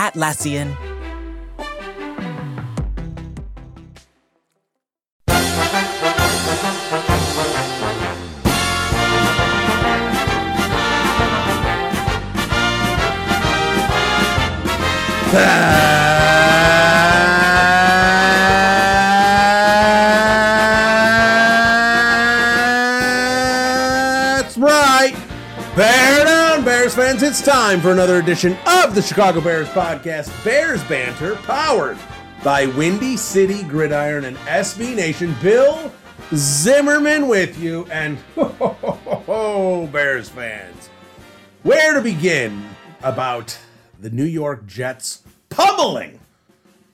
Atlassian. 0.00 0.74
That's 24.32 24.56
right. 24.56 25.14
Bear 25.76 26.24
down, 26.24 26.64
Bears 26.64 26.94
fans. 26.94 27.22
It's 27.22 27.42
time 27.42 27.82
for 27.82 27.92
another 27.92 28.18
edition 28.18 28.56
of 28.84 28.94
the 28.94 29.02
Chicago 29.02 29.42
Bears 29.42 29.68
podcast, 29.68 30.32
Bears 30.42 30.82
Banter, 30.84 31.34
powered 31.42 31.98
by 32.42 32.64
Windy 32.64 33.18
City 33.18 33.62
Gridiron 33.64 34.24
and 34.24 34.38
SB 34.38 34.96
Nation. 34.96 35.34
Bill 35.42 35.92
Zimmerman 36.32 37.28
with 37.28 37.58
you, 37.58 37.86
and 37.92 38.16
ho, 38.36 38.44
ho, 38.44 38.76
ho, 38.80 39.22
ho, 39.26 39.86
Bears 39.88 40.30
fans. 40.30 40.88
Where 41.62 41.92
to 41.92 42.00
begin 42.00 42.70
about 43.02 43.58
the 43.98 44.08
New 44.08 44.24
York 44.24 44.66
Jets 44.66 45.24
pummeling 45.50 46.18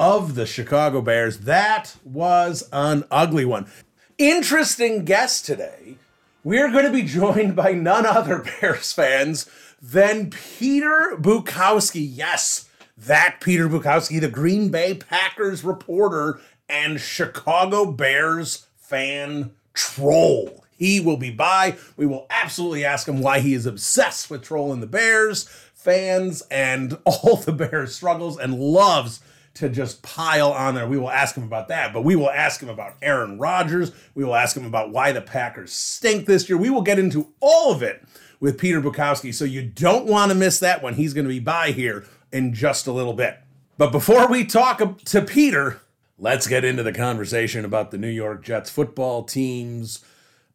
of 0.01 0.35
the 0.35 0.45
Chicago 0.45 1.01
Bears. 1.01 1.39
That 1.41 1.95
was 2.05 2.69
an 2.73 3.05
ugly 3.13 3.45
one. 3.45 3.69
Interesting 4.19 5.05
guest 5.05 5.47
today. 5.47 5.99
We're 6.43 6.71
going 6.71 6.85
to 6.85 6.93
be 6.93 7.03
joined 7.03 7.55
by 7.55 7.73
none 7.73 8.07
other 8.07 8.45
Bears 8.61 8.93
fans 8.93 9.49
than 9.93 10.31
Peter 10.31 11.17
Bukowski. 11.17 12.07
Yes, 12.11 12.69
that 12.97 13.39
Peter 13.41 13.69
Bukowski, 13.69 14.21
the 14.21 14.29
Green 14.29 14.71
Bay 14.71 14.95
Packers 14.95 15.63
reporter 15.63 16.41
and 16.69 17.01
Chicago 17.01 17.91
Bears 17.93 18.67
fan 18.77 19.53
troll. 19.75 20.65
He 20.77 21.01
will 21.01 21.17
be 21.17 21.31
by. 21.31 21.77
We 21.97 22.07
will 22.07 22.27
absolutely 22.29 22.85
ask 22.85 23.09
him 23.09 23.21
why 23.21 23.41
he 23.41 23.55
is 23.55 23.65
obsessed 23.65 24.29
with 24.29 24.43
trolling 24.43 24.81
the 24.81 24.87
Bears 24.87 25.49
fans 25.75 26.43
and 26.51 26.99
all 27.05 27.37
the 27.37 27.53
Bears 27.53 27.95
struggles 27.95 28.39
and 28.39 28.59
loves 28.59 29.21
to 29.57 29.69
just 29.69 30.03
pile 30.03 30.53
on 30.53 30.75
there. 30.75 30.87
We 30.87 30.99
will 30.99 31.11
ask 31.11 31.35
him 31.35 31.43
about 31.43 31.69
that, 31.69 31.93
but 31.93 32.03
we 32.03 32.15
will 32.15 32.31
ask 32.31 32.63
him 32.63 32.69
about 32.69 32.95
Aaron 33.03 33.39
Rodgers. 33.39 33.91
We 34.15 34.25
will 34.25 34.35
ask 34.35 34.57
him 34.57 34.67
about 34.67 34.91
why 34.91 35.13
the 35.13 35.23
Packers 35.23 35.73
stink 35.73 36.27
this 36.27 36.49
year. 36.49 36.59
We 36.59 36.71
will 36.71 36.83
get 36.83 36.99
into 36.99 37.29
all 37.41 37.73
of 37.73 37.83
it 37.83 38.05
with 38.39 38.59
Peter 38.59 38.81
Bukowski. 38.81 39.35
So 39.35 39.45
you 39.45 39.63
don't 39.63 40.07
want 40.07 40.31
to 40.31 40.35
miss 40.35 40.61
that 40.61 40.83
one. 40.83 40.95
He's 40.95 41.15
going 41.15 41.25
to 41.25 41.33
be 41.33 41.41
by 41.41 41.73
here 41.73 42.05
in 42.33 42.53
just 42.53 42.87
a 42.87 42.93
little 42.93 43.15
bit. 43.15 43.39
But 43.79 43.93
before 43.93 44.29
we 44.29 44.45
talk 44.45 45.03
to 45.05 45.23
Peter, 45.23 45.81
let's 46.19 46.47
get 46.47 46.65
into 46.65 46.83
the 46.83 46.93
conversation 46.93 47.65
about 47.65 47.91
the 47.91 47.99
New 47.99 48.09
York 48.09 48.45
Jets 48.45 48.71
football 48.71 49.25
team's 49.25 50.05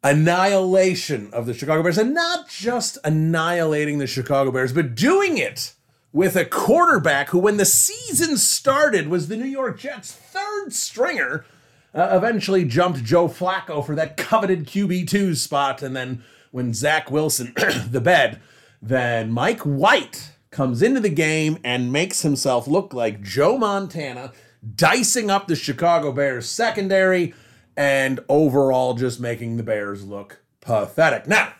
annihilation 0.04 1.30
of 1.34 1.46
the 1.48 1.54
Chicago 1.54 1.84
Bears. 1.84 1.98
And 1.98 2.14
not 2.14 2.50
just 2.50 2.98
annihilating 3.04 3.98
the 3.98 4.08
Chicago 4.08 4.52
Bears, 4.52 4.74
but 4.74 4.96
doing 4.96 5.38
it 5.38 5.74
with 6.14 6.36
a 6.36 6.46
quarterback 6.46 7.30
who, 7.30 7.40
when 7.40 7.58
the 7.58 7.66
season 7.66 8.38
started, 8.38 9.08
was 9.08 9.28
the 9.28 9.38
New 9.38 9.46
York 9.46 9.80
Jets' 9.80 10.12
third 10.12 10.74
stringer. 10.74 11.46
Uh, 11.94 12.10
eventually 12.14 12.64
jumped 12.64 13.04
Joe 13.04 13.28
Flacco 13.28 13.86
for 13.86 13.96
that 13.96 14.16
coveted 14.16 14.66
QB2 14.66 15.36
spot. 15.36 15.82
And 15.82 15.94
then 15.96 16.24
when 16.52 16.74
Zach 16.74 17.12
Wilson, 17.12 17.54
the 17.90 18.00
bed, 18.00 18.42
then 18.82 19.32
Mike 19.32 19.62
White 19.62 20.32
comes 20.52 20.82
into 20.82 21.00
the 21.00 21.10
game 21.10 21.58
and 21.64 21.92
makes 21.92 22.22
himself 22.22 22.68
look 22.68 22.94
like 22.94 23.22
Joe 23.22 23.58
Montana, 23.58 24.32
dicing 24.76 25.30
up 25.30 25.48
the 25.48 25.56
Chicago 25.56 26.12
Bears 26.12 26.48
secondary 26.48 27.34
and 27.76 28.20
overall 28.30 28.94
just 28.94 29.20
making 29.20 29.58
the 29.58 29.64
Bears 29.64 30.04
look 30.04 30.42
pathetic. 30.60 31.28
Now, 31.28 31.54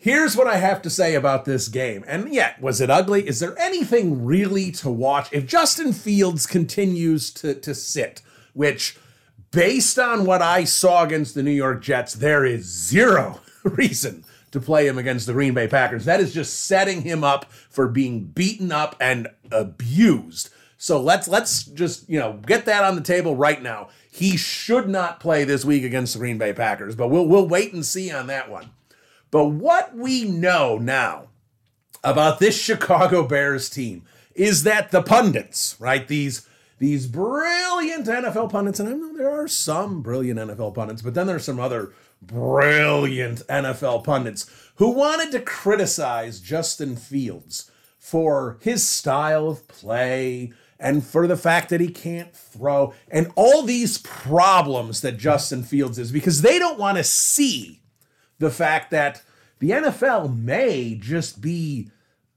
here's 0.00 0.36
what 0.36 0.48
I 0.48 0.56
have 0.56 0.82
to 0.82 0.90
say 0.90 1.14
about 1.14 1.44
this 1.44 1.68
game. 1.68 2.04
And 2.08 2.32
yet, 2.32 2.60
was 2.60 2.80
it 2.80 2.90
ugly? 2.90 3.28
Is 3.28 3.38
there 3.38 3.56
anything 3.58 4.24
really 4.24 4.72
to 4.72 4.90
watch? 4.90 5.28
If 5.30 5.46
Justin 5.46 5.92
Fields 5.92 6.46
continues 6.46 7.30
to, 7.34 7.54
to 7.54 7.74
sit, 7.74 8.22
which 8.54 8.98
based 9.52 9.98
on 9.98 10.24
what 10.24 10.42
I 10.42 10.64
saw 10.64 11.04
against 11.04 11.34
the 11.34 11.42
New 11.42 11.50
York 11.50 11.82
Jets, 11.82 12.14
there 12.14 12.44
is 12.44 12.64
zero 12.64 13.40
reason 13.62 14.24
to 14.50 14.58
play 14.58 14.86
him 14.88 14.98
against 14.98 15.26
the 15.26 15.32
Green 15.32 15.54
Bay 15.54 15.68
Packers. 15.68 16.06
That 16.06 16.20
is 16.20 16.34
just 16.34 16.64
setting 16.64 17.02
him 17.02 17.22
up 17.22 17.52
for 17.68 17.86
being 17.86 18.24
beaten 18.24 18.72
up 18.72 18.96
and 19.00 19.28
abused. 19.52 20.50
So 20.76 21.00
let's 21.00 21.28
let's 21.28 21.64
just, 21.64 22.08
you 22.08 22.18
know, 22.18 22.40
get 22.46 22.64
that 22.64 22.84
on 22.84 22.94
the 22.94 23.02
table 23.02 23.36
right 23.36 23.62
now. 23.62 23.90
He 24.10 24.36
should 24.36 24.88
not 24.88 25.20
play 25.20 25.44
this 25.44 25.64
week 25.64 25.84
against 25.84 26.14
the 26.14 26.18
Green 26.18 26.38
Bay 26.38 26.54
Packers, 26.54 26.96
but 26.96 27.08
we'll 27.08 27.28
we'll 27.28 27.46
wait 27.46 27.74
and 27.74 27.84
see 27.84 28.10
on 28.10 28.28
that 28.28 28.50
one. 28.50 28.70
But 29.30 29.46
what 29.46 29.96
we 29.96 30.24
know 30.24 30.78
now 30.78 31.28
about 32.02 32.38
this 32.38 32.60
Chicago 32.60 33.26
Bears 33.26 33.68
team 33.68 34.04
is 34.34 34.62
that 34.62 34.90
the 34.90 35.02
pundits, 35.02 35.76
right? 35.78 36.06
These 36.06 36.46
these 36.78 37.06
brilliant 37.06 38.06
NFL 38.06 38.50
pundits, 38.50 38.80
and 38.80 38.88
I 38.88 38.92
know 38.92 39.14
there 39.14 39.30
are 39.30 39.46
some 39.46 40.00
brilliant 40.00 40.40
NFL 40.40 40.74
pundits, 40.74 41.02
but 41.02 41.12
then 41.12 41.26
there's 41.26 41.44
some 41.44 41.60
other 41.60 41.92
brilliant 42.22 43.46
NFL 43.48 44.02
pundits 44.04 44.50
who 44.76 44.90
wanted 44.90 45.30
to 45.32 45.40
criticize 45.40 46.40
Justin 46.40 46.96
Fields 46.96 47.70
for 47.98 48.58
his 48.62 48.86
style 48.88 49.48
of 49.48 49.68
play 49.68 50.54
and 50.78 51.04
for 51.04 51.26
the 51.26 51.36
fact 51.36 51.68
that 51.68 51.82
he 51.82 51.88
can't 51.88 52.34
throw 52.34 52.94
and 53.10 53.30
all 53.36 53.62
these 53.62 53.98
problems 53.98 55.02
that 55.02 55.18
Justin 55.18 55.62
Fields 55.62 55.98
is 55.98 56.10
because 56.10 56.40
they 56.40 56.58
don't 56.58 56.78
want 56.78 56.96
to 56.96 57.04
see 57.04 57.79
the 58.40 58.50
fact 58.50 58.90
that 58.90 59.22
the 59.60 59.70
NFL 59.70 60.36
may 60.36 60.96
just 60.96 61.40
be 61.40 61.90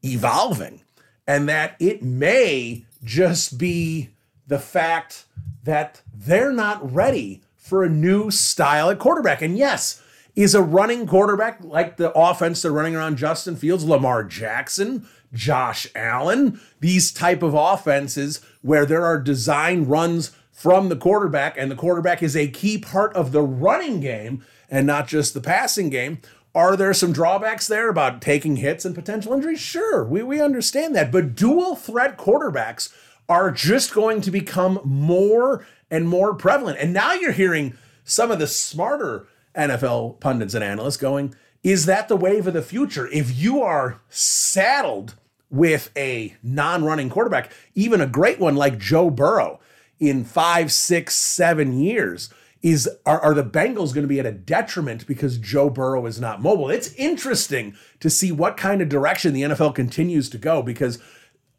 evolving 0.04 0.82
and 1.26 1.50
that 1.50 1.76
it 1.80 2.04
may 2.04 2.86
just 3.04 3.58
be 3.58 4.10
the 4.46 4.60
fact 4.60 5.26
that 5.64 6.02
they're 6.14 6.52
not 6.52 6.94
ready 6.94 7.42
for 7.56 7.84
a 7.84 7.90
new 7.90 8.30
style 8.30 8.90
at 8.90 9.00
quarterback. 9.00 9.42
And 9.42 9.58
yes, 9.58 10.02
is 10.36 10.54
a 10.54 10.62
running 10.62 11.08
quarterback 11.08 11.64
like 11.64 11.98
the 11.98 12.12
offense 12.12 12.62
they're 12.62 12.72
running 12.72 12.96
around 12.96 13.18
Justin 13.18 13.56
Fields, 13.56 13.86
Lamar 13.86 14.24
Jackson, 14.24 15.08
Josh 15.34 15.88
Allen, 15.96 16.60
these 16.80 17.12
type 17.12 17.42
of 17.42 17.54
offenses 17.54 18.42
where 18.62 18.86
there 18.86 19.06
are 19.06 19.20
design 19.20 19.86
runs 19.86 20.32
from 20.52 20.90
the 20.90 20.96
quarterback 20.96 21.58
and 21.58 21.72
the 21.72 21.76
quarterback 21.76 22.22
is 22.22 22.36
a 22.36 22.48
key 22.48 22.78
part 22.78 23.14
of 23.16 23.32
the 23.32 23.42
running 23.42 24.00
game 24.00 24.44
and 24.74 24.88
not 24.88 25.08
just 25.08 25.36
the 25.36 25.40
passing 25.40 25.92
game. 25.92 26.18
Are 26.56 26.76
there 26.76 26.96
some 26.96 27.14
drawbacks 27.14 27.68
there 27.68 27.90
about 27.90 28.24
taking 28.24 28.56
hits 28.56 28.86
and 28.86 28.96
potential 28.96 29.34
injuries? 29.34 29.60
Sure, 29.60 30.04
we, 30.04 30.24
we 30.24 30.42
understand 30.42 30.96
that. 30.96 31.12
But 31.12 31.36
dual 31.36 31.76
threat 31.76 32.18
quarterbacks 32.18 32.92
are 33.30 33.52
just 33.52 33.94
going 33.94 34.20
to 34.22 34.32
become 34.32 34.80
more 34.84 35.66
and 35.92 36.10
more 36.10 36.34
prevalent. 36.34 36.80
And 36.80 36.92
now 36.92 37.14
you're 37.14 37.32
hearing 37.32 37.76
some 38.04 38.32
of 38.32 38.40
the 38.40 38.48
smarter 38.48 39.28
NFL 39.56 40.20
pundits 40.20 40.56
and 40.56 40.64
analysts 40.64 40.98
going, 40.98 41.36
is 41.62 41.86
that 41.86 42.08
the 42.08 42.18
wave 42.18 42.48
of 42.48 42.54
the 42.54 42.64
future? 42.64 43.08
If 43.08 43.38
you 43.38 43.62
are 43.62 44.02
saddled 44.10 45.14
with 45.52 45.92
a 45.96 46.36
non 46.42 46.84
running 46.84 47.12
quarterback, 47.12 47.52
even 47.76 48.02
a 48.02 48.08
great 48.08 48.40
one 48.40 48.56
like 48.56 48.80
Joe 48.80 49.12
Burrow 49.12 49.60
in 50.00 50.24
five, 50.24 50.72
six, 50.72 51.16
seven 51.16 51.80
years, 51.80 52.32
is 52.64 52.90
are, 53.06 53.20
are 53.20 53.34
the 53.34 53.44
Bengals 53.44 53.94
going 53.94 54.04
to 54.04 54.08
be 54.08 54.22
at 54.22 54.26
a 54.26 54.32
detriment 54.32 55.06
because 55.06 55.38
Joe 55.38 55.70
Burrow 55.70 56.06
is 56.06 56.20
not 56.20 56.42
mobile? 56.42 56.70
It's 56.70 56.94
interesting 56.94 57.76
to 58.00 58.10
see 58.10 58.32
what 58.32 58.58
kind 58.58 58.82
of 58.82 58.90
direction 58.90 59.34
the 59.34 59.42
NFL 59.44 59.76
continues 59.76 60.30
to 60.30 60.38
go 60.38 60.64
because 60.64 60.98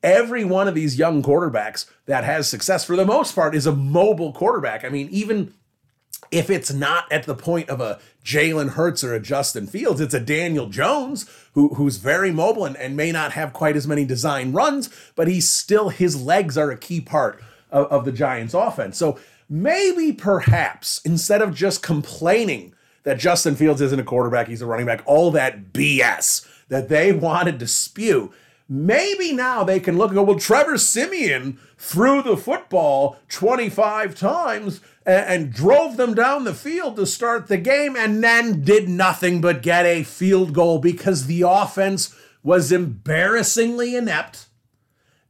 every 0.03 0.45
one 0.45 0.67
of 0.67 0.75
these 0.75 0.99
young 0.99 1.23
quarterbacks 1.23 1.87
that 2.07 2.25
has 2.25 2.49
success 2.49 2.85
for 2.85 2.97
the 2.97 3.05
most 3.05 3.35
part 3.35 3.55
is 3.55 3.67
a 3.67 3.75
mobile 3.75 4.33
quarterback. 4.33 4.85
I 4.85 4.89
mean, 4.89 5.09
even 5.11 5.53
if 6.31 6.49
it's 6.49 6.73
not 6.73 7.11
at 7.13 7.25
the 7.25 7.35
point 7.35 7.69
of 7.69 7.83
a 7.83 8.01
Jalen 8.25 8.71
Hurts 8.71 9.05
or 9.05 9.13
a 9.15 9.21
Justin 9.21 9.67
Fields, 9.67 10.01
it's 10.01 10.15
a 10.15 10.21
Daniel 10.21 10.69
Jones 10.69 11.29
who, 11.53 11.75
who's 11.75 11.99
very 11.99 12.31
mobile 12.31 12.65
and, 12.65 12.77
and 12.79 12.97
may 12.97 13.13
not 13.13 13.33
have 13.33 13.53
quite 13.53 13.77
as 13.77 13.87
many 13.87 14.07
design 14.07 14.53
runs, 14.53 14.89
but 15.17 15.29
he's 15.29 15.49
still, 15.49 15.91
his 15.91 16.21
legs 16.21 16.57
are 16.57 16.71
a 16.71 16.79
key 16.79 17.03
part 17.03 17.43
of, 17.71 17.87
of 17.89 18.05
the 18.07 18.13
Giants 18.13 18.55
offense. 18.55 18.97
So 18.97 19.19
maybe 19.49 20.13
perhaps 20.13 21.01
instead 21.05 21.43
of 21.43 21.55
just 21.55 21.83
complaining 21.83 22.75
that 23.05 23.19
Justin 23.19 23.55
Fields 23.55 23.81
isn't 23.81 24.01
a 24.01 24.05
quarterback, 24.05 24.49
he's 24.49 24.63
a 24.63 24.67
running 24.67 24.87
back, 24.87 25.03
all 25.07 25.31
that 25.31 25.73
BS 25.73 26.47
that 26.69 26.89
they 26.89 27.13
wanted 27.13 27.59
to 27.59 27.67
spew, 27.67 28.33
maybe 28.69 29.33
now 29.33 29.63
they 29.63 29.79
can 29.79 29.99
look 29.99 30.09
and 30.09 30.17
go, 30.17 30.23
well, 30.23 30.39
Trevor 30.39 30.79
Siemian 30.79 31.59
threw 31.77 32.23
the 32.23 32.37
football 32.37 33.19
25 33.29 34.15
times 34.15 34.81
and, 35.05 35.45
and, 35.45 35.53
drove 35.53 35.97
them 35.99 36.15
down 36.15 36.45
the 36.45 36.55
field 36.55 36.97
to 36.97 37.05
start 37.05 37.47
the 37.47 37.59
game 37.59 37.95
and 37.95 38.25
then 38.25 38.63
did 38.63 38.89
nothing 38.89 39.41
but 39.41 39.63
get 39.63 39.85
a 39.85 40.03
field 40.03 40.55
goal 40.55 40.79
because 40.79 41.27
the 41.27 41.43
offense 41.43 42.15
was 42.43 42.73
embarrassingly 42.73 43.95
inept. 43.95 44.47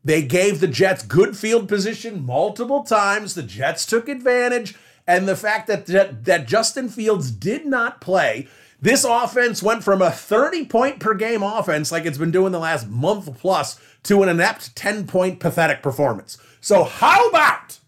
They 0.05 0.23
gave 0.23 0.61
the 0.61 0.69
Jets 0.69 1.03
good 1.03 1.37
field 1.37 1.69
position 1.69 2.27
multiple 2.27 2.83
times. 2.83 3.35
The 3.35 3.43
Jets 3.43 3.87
took 3.87 4.09
advantage. 4.09 4.75
And 5.07 5.29
the 5.29 5.37
fact 5.37 5.67
that, 5.67 5.87
that, 5.87 6.25
that 6.25 6.47
Justin 6.47 6.89
Fields 6.89 7.31
did 7.31 7.67
not 7.67 8.01
play 8.01 8.49
this 8.85 9.05
offense 9.05 9.63
went 9.63 9.83
from 9.83 10.03
a 10.03 10.11
30 10.11 10.67
point 10.67 11.01
per 11.01 11.15
game 11.15 11.43
offense, 11.43 11.91
like 11.91 12.05
it's 12.05 12.19
been 12.19 12.31
doing 12.31 12.53
the 12.53 12.59
last 12.59 12.87
month 12.87 13.39
plus, 13.39 13.81
to 14.03 14.23
an 14.23 14.29
inept 14.29 14.77
10 14.77 15.07
point 15.07 15.41
pathetic 15.41 15.83
performance. 15.83 16.37
So, 16.61 16.85
how 16.85 17.27
about, 17.31 17.79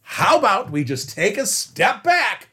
how 0.00 0.38
about 0.38 0.70
we 0.70 0.84
just 0.84 1.10
take 1.10 1.36
a 1.36 1.44
step 1.44 2.02
back 2.02 2.48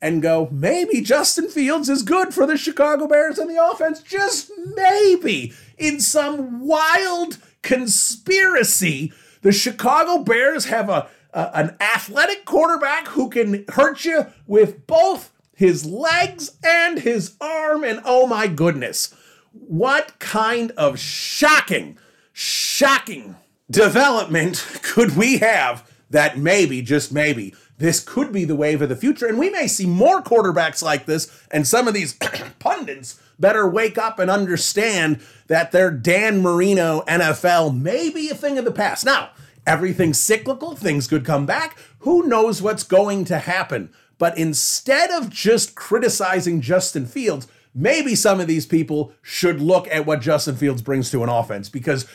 and 0.00 0.22
go, 0.22 0.48
maybe 0.50 1.02
Justin 1.02 1.50
Fields 1.50 1.90
is 1.90 2.02
good 2.02 2.32
for 2.32 2.46
the 2.46 2.56
Chicago 2.56 3.06
Bears 3.06 3.38
and 3.38 3.50
the 3.50 3.62
offense? 3.62 4.00
Just 4.00 4.50
maybe. 4.74 5.52
In 5.76 6.00
some 6.00 6.66
wild 6.66 7.36
conspiracy, 7.64 9.12
the 9.42 9.50
Chicago 9.50 10.22
Bears 10.22 10.66
have 10.66 10.88
a, 10.88 11.08
a 11.32 11.50
an 11.54 11.76
athletic 11.80 12.44
quarterback 12.44 13.08
who 13.08 13.28
can 13.28 13.64
hurt 13.70 14.04
you 14.04 14.26
with 14.46 14.86
both 14.86 15.32
his 15.56 15.84
legs 15.84 16.56
and 16.64 17.00
his 17.00 17.34
arm. 17.40 17.82
And 17.82 18.00
oh 18.04 18.26
my 18.26 18.46
goodness, 18.46 19.14
what 19.52 20.18
kind 20.20 20.70
of 20.72 20.98
shocking, 20.98 21.98
shocking 22.32 23.36
development 23.70 24.64
could 24.82 25.16
we 25.16 25.38
have 25.38 25.90
that 26.10 26.38
maybe, 26.38 26.82
just 26.82 27.12
maybe, 27.12 27.54
this 27.78 28.00
could 28.00 28.32
be 28.32 28.44
the 28.44 28.54
wave 28.54 28.82
of 28.82 28.88
the 28.88 28.96
future? 28.96 29.26
And 29.26 29.38
we 29.38 29.50
may 29.50 29.66
see 29.66 29.86
more 29.86 30.22
quarterbacks 30.22 30.82
like 30.82 31.06
this, 31.06 31.44
and 31.50 31.66
some 31.66 31.88
of 31.88 31.94
these 31.94 32.14
pundits 32.58 33.20
better 33.38 33.68
wake 33.68 33.98
up 33.98 34.18
and 34.18 34.30
understand 34.30 35.20
that 35.48 35.72
their 35.72 35.90
Dan 35.90 36.40
Marino 36.40 37.02
NFL 37.02 37.80
may 37.80 38.10
be 38.10 38.28
a 38.28 38.34
thing 38.34 38.58
of 38.58 38.64
the 38.64 38.70
past. 38.70 39.04
Now, 39.04 39.30
everything's 39.66 40.18
cyclical, 40.18 40.76
things 40.76 41.06
could 41.06 41.24
come 41.24 41.46
back. 41.46 41.78
Who 42.00 42.26
knows 42.26 42.62
what's 42.62 42.84
going 42.84 43.24
to 43.26 43.38
happen? 43.38 43.92
But 44.18 44.38
instead 44.38 45.10
of 45.10 45.30
just 45.30 45.74
criticizing 45.74 46.60
Justin 46.60 47.06
Fields, 47.06 47.48
maybe 47.74 48.14
some 48.14 48.40
of 48.40 48.46
these 48.46 48.66
people 48.66 49.12
should 49.22 49.60
look 49.60 49.88
at 49.88 50.06
what 50.06 50.20
Justin 50.20 50.56
Fields 50.56 50.82
brings 50.82 51.10
to 51.10 51.22
an 51.22 51.28
offense 51.28 51.68
because 51.68 52.06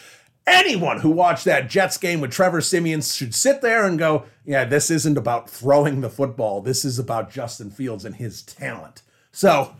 anyone 0.49 0.99
who 0.99 1.09
watched 1.09 1.45
that 1.45 1.69
Jets 1.69 1.97
game 1.97 2.21
with 2.21 2.31
Trevor 2.31 2.61
Siemian 2.61 3.01
should 3.01 3.33
sit 3.33 3.61
there 3.61 3.85
and 3.85 3.97
go, 3.97 4.25
yeah, 4.45 4.65
this 4.65 4.89
isn't 4.91 5.17
about 5.17 5.49
throwing 5.49 6.01
the 6.01 6.09
football. 6.09 6.61
This 6.61 6.83
is 6.83 6.99
about 6.99 7.31
Justin 7.31 7.69
Fields 7.69 8.05
and 8.05 8.15
his 8.15 8.41
talent. 8.41 9.01
So 9.31 9.75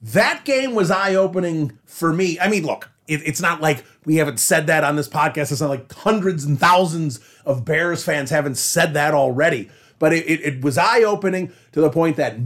that 0.00 0.44
game 0.44 0.74
was 0.74 0.90
eye 0.90 1.14
opening 1.14 1.78
for 1.84 2.12
me. 2.12 2.38
I 2.40 2.48
mean, 2.48 2.64
look, 2.64 2.90
it, 3.06 3.22
it's 3.24 3.40
not 3.40 3.60
like 3.60 3.84
we 4.04 4.16
haven't 4.16 4.40
said 4.40 4.66
that 4.66 4.84
on 4.84 4.96
this 4.96 5.08
podcast. 5.08 5.52
It's 5.52 5.60
not 5.60 5.70
like 5.70 5.92
hundreds 5.92 6.44
and 6.44 6.58
thousands 6.58 7.20
of 7.44 7.64
Bears 7.64 8.04
fans 8.04 8.30
haven't 8.30 8.56
said 8.56 8.94
that 8.94 9.14
already 9.14 9.70
but 9.98 10.12
it, 10.12 10.28
it, 10.28 10.40
it 10.40 10.64
was 10.64 10.78
eye 10.78 11.02
opening 11.02 11.52
to 11.72 11.80
the 11.80 11.90
point 11.90 12.16
that 12.16 12.36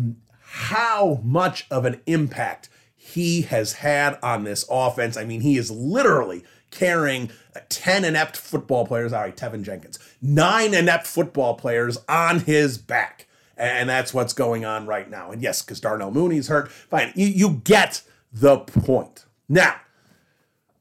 how 0.40 1.20
much 1.22 1.66
of 1.70 1.84
an 1.84 2.00
impact 2.06 2.68
he 2.94 3.42
has 3.42 3.74
had 3.74 4.18
on 4.22 4.44
this 4.44 4.64
offense. 4.70 5.16
I 5.16 5.24
mean, 5.24 5.40
he 5.40 5.56
is 5.56 5.70
literally 5.70 6.44
carrying 6.72 7.30
10 7.68 8.04
inept 8.04 8.36
football 8.36 8.84
players. 8.84 9.12
All 9.12 9.22
right, 9.22 9.36
Teven 9.36 9.62
Jenkins, 9.62 10.00
nine 10.20 10.74
inept 10.74 11.06
football 11.06 11.54
players 11.54 11.98
on 12.08 12.40
his 12.40 12.78
back. 12.78 13.28
And 13.56 13.88
that's 13.88 14.12
what's 14.12 14.32
going 14.32 14.64
on 14.64 14.86
right 14.86 15.08
now. 15.08 15.30
And 15.30 15.40
yes, 15.40 15.62
because 15.62 15.78
Darnell 15.78 16.10
Mooney's 16.10 16.48
hurt. 16.48 16.72
Fine. 16.72 17.12
You, 17.14 17.26
you 17.26 17.50
get 17.64 18.02
the 18.32 18.58
point. 18.58 19.26
Now, 19.48 19.76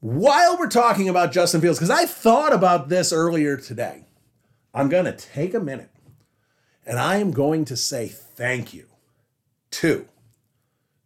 while 0.00 0.56
we're 0.58 0.68
talking 0.68 1.08
about 1.08 1.30
Justin 1.30 1.60
Fields, 1.60 1.78
because 1.78 1.90
I 1.90 2.06
thought 2.06 2.52
about 2.52 2.88
this 2.88 3.12
earlier 3.12 3.56
today, 3.56 4.06
I'm 4.74 4.88
going 4.88 5.04
to 5.04 5.12
take 5.12 5.54
a 5.54 5.60
minute 5.60 5.90
and 6.84 6.98
I 6.98 7.18
am 7.18 7.30
going 7.30 7.64
to 7.66 7.76
say 7.76 8.08
thank 8.08 8.74
you 8.74 8.86
to. 9.72 10.08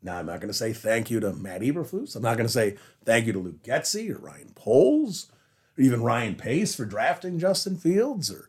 Now, 0.07 0.19
I'm 0.19 0.27
not 0.27 0.41
going 0.41 0.53
to 0.53 0.57
say 0.57 0.73
thank 0.73 1.11
you 1.11 1.19
to 1.19 1.33
Matt 1.33 1.63
Eberflus. 1.63 2.15
I'm 2.15 2.23
not 2.23 2.37
going 2.37 2.47
to 2.47 2.53
say 2.53 2.77
thank 3.05 3.27
you 3.27 3.33
to 3.33 3.41
Luke 3.41 3.63
Getsy 3.65 4.09
or 4.09 4.19
Ryan 4.19 4.53
Poles 4.55 5.33
or 5.77 5.83
even 5.83 6.01
Ryan 6.01 6.37
Pace 6.37 6.77
for 6.77 6.85
drafting 6.85 7.41
Justin 7.41 7.77
Fields 7.77 8.31
or 8.31 8.49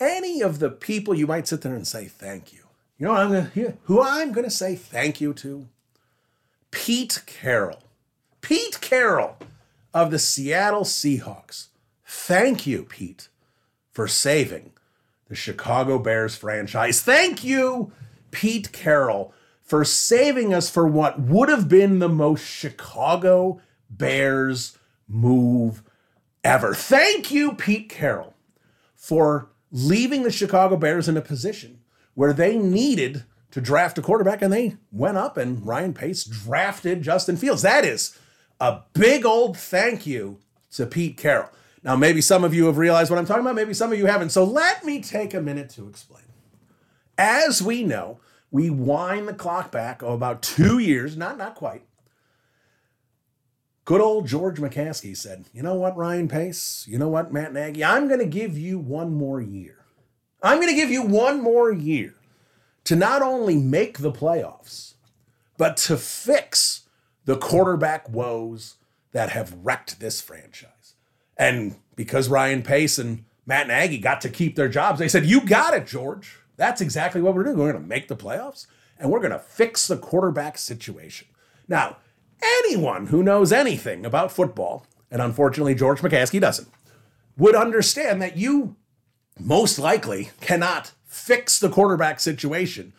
any 0.00 0.42
of 0.42 0.58
the 0.58 0.68
people 0.68 1.14
you 1.14 1.28
might 1.28 1.46
sit 1.46 1.60
there 1.60 1.76
and 1.76 1.86
say 1.86 2.06
thank 2.06 2.52
you. 2.52 2.64
You 2.98 3.06
know 3.06 3.12
I'm 3.12 3.30
to, 3.30 3.74
who 3.84 4.02
I'm 4.02 4.32
going 4.32 4.44
to 4.44 4.50
say 4.50 4.74
thank 4.74 5.20
you 5.20 5.32
to? 5.34 5.68
Pete 6.72 7.22
Carroll. 7.24 7.84
Pete 8.40 8.80
Carroll 8.80 9.36
of 9.94 10.10
the 10.10 10.18
Seattle 10.18 10.82
Seahawks. 10.82 11.68
Thank 12.04 12.66
you, 12.66 12.82
Pete, 12.82 13.28
for 13.92 14.08
saving 14.08 14.72
the 15.28 15.36
Chicago 15.36 16.00
Bears 16.00 16.34
franchise. 16.34 17.00
Thank 17.00 17.44
you, 17.44 17.92
Pete 18.32 18.72
Carroll, 18.72 19.32
for 19.66 19.84
saving 19.84 20.54
us 20.54 20.70
for 20.70 20.86
what 20.86 21.20
would 21.20 21.48
have 21.48 21.68
been 21.68 21.98
the 21.98 22.08
most 22.08 22.46
Chicago 22.46 23.60
Bears 23.90 24.78
move 25.08 25.82
ever. 26.44 26.72
Thank 26.72 27.32
you, 27.32 27.52
Pete 27.52 27.88
Carroll, 27.88 28.34
for 28.94 29.50
leaving 29.72 30.22
the 30.22 30.30
Chicago 30.30 30.76
Bears 30.76 31.08
in 31.08 31.16
a 31.16 31.20
position 31.20 31.80
where 32.14 32.32
they 32.32 32.56
needed 32.56 33.24
to 33.50 33.60
draft 33.60 33.98
a 33.98 34.02
quarterback 34.02 34.40
and 34.40 34.52
they 34.52 34.76
went 34.92 35.16
up 35.16 35.36
and 35.36 35.66
Ryan 35.66 35.92
Pace 35.92 36.24
drafted 36.24 37.02
Justin 37.02 37.36
Fields. 37.36 37.62
That 37.62 37.84
is 37.84 38.16
a 38.60 38.82
big 38.92 39.26
old 39.26 39.56
thank 39.58 40.06
you 40.06 40.38
to 40.72 40.86
Pete 40.86 41.16
Carroll. 41.16 41.50
Now, 41.82 41.96
maybe 41.96 42.20
some 42.20 42.44
of 42.44 42.54
you 42.54 42.66
have 42.66 42.78
realized 42.78 43.10
what 43.10 43.18
I'm 43.18 43.26
talking 43.26 43.42
about, 43.42 43.54
maybe 43.54 43.74
some 43.74 43.92
of 43.92 43.98
you 43.98 44.06
haven't. 44.06 44.30
So 44.30 44.44
let 44.44 44.84
me 44.84 45.00
take 45.00 45.34
a 45.34 45.40
minute 45.40 45.70
to 45.70 45.88
explain. 45.88 46.24
As 47.18 47.62
we 47.62 47.82
know, 47.82 48.20
we 48.56 48.70
wind 48.70 49.28
the 49.28 49.34
clock 49.34 49.70
back 49.70 50.02
oh, 50.02 50.14
about 50.14 50.40
two 50.40 50.78
years, 50.78 51.14
not, 51.14 51.36
not 51.36 51.54
quite. 51.54 51.82
Good 53.84 54.00
old 54.00 54.26
George 54.26 54.58
McCaskey 54.58 55.14
said, 55.14 55.44
You 55.52 55.62
know 55.62 55.74
what, 55.74 55.94
Ryan 55.94 56.26
Pace? 56.26 56.86
You 56.88 56.98
know 56.98 57.08
what, 57.10 57.30
Matt 57.30 57.52
Nagy? 57.52 57.84
I'm 57.84 58.08
going 58.08 58.18
to 58.18 58.24
give 58.24 58.56
you 58.56 58.78
one 58.78 59.12
more 59.12 59.42
year. 59.42 59.84
I'm 60.42 60.56
going 60.56 60.70
to 60.70 60.74
give 60.74 60.90
you 60.90 61.02
one 61.02 61.42
more 61.42 61.70
year 61.70 62.14
to 62.84 62.96
not 62.96 63.20
only 63.20 63.58
make 63.58 63.98
the 63.98 64.10
playoffs, 64.10 64.94
but 65.58 65.76
to 65.76 65.98
fix 65.98 66.88
the 67.26 67.36
quarterback 67.36 68.08
woes 68.08 68.76
that 69.12 69.28
have 69.30 69.52
wrecked 69.62 70.00
this 70.00 70.22
franchise. 70.22 70.94
And 71.36 71.76
because 71.94 72.30
Ryan 72.30 72.62
Pace 72.62 72.96
and 72.96 73.26
Matt 73.44 73.68
Nagy 73.68 73.98
got 73.98 74.22
to 74.22 74.30
keep 74.30 74.56
their 74.56 74.70
jobs, 74.70 74.98
they 74.98 75.08
said, 75.08 75.26
You 75.26 75.42
got 75.42 75.74
it, 75.74 75.86
George. 75.86 76.38
That's 76.56 76.80
exactly 76.80 77.20
what 77.20 77.34
we're 77.34 77.44
doing. 77.44 77.58
We're 77.58 77.72
going 77.72 77.82
to 77.82 77.88
make 77.88 78.08
the 78.08 78.16
playoffs 78.16 78.66
and 78.98 79.10
we're 79.10 79.20
going 79.20 79.32
to 79.32 79.38
fix 79.38 79.86
the 79.86 79.96
quarterback 79.96 80.58
situation. 80.58 81.28
Now, 81.68 81.98
anyone 82.42 83.06
who 83.08 83.22
knows 83.22 83.52
anything 83.52 84.06
about 84.06 84.32
football, 84.32 84.86
and 85.10 85.20
unfortunately 85.20 85.74
George 85.74 86.00
McCaskey 86.00 86.40
doesn't, 86.40 86.68
would 87.36 87.54
understand 87.54 88.22
that 88.22 88.36
you 88.36 88.76
most 89.38 89.78
likely 89.78 90.30
cannot 90.40 90.92
fix 91.04 91.58
the 91.58 91.68
quarterback 91.68 92.20
situation 92.20 92.92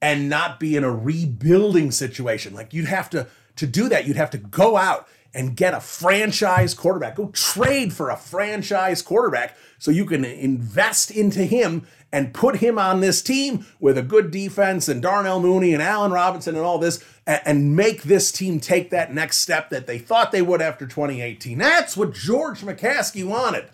and 0.00 0.28
not 0.28 0.60
be 0.60 0.76
in 0.76 0.84
a 0.84 0.94
rebuilding 0.94 1.90
situation. 1.90 2.54
Like 2.54 2.72
you'd 2.72 2.86
have 2.86 3.10
to 3.10 3.26
to 3.56 3.66
do 3.66 3.88
that, 3.88 4.06
you'd 4.06 4.16
have 4.16 4.30
to 4.30 4.38
go 4.38 4.76
out 4.76 5.08
and 5.34 5.56
get 5.56 5.74
a 5.74 5.80
franchise 5.80 6.74
quarterback. 6.74 7.16
Go 7.16 7.28
trade 7.28 7.92
for 7.92 8.10
a 8.10 8.16
franchise 8.16 9.02
quarterback 9.02 9.56
so 9.78 9.90
you 9.90 10.04
can 10.06 10.24
invest 10.24 11.10
into 11.10 11.44
him 11.44 11.86
and 12.10 12.32
put 12.32 12.56
him 12.56 12.78
on 12.78 13.00
this 13.00 13.20
team 13.20 13.66
with 13.78 13.98
a 13.98 14.02
good 14.02 14.30
defense 14.30 14.88
and 14.88 15.02
Darnell 15.02 15.40
Mooney 15.40 15.74
and 15.74 15.82
Allen 15.82 16.12
Robinson 16.12 16.56
and 16.56 16.64
all 16.64 16.78
this 16.78 17.04
and 17.26 17.76
make 17.76 18.04
this 18.04 18.32
team 18.32 18.58
take 18.58 18.90
that 18.90 19.12
next 19.12 19.38
step 19.38 19.68
that 19.68 19.86
they 19.86 19.98
thought 19.98 20.32
they 20.32 20.40
would 20.40 20.62
after 20.62 20.86
2018. 20.86 21.58
That's 21.58 21.96
what 21.96 22.14
George 22.14 22.60
McCaskey 22.60 23.24
wanted. 23.24 23.68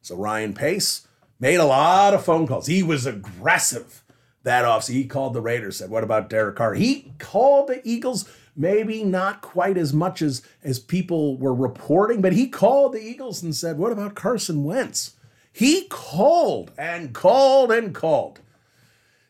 So 0.00 0.16
Ryan 0.16 0.54
Pace 0.54 1.06
made 1.38 1.56
a 1.56 1.64
lot 1.64 2.14
of 2.14 2.24
phone 2.24 2.46
calls. 2.46 2.66
He 2.66 2.82
was 2.82 3.04
aggressive 3.04 4.02
that 4.44 4.64
off. 4.64 4.84
So 4.84 4.92
he 4.92 5.04
called 5.04 5.34
the 5.34 5.40
Raiders, 5.40 5.78
said, 5.78 5.90
What 5.90 6.04
about 6.04 6.30
Derek 6.30 6.56
Carr? 6.56 6.74
He 6.74 7.12
called 7.18 7.68
the 7.68 7.86
Eagles, 7.86 8.30
maybe 8.56 9.04
not 9.04 9.42
quite 9.42 9.76
as 9.76 9.92
much 9.92 10.22
as, 10.22 10.42
as 10.62 10.78
people 10.78 11.36
were 11.36 11.54
reporting, 11.54 12.20
but 12.20 12.32
he 12.32 12.48
called 12.48 12.92
the 12.92 13.02
Eagles 13.02 13.42
and 13.42 13.54
said, 13.54 13.78
What 13.78 13.92
about 13.92 14.14
Carson 14.14 14.64
Wentz? 14.64 15.16
He 15.52 15.86
called 15.88 16.72
and 16.76 17.12
called 17.12 17.70
and 17.70 17.94
called. 17.94 18.40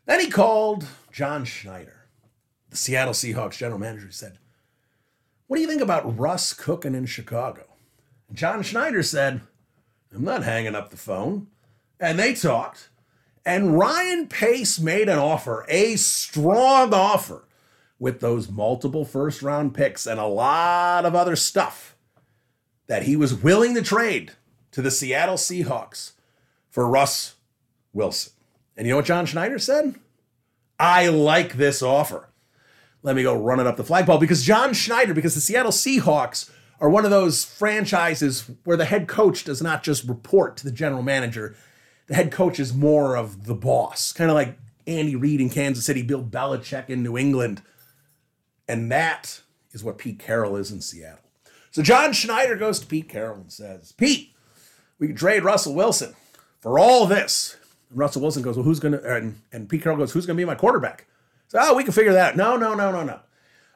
Then 0.06 0.20
he 0.20 0.30
called 0.30 0.86
John 1.12 1.44
Schneider, 1.44 2.06
the 2.70 2.76
Seattle 2.76 3.14
Seahawks 3.14 3.58
general 3.58 3.78
manager, 3.78 4.10
said, 4.10 4.38
What 5.46 5.56
do 5.56 5.62
you 5.62 5.68
think 5.68 5.82
about 5.82 6.18
Russ 6.18 6.52
cooking 6.52 6.94
in 6.94 7.06
Chicago? 7.06 7.64
And 8.28 8.36
John 8.36 8.62
Schneider 8.62 9.02
said, 9.02 9.42
I'm 10.14 10.24
not 10.24 10.44
hanging 10.44 10.74
up 10.74 10.90
the 10.90 10.96
phone. 10.96 11.48
And 11.98 12.18
they 12.18 12.34
talked. 12.34 12.88
And 13.46 13.78
Ryan 13.78 14.26
Pace 14.26 14.78
made 14.80 15.08
an 15.08 15.18
offer, 15.18 15.66
a 15.68 15.96
strong 15.96 16.94
offer, 16.94 17.44
with 17.98 18.20
those 18.20 18.50
multiple 18.50 19.04
first 19.04 19.42
round 19.42 19.74
picks 19.74 20.06
and 20.06 20.18
a 20.18 20.26
lot 20.26 21.04
of 21.04 21.14
other 21.14 21.36
stuff 21.36 21.96
that 22.86 23.04
he 23.04 23.16
was 23.16 23.34
willing 23.34 23.74
to 23.74 23.82
trade 23.82 24.32
to 24.72 24.82
the 24.82 24.90
Seattle 24.90 25.36
Seahawks 25.36 26.12
for 26.68 26.88
Russ 26.88 27.36
Wilson. 27.92 28.32
And 28.76 28.86
you 28.86 28.92
know 28.92 28.96
what 28.96 29.06
John 29.06 29.26
Schneider 29.26 29.58
said? 29.58 29.94
I 30.78 31.08
like 31.08 31.54
this 31.54 31.82
offer. 31.82 32.28
Let 33.02 33.16
me 33.16 33.22
go 33.22 33.36
run 33.36 33.60
it 33.60 33.66
up 33.66 33.76
the 33.76 33.84
flagpole 33.84 34.18
because 34.18 34.42
John 34.42 34.72
Schneider, 34.74 35.14
because 35.14 35.34
the 35.34 35.40
Seattle 35.40 35.72
Seahawks 35.72 36.50
are 36.80 36.90
one 36.90 37.04
of 37.04 37.10
those 37.10 37.44
franchises 37.44 38.50
where 38.64 38.76
the 38.76 38.86
head 38.86 39.06
coach 39.06 39.44
does 39.44 39.62
not 39.62 39.82
just 39.82 40.04
report 40.04 40.56
to 40.56 40.64
the 40.64 40.72
general 40.72 41.02
manager, 41.02 41.54
the 42.06 42.14
head 42.14 42.32
coach 42.32 42.58
is 42.58 42.74
more 42.74 43.16
of 43.16 43.44
the 43.44 43.54
boss, 43.54 44.12
kind 44.12 44.30
of 44.30 44.34
like 44.34 44.58
Andy 44.86 45.16
Reid 45.16 45.40
in 45.40 45.50
Kansas 45.50 45.86
City, 45.86 46.02
Bill 46.02 46.22
Belichick 46.22 46.90
in 46.90 47.02
New 47.02 47.16
England. 47.16 47.62
And 48.68 48.90
that 48.90 49.42
is 49.72 49.84
what 49.84 49.98
Pete 49.98 50.18
Carroll 50.18 50.56
is 50.56 50.70
in 50.70 50.80
Seattle. 50.80 51.18
So 51.70 51.82
John 51.82 52.12
Schneider 52.12 52.56
goes 52.56 52.78
to 52.80 52.86
Pete 52.86 53.08
Carroll 53.08 53.40
and 53.40 53.52
says, 53.52 53.92
Pete, 53.92 54.32
we 54.98 55.08
can 55.08 55.16
trade 55.16 55.42
Russell 55.44 55.74
Wilson 55.74 56.14
for 56.60 56.78
all 56.78 57.06
this. 57.06 57.56
And 57.90 57.98
Russell 57.98 58.22
Wilson 58.22 58.42
goes, 58.42 58.56
Well, 58.56 58.64
who's 58.64 58.80
going 58.80 58.92
to, 58.92 59.16
and, 59.16 59.40
and 59.52 59.68
Pete 59.68 59.82
Carroll 59.82 59.98
goes, 59.98 60.12
Who's 60.12 60.26
going 60.26 60.36
to 60.36 60.40
be 60.40 60.46
my 60.46 60.54
quarterback? 60.54 61.06
So, 61.48 61.58
oh, 61.60 61.74
we 61.74 61.84
can 61.84 61.92
figure 61.92 62.12
that 62.12 62.32
out. 62.32 62.36
No, 62.36 62.56
no, 62.56 62.74
no, 62.74 62.90
no, 62.92 63.02
no. 63.02 63.20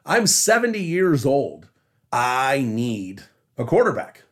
I'm 0.05 0.27
70 0.27 0.79
years 0.79 1.25
old. 1.25 1.67
I 2.11 2.61
need 2.65 3.23
a 3.57 3.65
quarterback. 3.65 4.23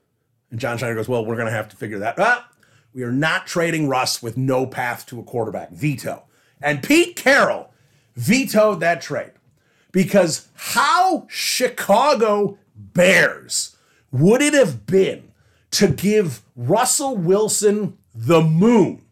And 0.50 0.60
John 0.60 0.78
Schneider 0.78 0.96
goes, 0.96 1.10
Well, 1.10 1.26
we're 1.26 1.36
going 1.36 1.48
to 1.48 1.54
have 1.54 1.70
to 1.70 1.76
figure 1.76 2.00
that 2.00 2.18
out. 2.18 2.44
We 2.94 3.04
are 3.04 3.12
not 3.12 3.46
trading 3.46 3.88
Russ 3.90 4.24
with 4.24 4.38
no 4.38 4.66
path 4.66 5.06
to 5.08 5.20
a 5.20 5.24
quarterback. 5.24 5.72
Veto. 5.72 6.24
And 6.62 6.82
Pete 6.82 7.16
Carroll 7.16 7.72
vetoed 8.16 8.80
that 8.80 9.02
trade 9.02 9.34
because 9.92 10.48
how 10.54 11.28
Chicago 11.30 12.58
Bears 12.76 13.76
would 14.12 14.42
it 14.42 14.54
have 14.54 14.86
been 14.86 15.32
to 15.72 15.88
give 15.88 16.42
Russell 16.56 17.16
Wilson 17.16 17.98
the 18.14 18.42
moon 18.42 19.04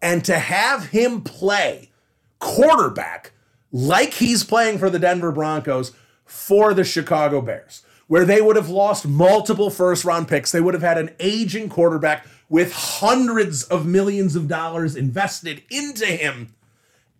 and 0.00 0.24
to 0.24 0.38
have 0.38 0.86
him 0.86 1.22
play 1.22 1.90
quarterback 2.38 3.32
like 3.72 4.14
he's 4.14 4.44
playing 4.44 4.78
for 4.78 4.90
the 4.90 4.98
Denver 4.98 5.32
Broncos 5.32 5.92
for 6.24 6.74
the 6.74 6.84
Chicago 6.84 7.40
Bears, 7.40 7.82
where 8.06 8.24
they 8.24 8.40
would 8.40 8.56
have 8.56 8.68
lost 8.68 9.06
multiple 9.06 9.70
first 9.70 10.04
round 10.04 10.28
picks. 10.28 10.52
They 10.52 10.60
would 10.60 10.74
have 10.74 10.82
had 10.82 10.98
an 10.98 11.10
aging 11.18 11.68
quarterback 11.68 12.26
with 12.48 12.72
hundreds 12.72 13.64
of 13.64 13.86
millions 13.86 14.36
of 14.36 14.46
dollars 14.46 14.94
invested 14.94 15.62
into 15.70 16.06
him 16.06 16.54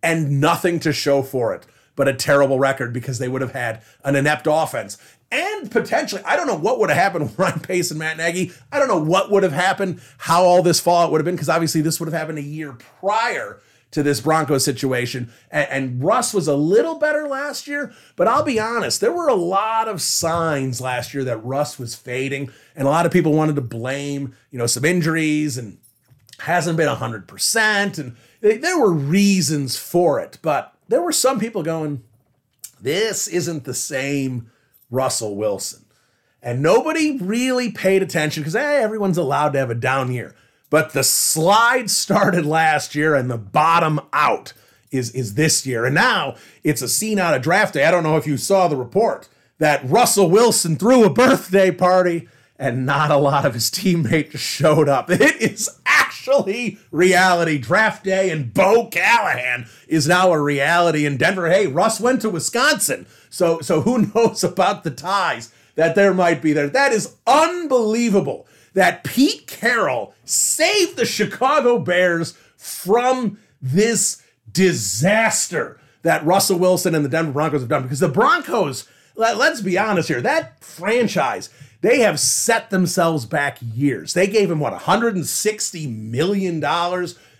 and 0.01 0.39
nothing 0.39 0.79
to 0.79 0.93
show 0.93 1.23
for 1.23 1.53
it 1.53 1.65
but 1.95 2.07
a 2.07 2.13
terrible 2.13 2.59
record 2.59 2.93
because 2.93 3.19
they 3.19 3.27
would 3.27 3.41
have 3.41 3.53
had 3.53 3.81
an 4.03 4.15
inept 4.15 4.47
offense. 4.49 4.97
And 5.31 5.71
potentially, 5.71 6.21
I 6.23 6.35
don't 6.35 6.47
know 6.47 6.57
what 6.57 6.79
would 6.79 6.89
have 6.89 6.97
happened 6.97 7.25
with 7.25 7.39
Ryan 7.39 7.59
Pace 7.59 7.91
and 7.91 7.99
Matt 7.99 8.17
Nagy. 8.17 8.51
I 8.71 8.79
don't 8.79 8.87
know 8.87 9.01
what 9.01 9.31
would 9.31 9.43
have 9.43 9.51
happened, 9.51 10.01
how 10.19 10.43
all 10.43 10.61
this 10.61 10.79
fallout 10.79 11.11
would 11.11 11.19
have 11.19 11.25
been, 11.25 11.35
because 11.35 11.49
obviously 11.49 11.81
this 11.81 11.99
would 11.99 12.07
have 12.07 12.19
happened 12.19 12.37
a 12.37 12.43
year 12.43 12.73
prior 12.73 13.59
to 13.91 14.03
this 14.03 14.19
Broncos 14.19 14.65
situation. 14.65 15.31
And, 15.49 15.67
and, 15.69 16.03
Russ 16.03 16.33
was 16.33 16.49
a 16.49 16.55
little 16.55 16.95
better 16.95 17.29
last 17.29 17.65
year, 17.65 17.93
but 18.17 18.27
I'll 18.27 18.43
be 18.43 18.59
honest, 18.59 18.99
there 18.99 19.13
were 19.13 19.29
a 19.29 19.35
lot 19.35 19.87
of 19.87 20.01
signs 20.01 20.81
last 20.81 21.13
year 21.13 21.23
that 21.23 21.43
Russ 21.45 21.79
was 21.79 21.95
fading, 21.95 22.51
and 22.75 22.87
a 22.87 22.91
lot 22.91 23.05
of 23.05 23.13
people 23.13 23.31
wanted 23.31 23.55
to 23.55 23.61
blame, 23.61 24.35
you 24.51 24.59
know, 24.59 24.67
some 24.67 24.83
injuries 24.83 25.57
and 25.57 25.77
hasn't 26.39 26.75
been 26.75 26.93
100%. 26.93 27.97
And 27.97 28.17
they, 28.41 28.57
there 28.57 28.77
were 28.77 28.91
reasons 28.91 29.77
for 29.77 30.19
it, 30.19 30.39
but 30.41 30.74
there 30.87 31.01
were 31.01 31.11
some 31.11 31.39
people 31.39 31.63
going, 31.63 32.03
this 32.81 33.27
isn't 33.27 33.63
the 33.63 33.73
same 33.73 34.51
Russell 34.89 35.35
Wilson. 35.35 35.85
And 36.41 36.61
nobody 36.61 37.17
really 37.17 37.71
paid 37.71 38.03
attention 38.03 38.43
because 38.43 38.53
hey, 38.53 38.81
everyone's 38.81 39.17
allowed 39.17 39.53
to 39.53 39.59
have 39.59 39.71
a 39.71 39.75
down 39.75 40.11
year. 40.11 40.35
But 40.69 40.93
the 40.93 41.03
slide 41.03 41.89
started 41.89 42.45
last 42.45 42.95
year 42.95 43.15
and 43.15 43.29
the 43.29 43.37
bottom 43.37 43.99
out 44.13 44.53
is, 44.91 45.11
is 45.11 45.33
this 45.33 45.65
year. 45.65 45.85
And 45.85 45.95
now 45.95 46.35
it's 46.63 46.81
a 46.81 46.87
scene 46.87 47.17
out 47.17 47.33
of 47.33 47.41
draft 47.41 47.73
day. 47.73 47.85
I 47.85 47.91
don't 47.91 48.03
know 48.03 48.17
if 48.17 48.27
you 48.27 48.37
saw 48.37 48.67
the 48.67 48.75
report 48.75 49.27
that 49.57 49.87
Russell 49.89 50.29
Wilson 50.29 50.75
threw 50.75 51.03
a 51.03 51.09
birthday 51.09 51.71
party 51.71 52.27
and 52.57 52.85
not 52.85 53.11
a 53.11 53.17
lot 53.17 53.45
of 53.45 53.53
his 53.53 53.69
teammates 53.69 54.39
showed 54.39 54.89
up. 54.89 55.09
It 55.11 55.41
is 55.41 55.69
actually 56.25 56.77
reality. 56.91 57.57
Draft 57.57 58.03
day 58.03 58.29
and 58.29 58.53
Bo 58.53 58.87
Callahan 58.87 59.67
is 59.87 60.07
now 60.07 60.31
a 60.31 60.41
reality 60.41 61.05
in 61.05 61.17
Denver. 61.17 61.49
Hey, 61.49 61.67
Russ 61.67 61.99
went 61.99 62.21
to 62.21 62.29
Wisconsin. 62.29 63.05
So 63.29 63.59
so 63.61 63.81
who 63.81 64.11
knows 64.15 64.43
about 64.43 64.83
the 64.83 64.91
ties 64.91 65.53
that 65.75 65.95
there 65.95 66.13
might 66.13 66.41
be 66.41 66.53
there. 66.53 66.69
That 66.69 66.91
is 66.91 67.15
unbelievable 67.27 68.47
that 68.73 69.03
Pete 69.03 69.47
Carroll 69.47 70.13
saved 70.23 70.97
the 70.97 71.05
Chicago 71.05 71.79
Bears 71.79 72.37
from 72.57 73.37
this 73.61 74.21
disaster 74.51 75.79
that 76.01 76.25
Russell 76.25 76.59
Wilson 76.59 76.95
and 76.95 77.03
the 77.03 77.09
Denver 77.09 77.31
Broncos 77.31 77.61
have 77.61 77.69
done. 77.69 77.83
Because 77.83 77.99
the 77.99 78.09
Broncos, 78.09 78.87
let, 79.15 79.37
us 79.37 79.61
be 79.61 79.77
honest 79.77 80.07
here, 80.07 80.21
that 80.21 80.63
franchise, 80.63 81.49
they 81.85 81.99
have 81.99 82.19
set 82.19 82.69
themselves 82.69 83.25
back 83.25 83.59
years. 83.61 84.13
They 84.13 84.27
gave 84.27 84.49
him, 84.49 84.59
what, 84.59 84.73
$160 84.73 85.95
million 85.95 86.59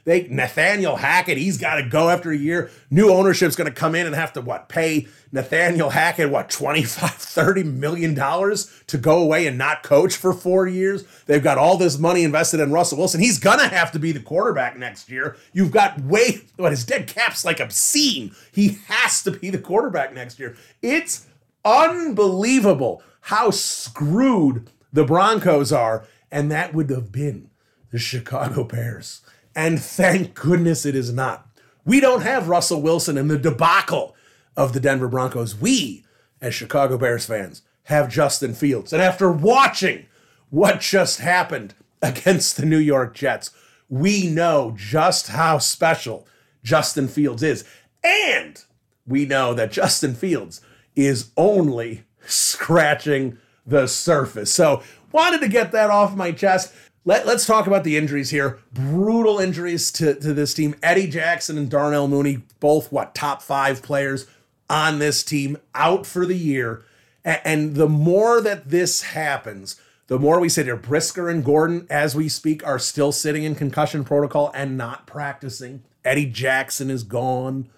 they 0.06 0.28
Nathaniel 0.28 0.98
Hackett, 0.98 1.40
he's 1.40 1.58
got 1.58 1.76
to 1.76 1.90
go 1.90 2.10
after 2.10 2.30
a 2.32 2.38
year. 2.38 2.70
New 2.92 3.10
ownership's 3.10 3.56
going 3.56 3.70
to 3.70 3.74
come 3.74 3.96
in 3.96 4.06
and 4.06 4.16
have 4.16 4.34
to 4.34 4.42
what 4.42 4.70
pay 4.70 5.08
Nathaniel 5.32 5.90
Hackett 5.90 6.30
what 6.30 6.50
25 6.50 7.12
30 7.12 7.64
million 7.64 8.14
dollars 8.14 8.72
to 8.86 9.00
go 9.00 9.18
away 9.18 9.48
and 9.48 9.58
not 9.58 9.82
coach 9.82 10.16
for 10.16 10.32
4 10.32 10.68
years. 10.68 11.04
They've 11.26 11.44
got 11.44 11.58
all 11.58 11.78
this 11.78 11.98
money 11.98 12.24
invested 12.24 12.60
in 12.60 12.72
Russell 12.72 13.00
Wilson. 13.00 13.20
He's 13.20 13.40
going 13.40 13.60
to 13.60 13.68
have 13.68 13.92
to 13.94 14.00
be 14.00 14.12
the 14.12 14.20
quarterback 14.20 14.78
next 14.78 15.10
year. 15.10 15.38
You've 15.54 15.72
got 15.72 16.00
way 16.02 16.42
what 16.56 16.72
his 16.72 16.86
dead 16.86 17.08
cap's 17.08 17.44
like 17.44 17.60
obscene. 17.60 18.36
He 18.52 18.78
has 18.88 19.24
to 19.24 19.32
be 19.32 19.50
the 19.50 19.58
quarterback 19.58 20.14
next 20.14 20.40
year. 20.40 20.56
It's 20.84 21.26
unbelievable 21.66 23.02
how 23.26 23.50
screwed 23.50 24.70
the 24.94 25.04
Broncos 25.04 25.72
are 25.72 26.06
and 26.32 26.52
that 26.52 26.76
would 26.76 26.92
have 26.92 27.12
been 27.12 27.50
the 27.92 27.98
Chicago 27.98 28.64
Bears. 28.64 29.22
And 29.56 29.82
thank 29.82 30.36
goodness 30.36 30.86
it 30.86 30.96
is 30.96 31.12
not. 31.12 31.48
We 31.86 32.00
don't 32.00 32.22
have 32.22 32.50
Russell 32.50 32.84
Wilson 32.84 33.18
in 33.18 33.28
the 33.28 33.40
debacle 33.40 34.16
of 34.56 34.74
the 34.74 34.80
Denver 34.80 35.08
Broncos. 35.08 35.56
We, 35.56 36.06
as 36.40 36.54
Chicago 36.54 37.00
Bears 37.00 37.26
fans, 37.26 37.64
have 37.86 38.12
Justin 38.12 38.54
Fields. 38.54 38.94
And 38.94 39.02
after 39.02 39.32
watching 39.32 40.06
what 40.52 40.80
just 40.80 41.20
happened 41.20 41.74
against 42.04 42.58
the 42.58 42.66
New 42.66 42.78
York 42.78 43.16
Jets, 43.16 43.50
we 43.90 44.30
know 44.30 44.76
just 44.78 45.30
how 45.30 45.58
special 45.58 46.28
Justin 46.64 47.08
Fields 47.08 47.42
is. 47.42 47.64
And 48.04 48.64
we 49.08 49.26
know 49.26 49.56
that 49.56 49.72
Justin 49.72 50.14
Fields 50.14 50.62
is 50.96 51.32
only 51.36 52.04
scratching 52.26 53.38
the 53.66 53.88
surface. 53.88 54.54
So, 54.54 54.84
wanted 55.12 55.42
to 55.42 55.48
get 55.48 55.72
that 55.72 55.90
off 55.90 56.16
my 56.16 56.32
chest. 56.32 56.74
Let, 57.08 57.28
us 57.28 57.46
talk 57.46 57.68
about 57.68 57.84
the 57.84 57.98
injuries 57.98 58.32
here. 58.32 58.60
Brutal 58.74 59.40
injuries 59.40 59.92
to, 59.94 60.16
to 60.16 60.34
this 60.34 60.56
team. 60.56 60.76
Eddie 60.82 61.08
Jackson 61.08 61.58
and 61.58 61.70
Darnell 61.70 62.08
Mooney, 62.08 62.44
both 62.60 62.92
what, 62.92 63.14
top 63.14 63.42
five 63.42 63.84
players 63.84 64.28
on 64.70 64.98
this 64.98 65.24
team, 65.24 65.58
out 65.76 66.08
for 66.08 66.26
the 66.26 66.36
year. 66.36 66.84
And, 67.24 67.42
and 67.46 67.76
the 67.76 67.88
more 67.88 68.42
that 68.42 68.70
this 68.70 69.04
happens, 69.04 69.80
the 70.08 70.20
more 70.20 70.40
we 70.40 70.50
sit 70.50 70.66
here. 70.66 70.76
Brisker 70.76 71.30
and 71.30 71.46
Gordon, 71.46 71.86
as 71.90 72.16
we 72.16 72.28
speak, 72.28 72.66
are 72.66 72.80
still 72.80 73.12
sitting 73.12 73.44
in 73.44 73.56
concussion 73.56 74.04
protocol 74.04 74.52
and 74.56 74.76
not 74.76 75.08
practicing. 75.08 75.84
Eddie 76.04 76.28
Jackson 76.28 76.90
is 76.90 77.04
gone. 77.04 77.70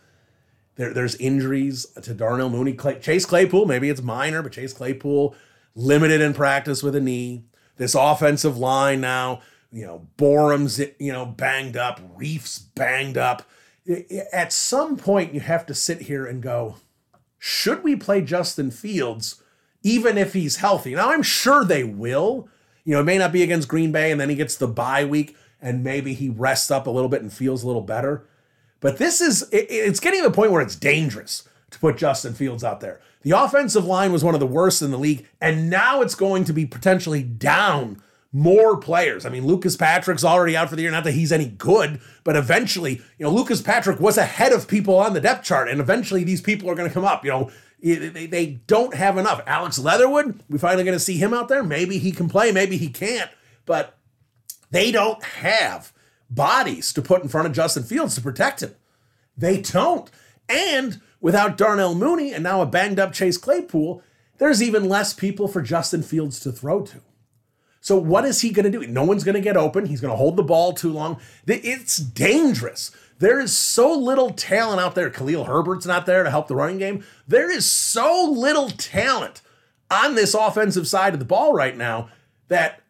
There, 0.77 0.93
there's 0.93 1.15
injuries 1.15 1.85
to 2.01 2.13
Darnell 2.13 2.49
Mooney. 2.49 2.73
Clay, 2.73 2.99
Chase 2.99 3.25
Claypool, 3.25 3.65
maybe 3.65 3.89
it's 3.89 4.01
minor, 4.01 4.41
but 4.41 4.53
Chase 4.53 4.73
Claypool 4.73 5.35
limited 5.75 6.21
in 6.21 6.33
practice 6.33 6.81
with 6.81 6.95
a 6.95 7.01
knee. 7.01 7.43
This 7.75 7.93
offensive 7.93 8.57
line 8.57 9.01
now, 9.01 9.41
you 9.71 9.85
know, 9.85 10.07
Borom's, 10.17 10.79
you 10.99 11.11
know, 11.11 11.25
banged 11.25 11.77
up, 11.77 11.99
Reiff's 12.15 12.57
banged 12.57 13.17
up. 13.17 13.43
at 14.33 14.51
some 14.53 14.97
point 14.97 15.33
you 15.33 15.39
have 15.39 15.65
to 15.65 15.73
sit 15.73 16.01
here 16.01 16.25
and 16.25 16.41
go, 16.41 16.77
should 17.37 17.83
we 17.83 17.95
play 17.95 18.21
Justin 18.21 18.71
Fields 18.71 19.41
even 19.83 20.17
if 20.17 20.33
he's 20.33 20.57
healthy? 20.57 20.95
Now, 20.95 21.11
I'm 21.11 21.23
sure 21.23 21.63
they 21.63 21.83
will. 21.83 22.49
You 22.83 22.93
know, 22.93 23.01
it 23.01 23.05
may 23.05 23.17
not 23.17 23.31
be 23.31 23.43
against 23.43 23.67
Green 23.67 23.91
Bay 23.91 24.11
and 24.11 24.19
then 24.19 24.29
he 24.29 24.35
gets 24.35 24.55
the 24.55 24.67
bye 24.67 25.05
week 25.05 25.35
and 25.61 25.83
maybe 25.83 26.13
he 26.13 26.29
rests 26.29 26.71
up 26.71 26.87
a 26.87 26.91
little 26.91 27.09
bit 27.09 27.21
and 27.21 27.31
feels 27.31 27.63
a 27.63 27.67
little 27.67 27.81
better. 27.81 28.25
But 28.79 28.97
this 28.97 29.21
is, 29.21 29.47
it's 29.51 29.99
getting 29.99 30.21
to 30.21 30.29
the 30.29 30.35
point 30.35 30.51
where 30.51 30.61
it's 30.61 30.75
dangerous 30.75 31.47
to 31.71 31.79
put 31.79 31.97
Justin 31.97 32.33
Fields 32.33 32.63
out 32.63 32.79
there. 32.79 33.01
The 33.23 33.31
offensive 33.31 33.85
line 33.85 34.13
was 34.13 34.23
one 34.23 34.33
of 34.33 34.39
the 34.39 34.47
worst 34.47 34.81
in 34.81 34.91
the 34.91 34.97
league, 34.97 35.27
and 35.41 35.69
now 35.69 36.01
it's 36.01 36.15
going 36.15 36.43
to 36.45 36.53
be 36.53 36.65
potentially 36.65 37.23
down 37.23 38.01
more 38.31 38.77
players. 38.77 39.25
I 39.25 39.29
mean, 39.29 39.45
Lucas 39.45 39.75
Patrick's 39.75 40.23
already 40.23 40.55
out 40.55 40.69
for 40.69 40.75
the 40.75 40.83
year. 40.83 40.91
Not 40.91 41.03
that 41.05 41.13
he's 41.13 41.31
any 41.31 41.47
good, 41.47 41.99
but 42.23 42.35
eventually, 42.35 43.01
you 43.17 43.25
know, 43.25 43.31
Lucas 43.31 43.61
Patrick 43.61 43.99
was 43.99 44.17
ahead 44.17 44.51
of 44.51 44.67
people 44.67 44.97
on 44.97 45.13
the 45.13 45.21
depth 45.21 45.43
chart, 45.43 45.69
and 45.69 45.79
eventually 45.79 46.23
these 46.23 46.41
people 46.41 46.69
are 46.69 46.75
going 46.75 46.89
to 46.89 46.93
come 46.93 47.05
up. 47.05 47.25
You 47.25 47.31
know, 47.31 47.51
they, 47.81 48.27
they 48.27 48.45
don't 48.67 48.93
have 48.93 49.17
enough. 49.17 49.41
Alex 49.47 49.79
Leatherwood, 49.79 50.43
we 50.49 50.57
finally 50.57 50.83
going 50.83 50.95
to 50.95 51.03
see 51.03 51.17
him 51.17 51.33
out 51.33 51.47
there. 51.47 51.63
Maybe 51.63 51.97
he 51.97 52.11
can 52.11 52.29
play, 52.29 52.51
maybe 52.51 52.77
he 52.77 52.89
can't, 52.89 53.31
but 53.65 53.97
they 54.71 54.91
don't 54.91 55.23
have 55.23 55.91
bodies 56.29 56.91
to 56.93 57.01
put 57.01 57.23
in 57.23 57.29
front 57.29 57.47
of 57.47 57.53
Justin 57.53 57.83
Fields 57.83 58.15
to 58.15 58.21
protect 58.21 58.61
him. 58.61 58.75
They 59.35 59.61
don't. 59.61 60.09
And 60.49 61.01
without 61.21 61.57
Darnell 61.57 61.95
Mooney 61.95 62.33
and 62.33 62.43
now 62.43 62.61
a 62.61 62.65
banged 62.65 62.99
up 62.99 63.13
Chase 63.13 63.37
Claypool, 63.37 64.01
there's 64.37 64.61
even 64.61 64.87
less 64.87 65.13
people 65.13 65.47
for 65.47 65.61
Justin 65.61 66.03
Fields 66.03 66.39
to 66.41 66.51
throw 66.51 66.81
to. 66.81 67.01
So 67.81 67.97
what 67.97 68.25
is 68.25 68.41
he 68.41 68.49
going 68.49 68.69
to 68.69 68.79
do? 68.79 68.85
No 68.85 69.03
one's 69.03 69.23
going 69.23 69.35
to 69.35 69.41
get 69.41 69.55
open. 69.55 69.85
He's 69.85 70.01
going 70.01 70.11
to 70.11 70.17
hold 70.17 70.35
the 70.35 70.43
ball 70.43 70.73
too 70.73 70.91
long. 70.91 71.19
It's 71.45 71.97
dangerous. 71.97 72.91
There 73.19 73.39
is 73.39 73.57
so 73.57 73.97
little 73.97 74.31
talent 74.31 74.81
out 74.81 74.93
there. 74.93 75.09
Khalil 75.09 75.45
Herbert's 75.45 75.85
not 75.85 76.05
there 76.05 76.23
to 76.23 76.29
help 76.29 76.47
the 76.47 76.55
running 76.55 76.77
game. 76.77 77.03
There 77.27 77.49
is 77.49 77.65
so 77.65 78.29
little 78.29 78.69
talent 78.69 79.41
on 79.89 80.15
this 80.15 80.33
offensive 80.33 80.87
side 80.87 81.13
of 81.13 81.19
the 81.19 81.25
ball 81.25 81.53
right 81.53 81.77
now 81.77 82.09
that 82.49 82.81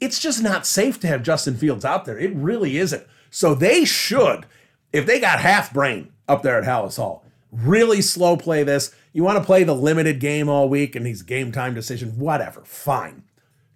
it's 0.00 0.18
just 0.20 0.42
not 0.42 0.66
safe 0.66 1.00
to 1.00 1.06
have 1.06 1.22
Justin 1.22 1.56
Fields 1.56 1.84
out 1.84 2.04
there. 2.04 2.18
It 2.18 2.34
really 2.34 2.76
isn't. 2.78 3.06
So 3.30 3.54
they 3.54 3.84
should, 3.84 4.46
if 4.92 5.06
they 5.06 5.20
got 5.20 5.40
half 5.40 5.72
brain 5.72 6.12
up 6.28 6.42
there 6.42 6.58
at 6.58 6.64
Halas 6.64 6.96
Hall, 6.96 7.24
really 7.50 8.02
slow 8.02 8.36
play 8.36 8.62
this. 8.62 8.94
You 9.12 9.24
want 9.24 9.38
to 9.38 9.44
play 9.44 9.64
the 9.64 9.74
limited 9.74 10.20
game 10.20 10.48
all 10.48 10.68
week 10.68 10.94
and 10.94 11.06
these 11.06 11.22
game 11.22 11.52
time 11.52 11.74
decisions, 11.74 12.14
whatever, 12.18 12.62
fine. 12.64 13.24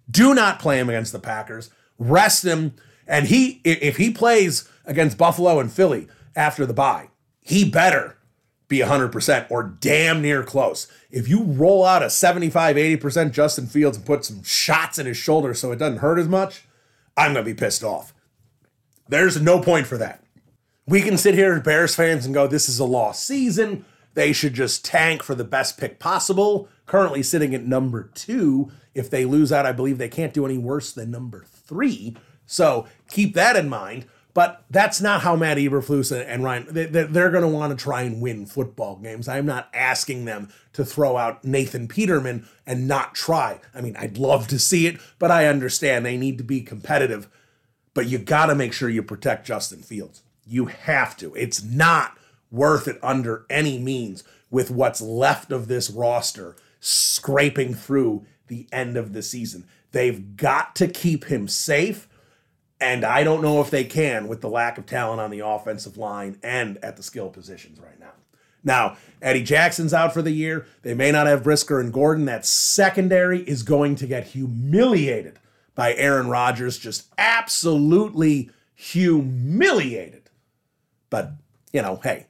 Do 0.09 0.33
not 0.33 0.59
play 0.59 0.79
him 0.79 0.89
against 0.89 1.11
the 1.11 1.19
Packers. 1.19 1.69
Rest 1.97 2.45
him. 2.45 2.73
And 3.07 3.27
he, 3.27 3.61
if 3.63 3.97
he 3.97 4.11
plays 4.11 4.69
against 4.85 5.17
Buffalo 5.17 5.59
and 5.59 5.71
Philly 5.71 6.07
after 6.35 6.65
the 6.65 6.73
bye, 6.73 7.09
he 7.41 7.69
better 7.69 8.17
be 8.69 8.79
100% 8.79 9.47
or 9.49 9.63
damn 9.63 10.21
near 10.21 10.43
close. 10.43 10.87
If 11.11 11.27
you 11.27 11.43
roll 11.43 11.83
out 11.83 12.03
a 12.03 12.09
75, 12.09 12.75
80% 12.75 13.31
Justin 13.31 13.65
Fields 13.65 13.97
and 13.97 14.05
put 14.05 14.23
some 14.23 14.43
shots 14.43 14.97
in 14.97 15.07
his 15.07 15.17
shoulder 15.17 15.53
so 15.53 15.71
it 15.71 15.79
doesn't 15.79 15.97
hurt 15.97 16.19
as 16.19 16.27
much, 16.27 16.63
I'm 17.17 17.33
going 17.33 17.43
to 17.43 17.51
be 17.51 17.57
pissed 17.57 17.83
off. 17.83 18.13
There's 19.09 19.41
no 19.41 19.59
point 19.59 19.87
for 19.87 19.97
that. 19.97 20.23
We 20.85 21.01
can 21.01 21.17
sit 21.17 21.33
here 21.33 21.53
as 21.53 21.63
Bears 21.63 21.95
fans 21.95 22.25
and 22.25 22.33
go, 22.33 22.47
this 22.47 22.69
is 22.69 22.79
a 22.79 22.85
lost 22.85 23.25
season. 23.25 23.85
They 24.13 24.33
should 24.33 24.53
just 24.53 24.85
tank 24.85 25.23
for 25.23 25.35
the 25.35 25.43
best 25.43 25.77
pick 25.77 25.99
possible. 25.99 26.69
Currently 26.85 27.23
sitting 27.23 27.53
at 27.55 27.65
number 27.65 28.09
two. 28.13 28.71
If 28.93 29.09
they 29.09 29.25
lose 29.25 29.51
out, 29.51 29.65
I 29.65 29.71
believe 29.71 29.97
they 29.97 30.09
can't 30.09 30.33
do 30.33 30.45
any 30.45 30.57
worse 30.57 30.91
than 30.91 31.11
number 31.11 31.45
three. 31.47 32.15
So 32.45 32.87
keep 33.09 33.33
that 33.33 33.55
in 33.55 33.69
mind. 33.69 34.05
But 34.33 34.63
that's 34.69 35.01
not 35.01 35.21
how 35.21 35.35
Matt 35.35 35.57
Eberflus 35.57 36.11
and 36.11 36.43
Ryan, 36.43 36.67
they're 36.69 37.31
going 37.31 37.41
to 37.41 37.47
want 37.47 37.77
to 37.77 37.83
try 37.83 38.03
and 38.03 38.21
win 38.21 38.45
football 38.45 38.95
games. 38.97 39.27
I'm 39.27 39.45
not 39.45 39.69
asking 39.73 40.25
them 40.25 40.49
to 40.73 40.85
throw 40.85 41.17
out 41.17 41.43
Nathan 41.43 41.87
Peterman 41.87 42.47
and 42.65 42.87
not 42.87 43.15
try. 43.15 43.59
I 43.73 43.81
mean, 43.81 43.95
I'd 43.97 44.17
love 44.17 44.47
to 44.49 44.59
see 44.59 44.85
it, 44.85 44.99
but 45.17 45.31
I 45.31 45.47
understand 45.47 46.05
they 46.05 46.17
need 46.17 46.37
to 46.37 46.43
be 46.43 46.61
competitive. 46.61 47.27
But 47.93 48.05
you 48.05 48.19
got 48.19 48.45
to 48.47 48.55
make 48.55 48.71
sure 48.71 48.87
you 48.87 49.01
protect 49.01 49.47
Justin 49.47 49.81
Fields. 49.81 50.21
You 50.45 50.65
have 50.65 51.17
to. 51.17 51.33
It's 51.33 51.63
not 51.63 52.17
worth 52.51 52.87
it 52.87 52.99
under 53.01 53.45
any 53.49 53.79
means 53.79 54.23
with 54.51 54.69
what's 54.69 55.01
left 55.01 55.51
of 55.51 55.67
this 55.67 55.89
roster 55.89 56.55
scraping 56.79 57.73
through 57.73 58.25
the 58.47 58.67
end 58.71 58.95
of 58.95 59.13
the 59.13 59.23
season. 59.23 59.67
They've 59.91 60.37
got 60.37 60.75
to 60.77 60.87
keep 60.87 61.25
him 61.25 61.47
safe 61.47 62.07
and 62.81 63.03
I 63.03 63.23
don't 63.23 63.41
know 63.41 63.61
if 63.61 63.69
they 63.69 63.83
can 63.83 64.27
with 64.27 64.41
the 64.41 64.49
lack 64.49 64.77
of 64.77 64.85
talent 64.85 65.19
on 65.19 65.31
the 65.31 65.45
offensive 65.45 65.97
line 65.97 66.39
and 66.43 66.77
at 66.83 66.97
the 66.97 67.03
skill 67.03 67.29
positions 67.29 67.79
right 67.79 67.99
now. 67.99 68.11
Now, 68.63 68.97
Eddie 69.21 69.43
Jackson's 69.43 69.93
out 69.93 70.13
for 70.13 70.21
the 70.21 70.31
year. 70.31 70.65
They 70.81 70.93
may 70.93 71.11
not 71.11 71.27
have 71.27 71.43
Brisker 71.43 71.79
and 71.79 71.93
Gordon. 71.93 72.25
That 72.25 72.45
secondary 72.45 73.41
is 73.41 73.63
going 73.63 73.95
to 73.95 74.07
get 74.07 74.27
humiliated 74.27 75.39
by 75.75 75.93
Aaron 75.93 76.27
Rodgers, 76.27 76.77
just 76.77 77.07
absolutely 77.17 78.49
humiliated. 78.75 80.29
But, 81.09 81.31
you 81.71 81.81
know, 81.81 82.01
hey, 82.03 82.27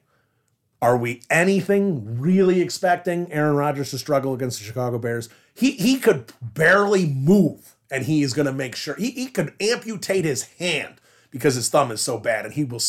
are 0.80 0.96
we 0.96 1.22
anything 1.30 2.20
really 2.20 2.60
expecting 2.60 3.30
Aaron 3.32 3.56
Rodgers 3.56 3.90
to 3.90 3.98
struggle 3.98 4.34
against 4.34 4.58
the 4.58 4.64
Chicago 4.64 4.98
Bears? 4.98 5.28
He 5.52 5.72
he 5.72 5.98
could 5.98 6.32
barely 6.40 7.06
move 7.06 7.76
and 7.90 8.04
he 8.04 8.22
is 8.22 8.32
going 8.32 8.46
to 8.46 8.52
make 8.52 8.76
sure 8.76 8.94
he, 8.94 9.10
he 9.10 9.26
could 9.26 9.52
amputate 9.60 10.24
his 10.24 10.44
hand 10.58 11.00
because 11.30 11.54
his 11.54 11.68
thumb 11.68 11.90
is 11.90 12.00
so 12.00 12.18
bad 12.18 12.44
and 12.44 12.54
he 12.54 12.64
will 12.64 12.80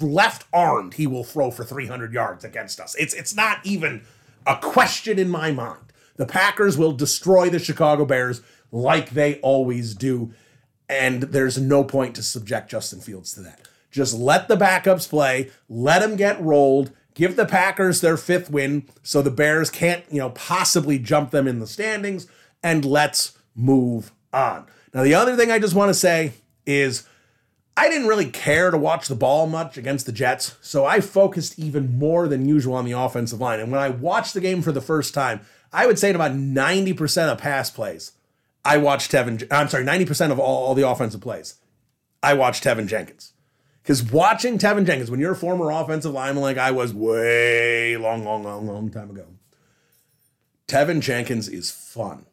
left 0.00 0.46
armed 0.52 0.94
he 0.94 1.06
will 1.06 1.24
throw 1.24 1.50
for 1.50 1.64
300 1.64 2.12
yards 2.12 2.44
against 2.44 2.80
us. 2.80 2.94
It's 2.96 3.14
it's 3.14 3.34
not 3.34 3.64
even 3.64 4.02
a 4.46 4.56
question 4.56 5.18
in 5.18 5.28
my 5.28 5.50
mind. 5.50 5.80
The 6.16 6.26
packers 6.26 6.78
will 6.78 6.92
destroy 6.92 7.50
the 7.50 7.58
chicago 7.58 8.04
bears 8.04 8.42
like 8.72 9.10
they 9.10 9.36
always 9.40 9.94
do 9.94 10.32
and 10.88 11.24
there's 11.24 11.58
no 11.58 11.84
point 11.84 12.14
to 12.14 12.22
subject 12.22 12.70
justin 12.70 13.00
fields 13.00 13.32
to 13.34 13.40
that. 13.40 13.60
Just 13.90 14.14
let 14.14 14.48
the 14.48 14.56
backups 14.56 15.08
play 15.08 15.50
let 15.68 16.00
them 16.00 16.16
get 16.16 16.40
rolled 16.40 16.92
give 17.14 17.36
the 17.36 17.46
packers 17.46 18.00
their 18.00 18.18
fifth 18.18 18.50
win 18.50 18.86
so 19.02 19.22
the 19.22 19.30
bears 19.30 19.70
can't 19.70 20.04
you 20.10 20.18
know 20.18 20.30
possibly 20.30 20.98
jump 20.98 21.30
them 21.30 21.48
in 21.48 21.60
the 21.60 21.66
standings 21.66 22.26
and 22.62 22.84
let's 22.84 23.38
move 23.54 24.12
on. 24.32 24.66
Now, 24.94 25.02
the 25.02 25.14
other 25.14 25.36
thing 25.36 25.50
I 25.50 25.58
just 25.58 25.74
want 25.74 25.90
to 25.90 25.94
say 25.94 26.32
is 26.64 27.06
I 27.76 27.88
didn't 27.90 28.08
really 28.08 28.30
care 28.30 28.70
to 28.70 28.78
watch 28.78 29.08
the 29.08 29.14
ball 29.14 29.46
much 29.46 29.76
against 29.76 30.06
the 30.06 30.12
Jets, 30.12 30.56
so 30.62 30.86
I 30.86 31.00
focused 31.00 31.58
even 31.58 31.98
more 31.98 32.26
than 32.26 32.48
usual 32.48 32.74
on 32.74 32.86
the 32.86 32.92
offensive 32.92 33.40
line. 33.40 33.60
And 33.60 33.70
when 33.70 33.80
I 33.80 33.90
watched 33.90 34.32
the 34.32 34.40
game 34.40 34.62
for 34.62 34.72
the 34.72 34.80
first 34.80 35.12
time, 35.12 35.40
I 35.72 35.86
would 35.86 35.98
say 35.98 36.08
in 36.08 36.16
about 36.16 36.32
90% 36.32 37.30
of 37.30 37.38
pass 37.38 37.70
plays, 37.70 38.12
I 38.64 38.78
watched 38.78 39.12
Teven, 39.12 39.46
I'm 39.50 39.68
sorry, 39.68 39.84
90% 39.84 40.32
of 40.32 40.38
all, 40.40 40.66
all 40.66 40.74
the 40.74 40.88
offensive 40.88 41.20
plays, 41.20 41.56
I 42.22 42.32
watched 42.34 42.64
Teven 42.64 42.88
Jenkins. 42.88 43.34
Because 43.82 44.02
watching 44.02 44.58
Teven 44.58 44.86
Jenkins, 44.86 45.10
when 45.10 45.20
you're 45.20 45.32
a 45.32 45.36
former 45.36 45.70
offensive 45.70 46.12
lineman 46.12 46.42
like 46.42 46.58
I 46.58 46.72
was 46.72 46.92
way 46.92 47.96
long, 47.96 48.24
long, 48.24 48.42
long, 48.42 48.66
long 48.66 48.90
time 48.90 49.10
ago, 49.10 49.26
Teven 50.66 51.00
Jenkins 51.00 51.48
is 51.48 51.70
fun. 51.70 52.26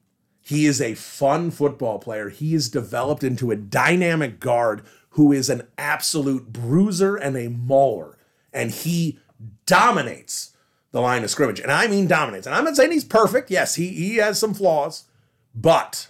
He 0.44 0.66
is 0.66 0.82
a 0.82 0.96
fun 0.96 1.52
football 1.52 2.00
player. 2.00 2.30
He 2.30 2.54
is 2.54 2.70
developed 2.70 3.24
into 3.24 3.50
a 3.50 3.56
dynamic 3.56 4.40
guard 4.40 4.84
who 5.12 5.32
is 5.32 5.50
an 5.50 5.68
absolute 5.78 6.52
bruiser 6.52 7.16
and 7.16 7.38
a 7.38 7.50
mauler. 7.50 8.18
And 8.52 8.72
he 8.72 9.20
dominates 9.66 10.56
the 10.92 11.02
line 11.02 11.24
of 11.24 11.30
scrimmage. 11.30 11.62
And 11.62 11.72
I 11.72 11.88
mean 11.88 12.08
dominates. 12.08 12.46
And 12.46 12.56
I'm 12.56 12.66
not 12.66 12.76
saying 12.76 12.92
he's 12.92 13.06
perfect. 13.06 13.50
Yes, 13.50 13.76
he, 13.76 13.88
he 13.90 14.18
has 14.18 14.38
some 14.38 14.54
flaws, 14.54 15.06
but 15.56 16.10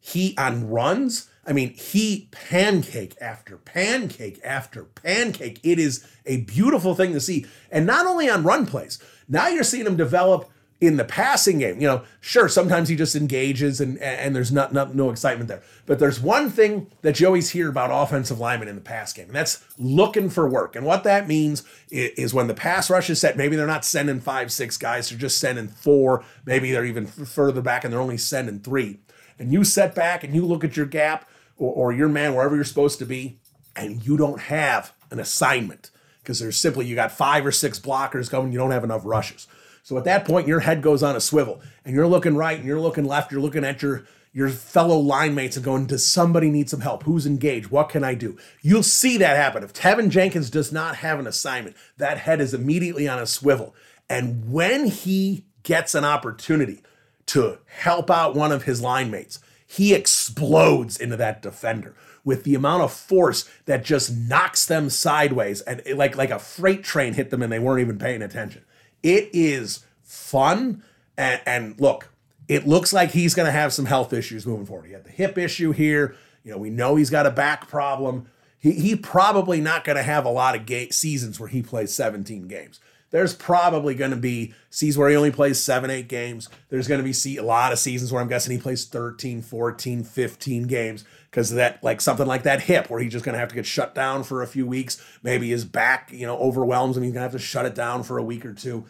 he 0.00 0.34
on 0.36 0.68
runs, 0.68 1.30
I 1.46 1.52
mean, 1.52 1.74
he 1.74 2.28
pancake 2.30 3.14
after 3.20 3.56
pancake 3.56 4.40
after 4.44 4.84
pancake. 4.84 5.60
It 5.62 5.78
is 5.78 6.06
a 6.26 6.38
beautiful 6.38 6.94
thing 6.94 7.12
to 7.12 7.20
see. 7.20 7.46
And 7.70 7.86
not 7.86 8.06
only 8.06 8.28
on 8.28 8.42
run 8.42 8.66
plays, 8.66 8.98
now 9.28 9.48
you're 9.48 9.64
seeing 9.64 9.86
him 9.86 9.96
develop 9.96 10.50
in 10.82 10.96
the 10.96 11.04
passing 11.04 11.60
game. 11.60 11.80
You 11.80 11.86
know, 11.86 12.02
sure, 12.20 12.48
sometimes 12.48 12.88
he 12.88 12.96
just 12.96 13.14
engages 13.14 13.80
and 13.80 13.96
and 13.98 14.34
there's 14.34 14.50
not, 14.50 14.72
not 14.72 14.96
no 14.96 15.10
excitement 15.10 15.46
there. 15.48 15.62
But 15.86 16.00
there's 16.00 16.20
one 16.20 16.50
thing 16.50 16.88
that 17.02 17.20
you 17.20 17.26
always 17.26 17.50
hear 17.50 17.68
about 17.68 17.90
offensive 17.92 18.40
linemen 18.40 18.66
in 18.66 18.74
the 18.74 18.80
pass 18.80 19.12
game, 19.12 19.26
and 19.26 19.34
that's 19.34 19.64
looking 19.78 20.28
for 20.28 20.48
work. 20.48 20.74
And 20.74 20.84
what 20.84 21.04
that 21.04 21.28
means 21.28 21.62
is, 21.88 22.10
is 22.18 22.34
when 22.34 22.48
the 22.48 22.54
pass 22.54 22.90
rush 22.90 23.08
is 23.08 23.20
set, 23.20 23.36
maybe 23.36 23.54
they're 23.54 23.66
not 23.66 23.84
sending 23.84 24.20
five, 24.20 24.50
six 24.50 24.76
guys, 24.76 25.08
they're 25.08 25.18
just 25.18 25.38
sending 25.38 25.68
four. 25.68 26.24
Maybe 26.44 26.72
they're 26.72 26.84
even 26.84 27.06
further 27.06 27.62
back 27.62 27.84
and 27.84 27.92
they're 27.92 28.00
only 28.00 28.18
sending 28.18 28.58
three. 28.58 28.98
And 29.38 29.52
you 29.52 29.62
set 29.62 29.94
back 29.94 30.24
and 30.24 30.34
you 30.34 30.44
look 30.44 30.64
at 30.64 30.76
your 30.76 30.86
gap 30.86 31.28
or, 31.56 31.72
or 31.72 31.92
your 31.92 32.08
man 32.08 32.34
wherever 32.34 32.56
you're 32.56 32.64
supposed 32.64 32.98
to 32.98 33.06
be, 33.06 33.38
and 33.76 34.04
you 34.04 34.16
don't 34.16 34.40
have 34.40 34.92
an 35.12 35.20
assignment 35.20 35.92
because 36.22 36.40
there's 36.40 36.56
simply 36.56 36.86
you 36.86 36.96
got 36.96 37.12
five 37.12 37.46
or 37.46 37.52
six 37.52 37.78
blockers 37.78 38.28
going, 38.28 38.52
you 38.52 38.58
don't 38.58 38.72
have 38.72 38.84
enough 38.84 39.02
rushes. 39.04 39.46
So 39.82 39.98
at 39.98 40.04
that 40.04 40.24
point, 40.24 40.46
your 40.46 40.60
head 40.60 40.80
goes 40.80 41.02
on 41.02 41.16
a 41.16 41.20
swivel 41.20 41.60
and 41.84 41.94
you're 41.94 42.06
looking 42.06 42.36
right 42.36 42.56
and 42.56 42.66
you're 42.66 42.80
looking 42.80 43.04
left, 43.04 43.32
you're 43.32 43.40
looking 43.40 43.64
at 43.64 43.82
your 43.82 44.06
your 44.34 44.48
fellow 44.48 44.98
line 44.98 45.34
mates 45.34 45.56
and 45.56 45.64
going, 45.64 45.86
Does 45.86 46.06
somebody 46.06 46.50
need 46.50 46.70
some 46.70 46.80
help? 46.80 47.02
Who's 47.02 47.26
engaged? 47.26 47.70
What 47.70 47.90
can 47.90 48.02
I 48.02 48.14
do? 48.14 48.38
You'll 48.62 48.82
see 48.82 49.18
that 49.18 49.36
happen. 49.36 49.62
If 49.62 49.74
Teven 49.74 50.08
Jenkins 50.08 50.48
does 50.48 50.72
not 50.72 50.96
have 50.96 51.18
an 51.18 51.26
assignment, 51.26 51.76
that 51.98 52.18
head 52.18 52.40
is 52.40 52.54
immediately 52.54 53.06
on 53.06 53.18
a 53.18 53.26
swivel. 53.26 53.74
And 54.08 54.50
when 54.50 54.86
he 54.86 55.44
gets 55.62 55.94
an 55.94 56.04
opportunity 56.04 56.82
to 57.26 57.58
help 57.66 58.10
out 58.10 58.34
one 58.34 58.52
of 58.52 58.64
his 58.64 58.80
line 58.80 59.10
mates, 59.10 59.38
he 59.66 59.94
explodes 59.94 60.98
into 60.98 61.16
that 61.16 61.42
defender 61.42 61.94
with 62.24 62.44
the 62.44 62.54
amount 62.54 62.82
of 62.82 62.92
force 62.92 63.48
that 63.66 63.84
just 63.84 64.14
knocks 64.16 64.64
them 64.64 64.88
sideways 64.88 65.60
and 65.62 65.82
like 65.94 66.16
like 66.16 66.30
a 66.30 66.38
freight 66.38 66.84
train 66.84 67.14
hit 67.14 67.30
them 67.30 67.42
and 67.42 67.52
they 67.52 67.58
weren't 67.58 67.80
even 67.80 67.98
paying 67.98 68.22
attention. 68.22 68.64
It 69.02 69.30
is 69.32 69.84
fun 70.02 70.82
and, 71.16 71.40
and 71.46 71.80
look, 71.80 72.08
it 72.48 72.66
looks 72.66 72.92
like 72.92 73.10
he's 73.10 73.34
going 73.34 73.46
to 73.46 73.52
have 73.52 73.72
some 73.72 73.86
health 73.86 74.12
issues 74.12 74.46
moving 74.46 74.66
forward. 74.66 74.86
He 74.86 74.92
had 74.92 75.04
the 75.04 75.10
hip 75.10 75.38
issue 75.38 75.72
here. 75.72 76.16
You 76.44 76.52
know, 76.52 76.58
we 76.58 76.70
know 76.70 76.96
he's 76.96 77.10
got 77.10 77.26
a 77.26 77.30
back 77.30 77.68
problem. 77.68 78.26
He, 78.58 78.72
he 78.72 78.96
probably 78.96 79.60
not 79.60 79.84
going 79.84 79.96
to 79.96 80.02
have 80.02 80.24
a 80.24 80.30
lot 80.30 80.54
of 80.54 80.66
ga- 80.66 80.90
seasons 80.90 81.38
where 81.38 81.48
he 81.48 81.62
plays 81.62 81.94
17 81.94 82.48
games. 82.48 82.80
There's 83.10 83.34
probably 83.34 83.94
going 83.94 84.10
to 84.10 84.16
be 84.16 84.54
seasons 84.70 84.98
where 84.98 85.10
he 85.10 85.16
only 85.16 85.30
plays 85.30 85.60
seven, 85.60 85.90
eight 85.90 86.08
games. 86.08 86.48
There's 86.70 86.88
going 86.88 86.98
to 86.98 87.04
be 87.04 87.12
see, 87.12 87.36
a 87.36 87.42
lot 87.42 87.72
of 87.72 87.78
seasons 87.78 88.10
where 88.10 88.22
I'm 88.22 88.28
guessing 88.28 88.56
he 88.56 88.62
plays 88.62 88.86
13, 88.86 89.42
14, 89.42 90.02
15 90.02 90.62
games 90.66 91.04
because 91.32 91.50
that, 91.50 91.82
like 91.82 92.00
something 92.00 92.26
like 92.26 92.44
that 92.44 92.62
hip 92.62 92.88
where 92.88 93.00
he's 93.00 93.10
just 93.10 93.24
going 93.24 93.32
to 93.32 93.40
have 93.40 93.48
to 93.48 93.56
get 93.56 93.66
shut 93.66 93.96
down 93.96 94.22
for 94.22 94.40
a 94.40 94.46
few 94.46 94.68
weeks. 94.68 95.04
Maybe 95.24 95.48
his 95.48 95.64
back, 95.64 96.12
you 96.12 96.26
know, 96.26 96.38
overwhelms 96.38 96.96
him. 96.96 97.02
He's 97.02 97.12
going 97.12 97.20
to 97.20 97.32
have 97.32 97.32
to 97.32 97.38
shut 97.40 97.66
it 97.66 97.74
down 97.74 98.04
for 98.04 98.18
a 98.18 98.22
week 98.22 98.46
or 98.46 98.52
two. 98.52 98.84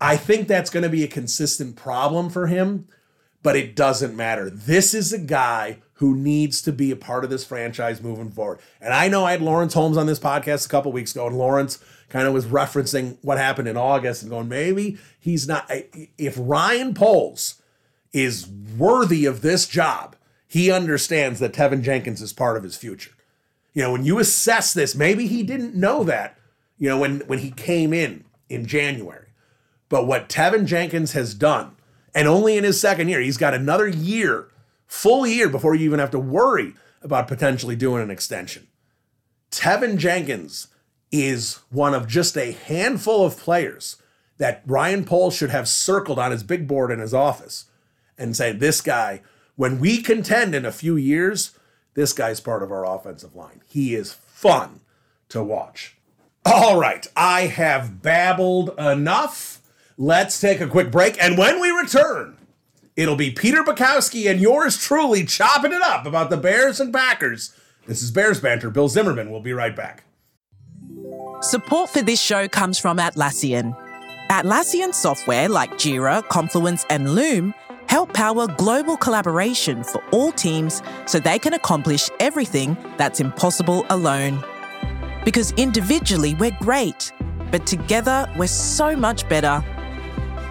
I 0.00 0.16
think 0.16 0.48
that's 0.48 0.70
going 0.70 0.84
to 0.84 0.88
be 0.88 1.04
a 1.04 1.08
consistent 1.08 1.76
problem 1.76 2.30
for 2.30 2.46
him 2.46 2.88
but 3.42 3.56
it 3.56 3.76
doesn't 3.76 4.16
matter. 4.16 4.50
This 4.50 4.94
is 4.94 5.12
a 5.12 5.18
guy 5.18 5.78
who 5.94 6.16
needs 6.16 6.62
to 6.62 6.72
be 6.72 6.90
a 6.90 6.96
part 6.96 7.24
of 7.24 7.30
this 7.30 7.44
franchise 7.44 8.02
moving 8.02 8.30
forward. 8.30 8.60
And 8.80 8.92
I 8.92 9.08
know 9.08 9.24
I 9.24 9.32
had 9.32 9.42
Lawrence 9.42 9.74
Holmes 9.74 9.96
on 9.96 10.06
this 10.06 10.18
podcast 10.18 10.66
a 10.66 10.68
couple 10.68 10.92
weeks 10.92 11.12
ago, 11.12 11.26
and 11.26 11.36
Lawrence 11.36 11.82
kind 12.08 12.26
of 12.26 12.34
was 12.34 12.46
referencing 12.46 13.16
what 13.22 13.38
happened 13.38 13.68
in 13.68 13.76
August 13.76 14.22
and 14.22 14.30
going, 14.30 14.48
maybe 14.48 14.98
he's 15.18 15.46
not. 15.46 15.70
If 16.16 16.36
Ryan 16.38 16.94
Poles 16.94 17.60
is 18.12 18.46
worthy 18.46 19.24
of 19.24 19.42
this 19.42 19.66
job, 19.66 20.16
he 20.48 20.70
understands 20.70 21.38
that 21.40 21.52
Teven 21.52 21.82
Jenkins 21.82 22.20
is 22.20 22.32
part 22.32 22.56
of 22.56 22.64
his 22.64 22.76
future. 22.76 23.12
You 23.74 23.82
know, 23.82 23.92
when 23.92 24.04
you 24.04 24.18
assess 24.18 24.72
this, 24.74 24.96
maybe 24.96 25.26
he 25.26 25.42
didn't 25.42 25.74
know 25.74 26.02
that, 26.04 26.38
you 26.78 26.88
know, 26.88 26.98
when, 26.98 27.20
when 27.20 27.38
he 27.38 27.50
came 27.50 27.92
in 27.92 28.24
in 28.48 28.66
January. 28.66 29.28
But 29.88 30.06
what 30.06 30.28
Teven 30.28 30.66
Jenkins 30.66 31.12
has 31.12 31.34
done 31.34 31.76
and 32.14 32.26
only 32.26 32.56
in 32.56 32.64
his 32.64 32.80
second 32.80 33.08
year. 33.08 33.20
He's 33.20 33.36
got 33.36 33.54
another 33.54 33.86
year, 33.86 34.48
full 34.86 35.26
year, 35.26 35.48
before 35.48 35.74
you 35.74 35.84
even 35.84 36.00
have 36.00 36.10
to 36.10 36.18
worry 36.18 36.74
about 37.02 37.28
potentially 37.28 37.76
doing 37.76 38.02
an 38.02 38.10
extension. 38.10 38.66
Teven 39.50 39.96
Jenkins 39.96 40.68
is 41.10 41.60
one 41.70 41.94
of 41.94 42.08
just 42.08 42.36
a 42.36 42.52
handful 42.52 43.24
of 43.24 43.38
players 43.38 44.02
that 44.38 44.62
Ryan 44.66 45.04
Poles 45.04 45.36
should 45.36 45.50
have 45.50 45.68
circled 45.68 46.18
on 46.18 46.32
his 46.32 46.42
big 46.42 46.66
board 46.66 46.90
in 46.90 46.98
his 46.98 47.14
office 47.14 47.66
and 48.18 48.36
say, 48.36 48.52
This 48.52 48.80
guy, 48.80 49.22
when 49.58 49.80
we 49.80 50.00
contend 50.00 50.54
in 50.54 50.64
a 50.64 50.70
few 50.70 50.94
years, 50.94 51.50
this 51.94 52.12
guy's 52.12 52.38
part 52.38 52.62
of 52.62 52.70
our 52.70 52.86
offensive 52.86 53.34
line. 53.34 53.60
He 53.66 53.92
is 53.92 54.12
fun 54.12 54.82
to 55.30 55.42
watch. 55.42 55.96
All 56.46 56.78
right, 56.78 57.04
I 57.16 57.48
have 57.48 58.00
babbled 58.00 58.70
enough. 58.78 59.60
Let's 59.96 60.40
take 60.40 60.60
a 60.60 60.68
quick 60.68 60.92
break. 60.92 61.20
And 61.20 61.36
when 61.36 61.60
we 61.60 61.70
return, 61.70 62.36
it'll 62.94 63.16
be 63.16 63.32
Peter 63.32 63.64
Bukowski 63.64 64.30
and 64.30 64.40
yours 64.40 64.78
truly 64.78 65.24
chopping 65.24 65.72
it 65.72 65.82
up 65.82 66.06
about 66.06 66.30
the 66.30 66.36
Bears 66.36 66.78
and 66.78 66.94
Packers. 66.94 67.52
This 67.88 68.00
is 68.00 68.12
Bears 68.12 68.40
Banter. 68.40 68.70
Bill 68.70 68.88
Zimmerman 68.88 69.32
will 69.32 69.40
be 69.40 69.52
right 69.52 69.74
back. 69.74 70.04
Support 71.40 71.90
for 71.90 72.02
this 72.02 72.20
show 72.20 72.46
comes 72.46 72.78
from 72.78 72.98
Atlassian. 72.98 73.76
Atlassian 74.30 74.94
software 74.94 75.48
like 75.48 75.72
Jira, 75.72 76.22
Confluence, 76.28 76.86
and 76.88 77.16
Loom 77.16 77.54
help 77.88 78.12
power 78.12 78.46
global 78.46 78.96
collaboration 78.96 79.82
for 79.82 80.02
all 80.12 80.30
teams 80.32 80.82
so 81.06 81.18
they 81.18 81.38
can 81.38 81.54
accomplish 81.54 82.10
everything 82.20 82.76
that's 82.96 83.20
impossible 83.20 83.84
alone. 83.90 84.42
Because 85.24 85.52
individually, 85.52 86.34
we're 86.34 86.56
great, 86.60 87.12
but 87.50 87.66
together, 87.66 88.30
we're 88.36 88.46
so 88.46 88.94
much 88.94 89.28
better. 89.28 89.64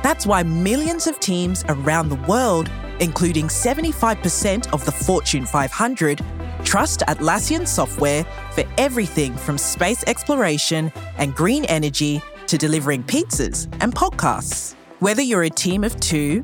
That's 0.04 0.26
why 0.26 0.44
millions 0.44 1.08
of 1.08 1.20
teams 1.20 1.64
around 1.70 2.10
the 2.10 2.22
world, 2.28 2.70
including 3.00 3.48
75% 3.48 4.74
of 4.74 4.84
the 4.86 4.92
Fortune 4.92 5.46
500, 5.46 6.22
trust 6.64 7.02
Atlassian 7.08 7.68
software 7.68 8.24
for 8.52 8.64
everything 8.78 9.36
from 9.36 9.58
space 9.58 10.04
exploration 10.08 10.92
and 11.18 11.36
green 11.36 11.66
energy 11.66 12.22
to 12.48 12.58
delivering 12.58 13.04
pizzas 13.04 13.68
and 13.82 13.94
podcasts. 13.94 14.76
Whether 15.00 15.22
you're 15.22 15.44
a 15.44 15.50
team 15.50 15.84
of 15.84 16.00
two, 16.00 16.44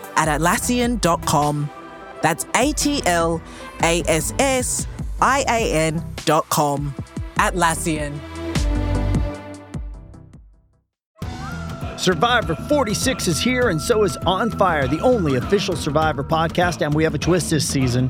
at 0.15 0.27
Atlassian.com. 0.27 1.69
That's 2.21 2.45
A 2.55 2.71
T 2.73 3.01
L 3.05 3.41
A 3.83 4.03
S 4.07 4.33
S 4.39 4.87
I 5.21 5.43
A 5.47 5.73
N.com. 5.73 6.95
Atlassian. 7.35 8.19
Survivor 11.97 12.55
46 12.55 13.27
is 13.27 13.39
here, 13.39 13.69
and 13.69 13.79
so 13.79 14.03
is 14.03 14.17
On 14.25 14.49
Fire, 14.49 14.87
the 14.87 14.99
only 15.01 15.35
official 15.35 15.75
Survivor 15.75 16.23
podcast. 16.23 16.83
And 16.83 16.95
we 16.95 17.03
have 17.03 17.13
a 17.13 17.19
twist 17.19 17.51
this 17.51 17.67
season. 17.67 18.09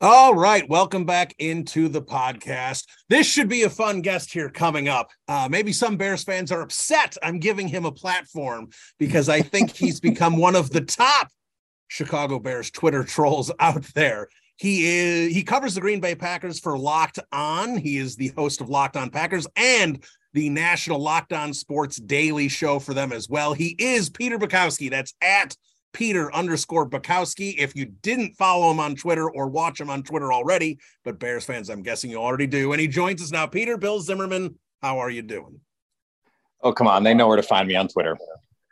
All 0.00 0.32
right, 0.32 0.68
welcome 0.68 1.04
back 1.04 1.34
into 1.40 1.88
the 1.88 2.00
podcast. 2.00 2.84
This 3.08 3.26
should 3.26 3.48
be 3.48 3.64
a 3.64 3.70
fun 3.70 4.00
guest 4.00 4.32
here 4.32 4.48
coming 4.48 4.88
up. 4.88 5.10
Uh, 5.26 5.48
maybe 5.50 5.72
some 5.72 5.96
Bears 5.96 6.22
fans 6.22 6.52
are 6.52 6.60
upset 6.60 7.16
I'm 7.20 7.40
giving 7.40 7.66
him 7.66 7.84
a 7.84 7.90
platform 7.90 8.68
because 9.00 9.28
I 9.28 9.42
think 9.42 9.74
he's 9.74 9.98
become 10.08 10.36
one 10.36 10.54
of 10.54 10.70
the 10.70 10.82
top 10.82 11.30
Chicago 11.88 12.38
Bears 12.38 12.70
Twitter 12.70 13.02
trolls 13.02 13.50
out 13.58 13.82
there. 13.96 14.28
He 14.54 14.86
is 14.86 15.34
he 15.34 15.42
covers 15.42 15.74
the 15.74 15.80
Green 15.80 15.98
Bay 15.98 16.14
Packers 16.14 16.60
for 16.60 16.78
Locked 16.78 17.18
On. 17.32 17.76
He 17.76 17.96
is 17.96 18.14
the 18.14 18.28
host 18.36 18.60
of 18.60 18.68
Locked 18.68 18.96
On 18.96 19.10
Packers 19.10 19.48
and 19.56 20.04
the 20.32 20.48
national 20.48 21.00
Locked 21.00 21.32
On 21.32 21.52
Sports 21.52 21.96
Daily 21.96 22.46
show 22.46 22.78
for 22.78 22.94
them 22.94 23.10
as 23.10 23.28
well. 23.28 23.52
He 23.52 23.74
is 23.80 24.10
Peter 24.10 24.38
Bukowski. 24.38 24.90
That's 24.90 25.14
at 25.20 25.56
Peter 25.92 26.34
underscore 26.34 26.88
Bukowski. 26.88 27.54
If 27.58 27.74
you 27.74 27.86
didn't 27.86 28.36
follow 28.36 28.70
him 28.70 28.80
on 28.80 28.94
Twitter 28.94 29.30
or 29.30 29.48
watch 29.48 29.80
him 29.80 29.90
on 29.90 30.02
Twitter 30.02 30.32
already, 30.32 30.78
but 31.04 31.18
Bears 31.18 31.44
fans, 31.44 31.70
I'm 31.70 31.82
guessing 31.82 32.10
you 32.10 32.18
already 32.18 32.46
do. 32.46 32.72
And 32.72 32.80
he 32.80 32.88
joins 32.88 33.22
us 33.22 33.30
now. 33.30 33.46
Peter 33.46 33.76
Bill 33.76 34.00
Zimmerman, 34.00 34.56
how 34.82 34.98
are 34.98 35.10
you 35.10 35.22
doing? 35.22 35.60
Oh, 36.62 36.72
come 36.72 36.86
on. 36.86 37.02
They 37.04 37.14
know 37.14 37.28
where 37.28 37.36
to 37.36 37.42
find 37.42 37.68
me 37.68 37.76
on 37.76 37.88
Twitter. 37.88 38.16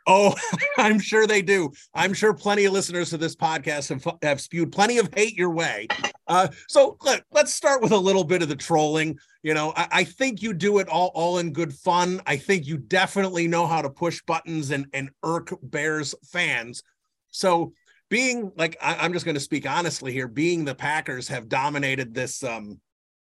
Oh, 0.07 0.33
I'm 0.77 0.99
sure 0.99 1.27
they 1.27 1.41
do. 1.41 1.71
I'm 1.93 2.13
sure 2.13 2.33
plenty 2.33 2.65
of 2.65 2.73
listeners 2.73 3.09
to 3.11 3.17
this 3.17 3.35
podcast 3.35 3.89
have, 3.89 4.17
have 4.21 4.41
spewed 4.41 4.71
plenty 4.71 4.97
of 4.97 5.13
hate 5.13 5.35
your 5.35 5.51
way. 5.51 5.87
Uh, 6.27 6.47
so 6.67 6.97
let, 7.03 7.23
let's 7.31 7.53
start 7.53 7.81
with 7.81 7.91
a 7.91 7.97
little 7.97 8.23
bit 8.23 8.41
of 8.41 8.49
the 8.49 8.55
trolling. 8.55 9.17
You 9.43 9.53
know, 9.53 9.73
I, 9.75 9.87
I, 9.91 10.03
think 10.03 10.41
you 10.41 10.53
do 10.53 10.79
it 10.79 10.89
all, 10.89 11.11
all 11.13 11.37
in 11.37 11.53
good 11.53 11.73
fun. 11.73 12.21
I 12.25 12.35
think 12.35 12.65
you 12.67 12.77
definitely 12.77 13.47
know 13.47 13.65
how 13.65 13.81
to 13.81 13.89
push 13.89 14.21
buttons 14.23 14.71
and, 14.71 14.87
and 14.93 15.09
irk 15.23 15.53
Bears 15.61 16.15
fans. 16.25 16.83
So 17.37 17.73
being 18.09 18.51
like 18.57 18.77
I, 18.81 19.05
am 19.05 19.13
just 19.13 19.25
going 19.25 19.35
to 19.35 19.41
speak 19.41 19.69
honestly 19.69 20.11
here, 20.11 20.27
being 20.27 20.65
the 20.65 20.75
Packers 20.75 21.27
have 21.27 21.47
dominated 21.47 22.13
this 22.13 22.43
um 22.43 22.81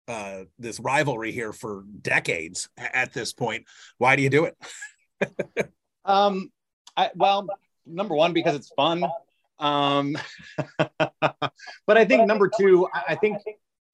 uh, 0.08 0.40
this 0.58 0.80
rivalry 0.80 1.30
here 1.30 1.52
for 1.52 1.84
decades 2.00 2.68
at 2.76 3.12
this 3.12 3.32
point. 3.32 3.64
Why 3.98 4.16
do 4.16 4.22
you 4.22 4.30
do 4.30 4.46
it? 4.46 5.70
um, 6.04 6.50
I, 6.96 7.10
well, 7.14 7.46
number 7.86 8.16
one 8.16 8.32
because 8.32 8.56
it's 8.56 8.72
fun. 8.74 9.04
Um, 9.60 10.18
but 10.98 11.96
I 11.96 12.04
think 12.04 12.26
number 12.26 12.50
two, 12.58 12.88
I, 12.92 13.02
I 13.10 13.14
think 13.14 13.38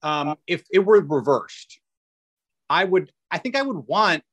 um, 0.01 0.35
if 0.47 0.63
it 0.71 0.79
were 0.79 0.99
reversed, 1.01 1.79
I 2.69 2.83
would. 2.83 3.11
I 3.29 3.37
think 3.37 3.55
I 3.55 3.61
would 3.61 3.87
want 3.87 4.23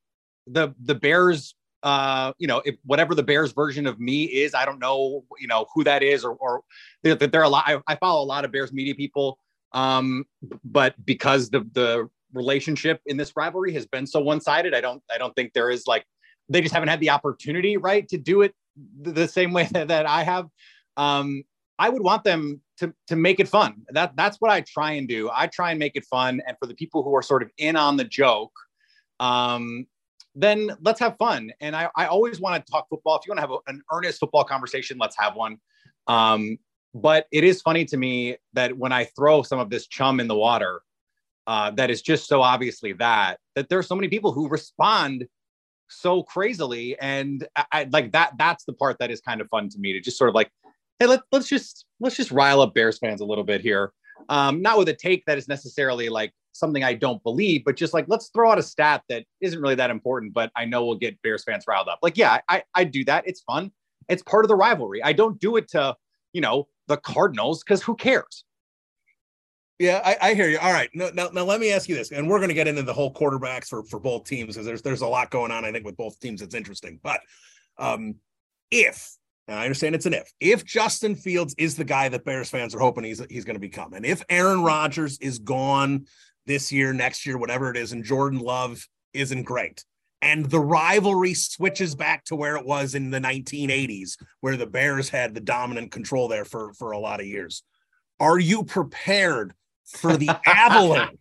the 0.47 0.75
the 0.81 0.95
Bears. 0.95 1.55
Uh, 1.87 2.33
you 2.39 2.49
know, 2.49 2.61
if 2.65 2.75
whatever 2.85 3.15
the 3.15 3.23
Bears 3.23 3.53
version 3.53 3.87
of 3.87 4.01
me 4.01 4.25
is, 4.25 4.55
I 4.55 4.65
don't 4.65 4.81
know, 4.81 5.25
you 5.39 5.47
know, 5.47 5.67
who 5.73 5.85
that 5.85 6.03
is, 6.03 6.25
or 6.25 6.35
or 6.35 6.63
there, 7.03 7.15
there 7.15 7.41
are 7.41 7.45
a 7.45 7.49
lot. 7.49 7.65
I, 7.67 7.81
I 7.87 7.95
follow 7.95 8.23
a 8.23 8.27
lot 8.27 8.45
of 8.45 8.51
Bears 8.51 8.73
media 8.73 8.95
people 8.95 9.39
um, 9.77 10.25
but 10.65 10.95
because 11.05 11.51
the 11.51 11.61
the 11.73 12.09
relationship 12.33 13.01
in 13.07 13.17
this 13.17 13.33
rivalry 13.37 13.73
has 13.75 13.87
been 13.87 14.07
so 14.07 14.21
one 14.21 14.41
sided, 14.41 14.75
I 14.75 14.81
don't 14.81 15.03
I 15.13 15.19
don't 15.19 15.35
think 15.35 15.53
there 15.53 15.71
is 15.71 15.87
like 15.87 16.05
they 16.49 16.61
just 16.61 16.75
haven't 16.75 16.89
had 16.89 17.01
the 17.01 17.11
opportunity 17.11 17.77
right 17.77 18.09
to 18.09 18.19
do 18.19 18.43
it 18.43 18.55
the 19.01 19.29
same 19.29 19.53
way 19.53 19.69
that, 19.73 19.89
that 19.89 20.07
I 20.07 20.23
have. 20.23 20.47
Um, 20.97 21.43
I 21.79 21.91
would 21.91 22.03
want 22.03 22.25
them 22.25 22.63
to 22.79 22.95
to 23.09 23.17
make 23.17 23.39
it 23.39 23.49
fun. 23.49 23.83
That 23.91 24.17
that's 24.17 24.39
what 24.41 24.51
I 24.51 24.63
try 24.63 24.93
and 24.93 25.07
do. 25.07 25.31
I 25.33 25.47
try 25.47 25.71
and 25.71 25.79
make 25.79 25.93
it 25.95 26.07
fun, 26.07 26.41
and 26.47 26.57
for 26.59 26.67
the 26.67 26.75
people 26.75 27.03
who 27.03 27.15
are 27.15 27.23
sort 27.23 27.43
of 27.43 27.51
in 27.59 27.77
on 27.77 27.99
the 27.99 28.05
joke, 28.05 28.53
um, 29.21 29.87
then 30.37 30.77
let's 30.83 31.01
have 31.01 31.17
fun. 31.17 31.51
And 31.61 31.75
I, 31.75 31.89
I 31.97 32.07
always 32.07 32.39
want 32.39 32.65
to 32.65 32.71
talk 32.71 32.89
football. 32.89 33.17
If 33.17 33.27
you 33.27 33.31
want 33.31 33.39
to 33.39 33.41
have 33.41 33.51
a, 33.51 33.59
an 33.67 33.83
earnest 33.93 34.21
football 34.21 34.45
conversation, 34.45 34.99
let's 34.99 35.17
have 35.19 35.35
one. 35.35 35.59
Um, 36.07 36.59
but 36.95 37.27
it 37.33 37.43
is 37.43 37.63
funny 37.63 37.85
to 37.87 37.97
me 37.97 38.37
that 38.53 38.77
when 38.77 38.93
I 38.93 39.05
throw 39.05 39.43
some 39.43 39.59
of 39.59 39.71
this 39.71 39.87
chum 39.87 40.21
in 40.21 40.29
the 40.29 40.37
water, 40.37 40.83
uh, 41.47 41.71
that 41.73 41.91
is 41.91 42.03
just 42.03 42.29
so 42.29 42.43
obviously 42.43 42.93
that 42.95 43.39
that 43.55 43.69
there 43.69 43.79
are 43.79 43.83
so 43.83 43.95
many 43.95 44.09
people 44.09 44.33
who 44.33 44.49
respond 44.49 45.27
so 45.89 46.23
crazily, 46.23 46.99
and 46.99 47.47
I, 47.55 47.65
I, 47.73 47.89
like 47.93 48.13
that. 48.13 48.33
That's 48.37 48.65
the 48.65 48.73
part 48.73 48.99
that 48.99 49.11
is 49.11 49.21
kind 49.21 49.41
of 49.41 49.49
fun 49.49 49.69
to 49.71 49.79
me 49.79 49.93
to 49.93 50.01
just 50.01 50.19
sort 50.19 50.29
of 50.29 50.35
like, 50.35 50.51
hey, 50.99 51.07
let, 51.07 51.21
let's 51.31 51.49
just 51.49 51.87
let's 52.01 52.17
just 52.17 52.33
rile 52.33 52.61
up 52.61 52.75
Bears 52.75 52.99
fans 52.99 53.21
a 53.21 53.25
little 53.25 53.45
bit 53.45 53.61
here. 53.61 53.93
Um, 54.29 54.61
not 54.61 54.79
with 54.79 54.89
a 54.89 54.95
take 54.95 55.25
that 55.27 55.39
is 55.39 55.47
necessarily 55.47 56.09
like 56.09 56.33
something 56.59 56.85
I 56.85 56.95
don't 56.95 57.23
believe, 57.23 57.65
but 57.65 57.77
just 57.77 57.95
like 57.95 58.07
let's 58.09 58.29
throw 58.29 58.51
out 58.51 58.59
a 58.59 58.63
stat 58.63 59.03
that 59.09 59.25
isn't 59.41 59.61
really 59.61 59.75
that 59.77 59.91
important, 59.91 60.33
but 60.33 60.51
I 60.57 60.65
know 60.65 60.85
we'll 60.85 60.97
get 60.97 61.21
Bears 61.23 61.45
fans 61.45 61.65
riled 61.67 61.89
up. 61.89 61.99
Like, 62.03 62.17
yeah, 62.17 62.39
I 62.49 62.63
I 62.75 62.85
do 62.85 63.05
that. 63.05 63.25
It's 63.27 63.41
fun. 63.43 63.73
It's 64.09 64.23
part 64.23 64.45
of 64.45 64.49
the 64.49 64.55
rivalry. 64.55 65.03
I 65.03 65.13
don't 65.13 65.41
do 65.41 65.57
it 65.57 65.69
to 65.69 65.97
you 66.33 66.41
know 66.41 66.69
the 66.89 66.97
Cardinals 66.97 67.63
because 67.63 67.83
who 67.83 67.95
cares? 67.97 68.45
Yeah, 69.79 70.01
I, 70.03 70.31
I, 70.31 70.35
hear 70.35 70.49
you. 70.49 70.59
All 70.59 70.73
right, 70.73 70.89
now, 70.95 71.11
now, 71.13 71.29
now 71.29 71.45
let 71.45 71.61
me 71.61 71.71
ask 71.71 71.87
you 71.87 71.95
this, 71.95 72.11
and 72.11 72.27
we're 72.31 72.39
going 72.39 72.49
to 72.49 72.55
get 72.55 72.67
into 72.67 72.83
the 72.83 72.95
whole 72.95 73.13
quarterbacks 73.13 73.67
for 73.69 73.85
for 73.85 74.01
both 74.01 74.25
teams 74.25 74.55
because 74.55 74.65
there's 74.65 74.81
there's 74.81 75.03
a 75.03 75.07
lot 75.07 75.31
going 75.31 75.53
on. 75.53 75.67
I 75.67 75.73
think 75.73 75.85
with 75.85 75.99
both 75.99 76.19
teams, 76.19 76.41
it's 76.41 76.55
interesting. 76.55 76.99
But 77.03 77.21
um, 77.77 78.15
if 78.71 79.17
and 79.49 79.59
I 79.59 79.65
understand 79.65 79.95
it's 79.95 80.07
an 80.07 80.15
if, 80.15 80.33
if 80.41 80.65
Justin 80.65 81.15
Fields 81.15 81.55
is 81.59 81.77
the 81.77 81.85
guy 81.85 82.09
that 82.09 82.25
Bears 82.25 82.49
fans 82.49 82.75
are 82.75 82.81
hoping 82.81 83.05
he's 83.05 83.23
he's 83.29 83.45
going 83.45 83.57
to 83.57 83.61
become, 83.61 83.93
and 83.93 84.07
if 84.07 84.23
Aaron 84.29 84.63
Rodgers 84.63 85.19
is 85.19 85.39
gone 85.39 86.07
this 86.47 86.73
year, 86.73 86.93
next 86.93 87.27
year, 87.27 87.39
whatever 87.39 87.71
it 87.71 87.77
is, 87.77 87.93
and 87.93 88.05
Jordan 88.05 88.41
Love 88.41 88.87
isn't 89.13 89.45
great, 89.45 89.85
and 90.23 90.47
the 90.47 90.61
rivalry 90.61 91.35
switches 91.35 91.95
back 91.95 92.25
to 92.25 92.37
where 92.37 92.57
it 92.57 92.67
was 92.67 92.95
in 92.95 93.11
the 93.11 93.21
1980s 93.21 94.17
where 94.41 94.57
the 94.57 94.67
bears 94.67 95.09
had 95.09 95.35
the 95.35 95.41
dominant 95.41 95.91
control 95.91 96.29
there 96.29 96.45
for 96.45 96.73
for 96.75 96.93
a 96.93 96.99
lot 96.99 97.21
of 97.21 97.27
years. 97.27 97.63
Are 98.19 98.39
you 98.39 98.65
prepared 98.65 99.53
for 99.85 100.17
the 100.17 100.31
avalanche 100.47 101.19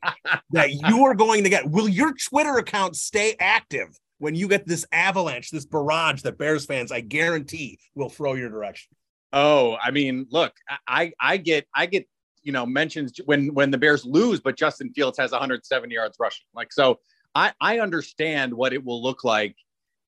that 0.52 0.72
you 0.72 1.06
are 1.06 1.16
going 1.16 1.44
to 1.44 1.50
get? 1.50 1.70
Will 1.70 1.90
your 1.90 2.14
twitter 2.14 2.58
account 2.58 2.96
stay 2.96 3.36
active 3.40 3.90
when 4.20 4.34
you 4.34 4.48
get 4.48 4.66
this 4.66 4.86
avalanche 4.92 5.52
this 5.52 5.66
barrage 5.66 6.22
that 6.22 6.38
bears 6.38 6.66
fans 6.66 6.92
i 6.92 7.02
guarantee 7.02 7.80
will 7.96 8.10
throw 8.10 8.34
your 8.34 8.50
direction? 8.50 8.96
Oh 9.34 9.76
i 9.82 9.92
mean 9.92 10.28
look 10.32 10.54
i 10.88 11.12
i 11.20 11.38
get 11.38 11.68
i 11.76 11.86
get 11.86 12.08
you 12.46 12.54
know 12.54 12.66
mentions 12.66 13.20
when 13.26 13.54
when 13.54 13.72
the 13.72 13.78
bears 13.78 14.06
lose 14.06 14.40
but 14.40 14.56
justin 14.56 14.92
fields 14.94 15.18
has 15.18 15.32
107 15.32 15.92
yards 15.92 16.16
rushing 16.20 16.46
like 16.54 16.72
so 16.72 17.00
I, 17.36 17.52
I 17.60 17.80
understand 17.80 18.54
what 18.54 18.74
it 18.74 18.84
will 18.84 19.04
look 19.04 19.24
like 19.24 19.58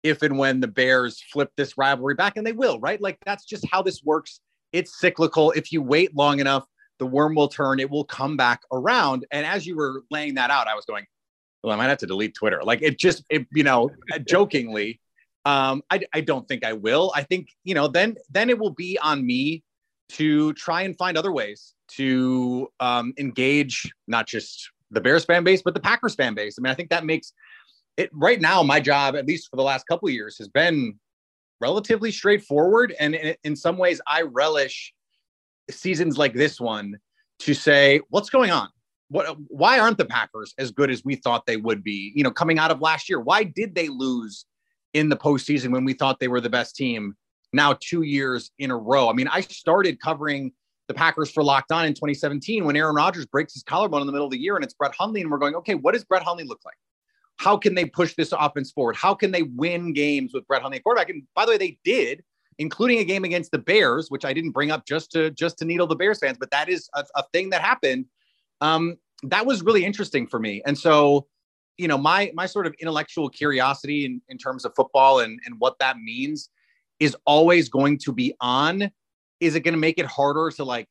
if 0.01 0.21
and 0.21 0.37
when 0.37 0.61
the 0.61 0.67
Bears 0.67 1.21
flip 1.31 1.51
this 1.57 1.77
rivalry 1.77 2.15
back, 2.15 2.37
and 2.37 2.47
they 2.47 2.53
will, 2.53 2.79
right? 2.79 2.99
Like 3.01 3.17
that's 3.25 3.45
just 3.45 3.65
how 3.69 3.81
this 3.81 4.01
works. 4.03 4.39
It's 4.71 4.99
cyclical. 4.99 5.51
If 5.51 5.71
you 5.71 5.81
wait 5.81 6.15
long 6.15 6.39
enough, 6.39 6.65
the 6.99 7.05
worm 7.05 7.35
will 7.35 7.49
turn, 7.49 7.79
it 7.79 7.89
will 7.89 8.05
come 8.05 8.37
back 8.37 8.61
around. 8.71 9.25
And 9.31 9.45
as 9.45 9.67
you 9.67 9.75
were 9.75 10.03
laying 10.09 10.35
that 10.35 10.49
out, 10.49 10.67
I 10.67 10.75
was 10.75 10.85
going, 10.85 11.05
well, 11.63 11.73
I 11.73 11.75
might 11.75 11.89
have 11.89 11.99
to 11.99 12.07
delete 12.07 12.33
Twitter. 12.33 12.63
Like 12.63 12.81
it 12.81 12.97
just, 12.97 13.23
it, 13.29 13.45
you 13.53 13.63
know, 13.63 13.89
jokingly, 14.27 15.01
um, 15.45 15.83
I, 15.91 16.01
I 16.13 16.21
don't 16.21 16.47
think 16.47 16.65
I 16.65 16.73
will. 16.73 17.11
I 17.15 17.23
think, 17.23 17.49
you 17.63 17.75
know, 17.75 17.87
then, 17.87 18.15
then 18.29 18.49
it 18.49 18.57
will 18.57 18.71
be 18.71 18.97
on 18.99 19.25
me 19.25 19.63
to 20.09 20.53
try 20.53 20.83
and 20.83 20.97
find 20.97 21.17
other 21.17 21.31
ways 21.31 21.73
to 21.95 22.71
um, 22.79 23.13
engage 23.17 23.91
not 24.07 24.27
just 24.27 24.69
the 24.91 25.01
Bears 25.01 25.25
fan 25.25 25.43
base, 25.43 25.61
but 25.61 25.73
the 25.73 25.79
Packers 25.79 26.15
fan 26.15 26.33
base. 26.33 26.57
I 26.57 26.61
mean, 26.61 26.71
I 26.71 26.75
think 26.75 26.89
that 26.89 27.05
makes 27.05 27.33
it 27.97 28.09
right 28.13 28.39
now. 28.39 28.63
My 28.63 28.79
job, 28.79 29.15
at 29.15 29.27
least 29.27 29.49
for 29.49 29.57
the 29.57 29.63
last 29.63 29.85
couple 29.87 30.09
years, 30.09 30.37
has 30.37 30.47
been 30.47 30.97
relatively 31.59 32.11
straightforward, 32.11 32.93
and 32.99 33.15
in, 33.15 33.35
in 33.43 33.55
some 33.55 33.77
ways, 33.77 33.99
I 34.07 34.21
relish 34.21 34.93
seasons 35.69 36.17
like 36.17 36.33
this 36.33 36.61
one 36.61 36.97
to 37.39 37.53
say 37.53 38.01
what's 38.09 38.29
going 38.29 38.51
on. 38.51 38.69
What? 39.09 39.37
Why 39.47 39.79
aren't 39.79 39.97
the 39.97 40.05
Packers 40.05 40.53
as 40.57 40.71
good 40.71 40.89
as 40.89 41.03
we 41.03 41.15
thought 41.15 41.45
they 41.45 41.57
would 41.57 41.83
be? 41.83 42.11
You 42.15 42.23
know, 42.23 42.31
coming 42.31 42.59
out 42.59 42.71
of 42.71 42.81
last 42.81 43.09
year, 43.09 43.19
why 43.19 43.43
did 43.43 43.75
they 43.75 43.89
lose 43.89 44.45
in 44.93 45.09
the 45.09 45.17
postseason 45.17 45.71
when 45.71 45.85
we 45.85 45.93
thought 45.93 46.19
they 46.19 46.27
were 46.27 46.41
the 46.41 46.49
best 46.49 46.75
team? 46.75 47.15
Now 47.53 47.77
two 47.79 48.01
years 48.01 48.51
in 48.59 48.71
a 48.71 48.77
row. 48.77 49.09
I 49.09 49.13
mean, 49.13 49.29
I 49.29 49.41
started 49.41 50.01
covering 50.01 50.51
the 50.87 50.93
Packers 50.93 51.29
for 51.29 51.43
Locked 51.43 51.71
On 51.71 51.85
in 51.85 51.93
2017 51.93 52.65
when 52.65 52.75
Aaron 52.75 52.95
Rodgers 52.95 53.25
breaks 53.25 53.53
his 53.53 53.63
collarbone 53.63 54.01
in 54.01 54.07
the 54.07 54.13
middle 54.13 54.27
of 54.27 54.31
the 54.31 54.39
year 54.39 54.55
and 54.55 54.63
it's 54.63 54.73
Brett 54.73 54.95
Hundley. 54.95 55.21
And 55.21 55.29
we're 55.29 55.37
going, 55.37 55.55
okay, 55.55 55.75
what 55.75 55.93
does 55.93 56.03
Brett 56.03 56.23
Hundley 56.23 56.45
look 56.45 56.61
like? 56.65 56.75
How 57.37 57.57
can 57.57 57.75
they 57.75 57.85
push 57.85 58.15
this 58.15 58.33
offense 58.37 58.71
forward? 58.71 58.95
How 58.95 59.13
can 59.13 59.31
they 59.31 59.43
win 59.43 59.93
games 59.93 60.33
with 60.33 60.47
Brett 60.47 60.61
Hundley 60.61 60.79
quarterback? 60.79 61.09
And 61.09 61.23
by 61.35 61.45
the 61.45 61.51
way, 61.51 61.57
they 61.57 61.77
did, 61.83 62.23
including 62.57 62.99
a 62.99 63.03
game 63.03 63.23
against 63.23 63.51
the 63.51 63.59
Bears, 63.59 64.09
which 64.09 64.25
I 64.25 64.33
didn't 64.33 64.51
bring 64.51 64.71
up 64.71 64.85
just 64.85 65.11
to 65.11 65.29
just 65.31 65.57
to 65.59 65.65
needle 65.65 65.87
the 65.87 65.95
Bears 65.95 66.19
fans, 66.19 66.37
but 66.39 66.49
that 66.51 66.69
is 66.69 66.89
a, 66.95 67.03
a 67.15 67.23
thing 67.33 67.51
that 67.51 67.61
happened. 67.61 68.05
Um, 68.61 68.97
that 69.23 69.45
was 69.45 69.61
really 69.61 69.85
interesting 69.85 70.25
for 70.25 70.39
me. 70.39 70.61
And 70.65 70.77
so, 70.77 71.27
you 71.77 71.87
know, 71.87 71.97
my 71.97 72.31
my 72.33 72.47
sort 72.47 72.65
of 72.65 72.73
intellectual 72.79 73.29
curiosity 73.29 74.05
in, 74.05 74.21
in 74.29 74.37
terms 74.37 74.65
of 74.65 74.73
football 74.75 75.19
and, 75.19 75.39
and 75.45 75.55
what 75.59 75.77
that 75.79 75.97
means 75.97 76.49
is 76.99 77.15
always 77.25 77.69
going 77.69 77.99
to 77.99 78.11
be 78.11 78.33
on 78.41 78.89
is 79.39 79.55
it 79.55 79.61
going 79.61 79.73
to 79.73 79.79
make 79.79 79.99
it 79.99 80.05
harder 80.05 80.51
to 80.51 80.63
like 80.63 80.87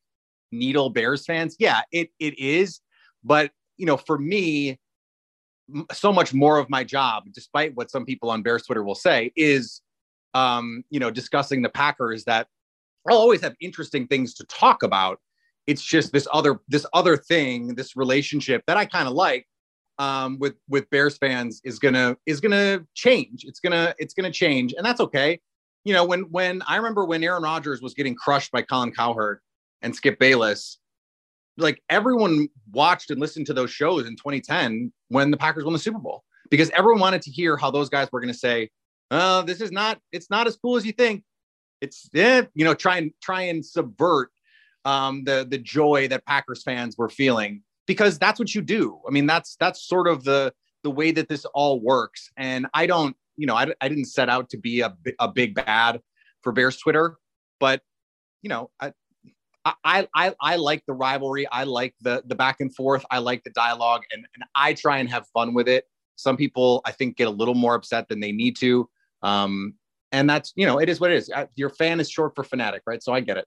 needle 0.51 0.89
Bears 0.89 1.25
fans? 1.25 1.55
Yeah, 1.59 1.81
it 1.91 2.09
it 2.19 2.37
is. 2.39 2.81
But 3.23 3.51
you 3.77 3.85
know, 3.85 3.97
for 3.97 4.17
me, 4.17 4.79
so 5.91 6.13
much 6.13 6.33
more 6.33 6.57
of 6.57 6.69
my 6.69 6.83
job, 6.83 7.25
despite 7.33 7.75
what 7.75 7.91
some 7.91 8.05
people 8.05 8.29
on 8.29 8.41
Bears 8.41 8.63
Twitter 8.63 8.83
will 8.83 8.95
say, 8.95 9.31
is 9.35 9.81
um, 10.33 10.83
you 10.89 10.99
know 10.99 11.11
discussing 11.11 11.61
the 11.61 11.69
Packers. 11.69 12.23
That 12.25 12.47
I'll 13.09 13.17
always 13.17 13.41
have 13.41 13.55
interesting 13.59 14.07
things 14.07 14.33
to 14.35 14.45
talk 14.45 14.83
about. 14.83 15.19
It's 15.65 15.83
just 15.83 16.13
this 16.13 16.27
other 16.31 16.59
this 16.67 16.85
other 16.93 17.17
thing, 17.17 17.75
this 17.75 17.95
relationship 17.95 18.63
that 18.67 18.77
I 18.77 18.85
kind 18.85 19.07
of 19.07 19.13
like 19.13 19.45
um, 19.99 20.37
with 20.39 20.55
with 20.69 20.89
Bears 20.89 21.17
fans 21.17 21.61
is 21.63 21.79
gonna 21.79 22.15
is 22.25 22.39
gonna 22.39 22.85
change. 22.93 23.43
It's 23.43 23.59
gonna 23.59 23.93
it's 23.97 24.13
gonna 24.13 24.31
change, 24.31 24.73
and 24.73 24.85
that's 24.85 25.01
okay 25.01 25.39
you 25.87 25.93
know, 25.93 26.03
when 26.03 26.21
when 26.23 26.61
I 26.67 26.75
remember 26.75 27.05
when 27.05 27.23
Aaron 27.23 27.43
Rodgers 27.43 27.81
was 27.81 27.93
getting 27.93 28.13
crushed 28.13 28.51
by 28.51 28.61
Colin 28.61 28.91
Cowherd 28.91 29.39
and 29.81 29.95
Skip 29.95 30.19
Bayless, 30.19 30.79
like 31.57 31.81
everyone 31.89 32.49
watched 32.71 33.09
and 33.09 33.21
listened 33.21 33.45
to 33.47 33.53
those 33.53 33.71
shows 33.71 34.05
in 34.05 34.17
2010 34.17 34.91
when 35.07 35.31
the 35.31 35.37
Packers 35.37 35.63
won 35.63 35.71
the 35.71 35.79
Super 35.79 35.99
Bowl 35.99 36.23
because 36.51 36.69
everyone 36.71 36.99
wanted 36.99 37.21
to 37.21 37.31
hear 37.31 37.55
how 37.55 37.71
those 37.71 37.87
guys 37.87 38.09
were 38.11 38.19
going 38.19 38.33
to 38.33 38.37
say, 38.37 38.69
"Oh, 39.11 39.43
this 39.43 39.61
is 39.61 39.71
not 39.71 39.99
it's 40.11 40.29
not 40.29 40.45
as 40.45 40.57
cool 40.57 40.75
as 40.75 40.85
you 40.85 40.91
think." 40.91 41.23
It's 41.79 42.09
eh, 42.13 42.43
you 42.53 42.65
know, 42.65 42.73
try 42.73 42.97
and 42.97 43.11
try 43.23 43.43
and 43.43 43.65
subvert 43.65 44.31
um, 44.83 45.23
the 45.23 45.47
the 45.49 45.57
joy 45.57 46.09
that 46.09 46.25
Packers 46.25 46.63
fans 46.63 46.97
were 46.97 47.09
feeling 47.09 47.63
because 47.85 48.19
that's 48.19 48.39
what 48.39 48.53
you 48.53 48.61
do. 48.61 48.99
I 49.07 49.11
mean, 49.11 49.25
that's 49.25 49.55
that's 49.57 49.87
sort 49.87 50.09
of 50.09 50.25
the 50.25 50.53
the 50.83 50.91
way 50.91 51.11
that 51.11 51.29
this 51.29 51.45
all 51.53 51.79
works. 51.79 52.29
And 52.35 52.67
I 52.73 52.87
don't 52.87 53.15
you 53.37 53.45
know, 53.47 53.55
I, 53.55 53.67
I 53.81 53.87
didn't 53.87 54.05
set 54.05 54.29
out 54.29 54.49
to 54.49 54.57
be 54.57 54.81
a, 54.81 54.95
a 55.19 55.27
big 55.27 55.55
bad 55.55 56.01
for 56.41 56.51
Bears 56.51 56.77
Twitter, 56.77 57.17
but 57.59 57.81
you 58.41 58.49
know, 58.49 58.69
I, 58.79 58.93
I, 59.83 60.07
I, 60.15 60.33
I 60.39 60.55
like 60.55 60.83
the 60.87 60.93
rivalry. 60.93 61.47
I 61.47 61.63
like 61.65 61.93
the, 62.01 62.23
the 62.25 62.35
back 62.35 62.57
and 62.59 62.73
forth. 62.73 63.03
I 63.11 63.19
like 63.19 63.43
the 63.43 63.49
dialogue 63.51 64.03
and, 64.11 64.25
and 64.35 64.43
I 64.55 64.73
try 64.73 64.97
and 64.97 65.09
have 65.09 65.27
fun 65.33 65.53
with 65.53 65.67
it. 65.67 65.85
Some 66.15 66.37
people 66.37 66.81
I 66.85 66.91
think 66.91 67.17
get 67.17 67.27
a 67.27 67.31
little 67.31 67.53
more 67.53 67.75
upset 67.75 68.07
than 68.07 68.19
they 68.19 68.31
need 68.31 68.55
to. 68.57 68.89
Um, 69.21 69.73
and 70.11 70.29
that's, 70.29 70.53
you 70.55 70.65
know, 70.65 70.79
it 70.79 70.89
is 70.89 70.99
what 70.99 71.11
it 71.11 71.17
is. 71.17 71.31
Your 71.55 71.69
fan 71.69 71.99
is 71.99 72.09
short 72.09 72.33
for 72.35 72.43
fanatic, 72.43 72.83
right? 72.87 73.03
So 73.03 73.13
I 73.13 73.19
get 73.19 73.37
it. 73.37 73.45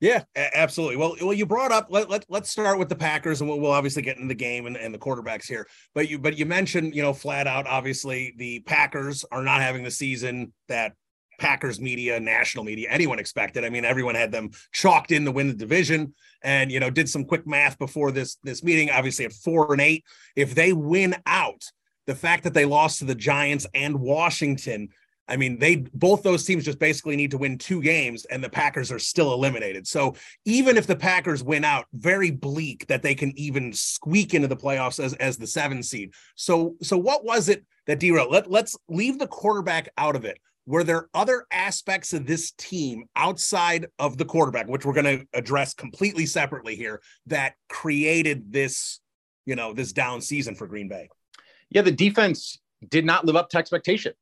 Yeah, 0.00 0.22
absolutely. 0.36 0.96
Well, 0.96 1.16
well, 1.20 1.32
you 1.32 1.44
brought 1.44 1.72
up. 1.72 1.88
Let, 1.90 2.08
let 2.08 2.24
let's 2.28 2.50
start 2.50 2.78
with 2.78 2.88
the 2.88 2.94
Packers, 2.94 3.40
and 3.40 3.50
we'll, 3.50 3.58
we'll 3.58 3.72
obviously 3.72 4.02
get 4.02 4.16
into 4.16 4.28
the 4.28 4.34
game 4.34 4.66
and, 4.66 4.76
and 4.76 4.94
the 4.94 4.98
quarterbacks 4.98 5.46
here. 5.46 5.66
But 5.94 6.08
you 6.08 6.20
but 6.20 6.38
you 6.38 6.46
mentioned 6.46 6.94
you 6.94 7.02
know 7.02 7.12
flat 7.12 7.48
out, 7.48 7.66
obviously 7.66 8.34
the 8.38 8.60
Packers 8.60 9.24
are 9.32 9.42
not 9.42 9.60
having 9.60 9.82
the 9.82 9.90
season 9.90 10.52
that 10.68 10.92
Packers 11.40 11.80
media, 11.80 12.20
national 12.20 12.64
media, 12.64 12.88
anyone 12.90 13.18
expected. 13.18 13.64
I 13.64 13.70
mean, 13.70 13.84
everyone 13.84 14.14
had 14.14 14.30
them 14.30 14.50
chalked 14.72 15.10
in 15.10 15.24
to 15.24 15.32
win 15.32 15.48
the 15.48 15.54
division, 15.54 16.14
and 16.42 16.70
you 16.70 16.78
know 16.78 16.90
did 16.90 17.08
some 17.08 17.24
quick 17.24 17.44
math 17.44 17.76
before 17.76 18.12
this 18.12 18.36
this 18.44 18.62
meeting. 18.62 18.90
Obviously, 18.90 19.24
at 19.24 19.32
four 19.32 19.72
and 19.72 19.80
eight, 19.80 20.04
if 20.36 20.54
they 20.54 20.72
win 20.72 21.16
out, 21.26 21.64
the 22.06 22.14
fact 22.14 22.44
that 22.44 22.54
they 22.54 22.64
lost 22.64 23.00
to 23.00 23.04
the 23.04 23.14
Giants 23.16 23.66
and 23.74 23.98
Washington 24.00 24.90
I 25.28 25.36
mean, 25.36 25.58
they 25.58 25.76
both 25.94 26.22
those 26.22 26.44
teams 26.44 26.64
just 26.64 26.78
basically 26.78 27.16
need 27.16 27.30
to 27.32 27.38
win 27.38 27.58
two 27.58 27.82
games, 27.82 28.24
and 28.26 28.42
the 28.42 28.48
Packers 28.48 28.90
are 28.90 28.98
still 28.98 29.32
eliminated. 29.34 29.86
So 29.86 30.14
even 30.44 30.76
if 30.76 30.86
the 30.86 30.96
Packers 30.96 31.44
win 31.44 31.64
out, 31.64 31.86
very 31.92 32.30
bleak 32.30 32.86
that 32.86 33.02
they 33.02 33.14
can 33.14 33.38
even 33.38 33.72
squeak 33.72 34.34
into 34.34 34.48
the 34.48 34.56
playoffs 34.56 35.02
as, 35.02 35.14
as 35.14 35.36
the 35.36 35.46
seven 35.46 35.82
seed. 35.82 36.12
So 36.34 36.76
so 36.82 36.96
what 36.96 37.24
was 37.24 37.48
it 37.48 37.64
that 37.86 38.00
derailed? 38.00 38.32
Let 38.32 38.50
let's 38.50 38.76
leave 38.88 39.18
the 39.18 39.26
quarterback 39.26 39.90
out 39.98 40.16
of 40.16 40.24
it. 40.24 40.38
Were 40.66 40.84
there 40.84 41.08
other 41.14 41.46
aspects 41.50 42.12
of 42.12 42.26
this 42.26 42.52
team 42.52 43.06
outside 43.16 43.86
of 43.98 44.18
the 44.18 44.26
quarterback, 44.26 44.68
which 44.68 44.84
we're 44.84 44.92
going 44.92 45.18
to 45.18 45.26
address 45.32 45.72
completely 45.72 46.26
separately 46.26 46.76
here, 46.76 47.00
that 47.26 47.54
created 47.70 48.52
this, 48.52 49.00
you 49.46 49.56
know, 49.56 49.72
this 49.72 49.94
down 49.94 50.20
season 50.20 50.54
for 50.54 50.66
Green 50.66 50.88
Bay? 50.88 51.08
Yeah, 51.70 51.80
the 51.80 51.90
defense 51.90 52.58
did 52.86 53.06
not 53.06 53.24
live 53.24 53.34
up 53.34 53.48
to 53.50 53.58
expectation. 53.58 54.12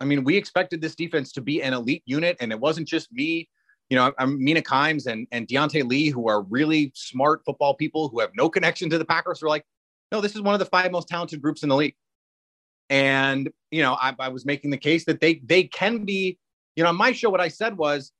I 0.00 0.04
mean, 0.04 0.24
we 0.24 0.36
expected 0.36 0.80
this 0.80 0.94
defense 0.94 1.32
to 1.32 1.40
be 1.40 1.62
an 1.62 1.72
elite 1.72 2.02
unit, 2.06 2.36
and 2.40 2.52
it 2.52 2.60
wasn't 2.60 2.88
just 2.88 3.12
me. 3.12 3.48
You 3.90 3.96
know, 3.96 4.12
I'm 4.18 4.42
Mina 4.42 4.62
Kimes 4.62 5.06
and 5.06 5.26
and 5.32 5.46
Deontay 5.48 5.88
Lee, 5.88 6.08
who 6.08 6.28
are 6.28 6.42
really 6.42 6.92
smart 6.94 7.42
football 7.44 7.74
people 7.74 8.08
who 8.08 8.20
have 8.20 8.30
no 8.36 8.48
connection 8.48 8.90
to 8.90 8.98
the 8.98 9.04
Packers, 9.04 9.42
were 9.42 9.48
like, 9.48 9.64
no, 10.12 10.20
this 10.20 10.34
is 10.34 10.42
one 10.42 10.54
of 10.54 10.60
the 10.60 10.66
five 10.66 10.92
most 10.92 11.08
talented 11.08 11.42
groups 11.42 11.62
in 11.62 11.68
the 11.68 11.76
league. 11.76 11.96
And 12.90 13.50
you 13.70 13.82
know, 13.82 13.94
I, 13.94 14.14
I 14.18 14.28
was 14.28 14.46
making 14.46 14.70
the 14.70 14.78
case 14.78 15.04
that 15.06 15.20
they 15.20 15.40
they 15.44 15.64
can 15.64 16.04
be. 16.04 16.38
You 16.76 16.84
know, 16.84 16.90
on 16.90 16.96
my 16.96 17.10
show, 17.10 17.28
what 17.28 17.40
I 17.40 17.48
said 17.48 17.76
was 17.76 18.12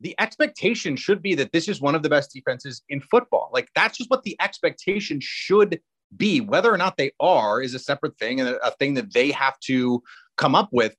the 0.00 0.16
expectation 0.18 0.96
should 0.96 1.22
be 1.22 1.36
that 1.36 1.52
this 1.52 1.68
is 1.68 1.80
one 1.80 1.94
of 1.94 2.02
the 2.02 2.08
best 2.08 2.32
defenses 2.32 2.82
in 2.88 3.00
football. 3.00 3.50
Like 3.52 3.68
that's 3.74 3.96
just 3.96 4.10
what 4.10 4.24
the 4.24 4.36
expectation 4.40 5.20
should 5.20 5.80
be. 6.16 6.40
Whether 6.40 6.72
or 6.72 6.76
not 6.76 6.96
they 6.96 7.12
are 7.20 7.62
is 7.62 7.74
a 7.74 7.78
separate 7.78 8.18
thing 8.18 8.40
and 8.40 8.48
a, 8.48 8.66
a 8.66 8.72
thing 8.72 8.94
that 8.94 9.12
they 9.12 9.30
have 9.30 9.58
to 9.60 10.02
come 10.36 10.56
up 10.56 10.70
with 10.72 10.96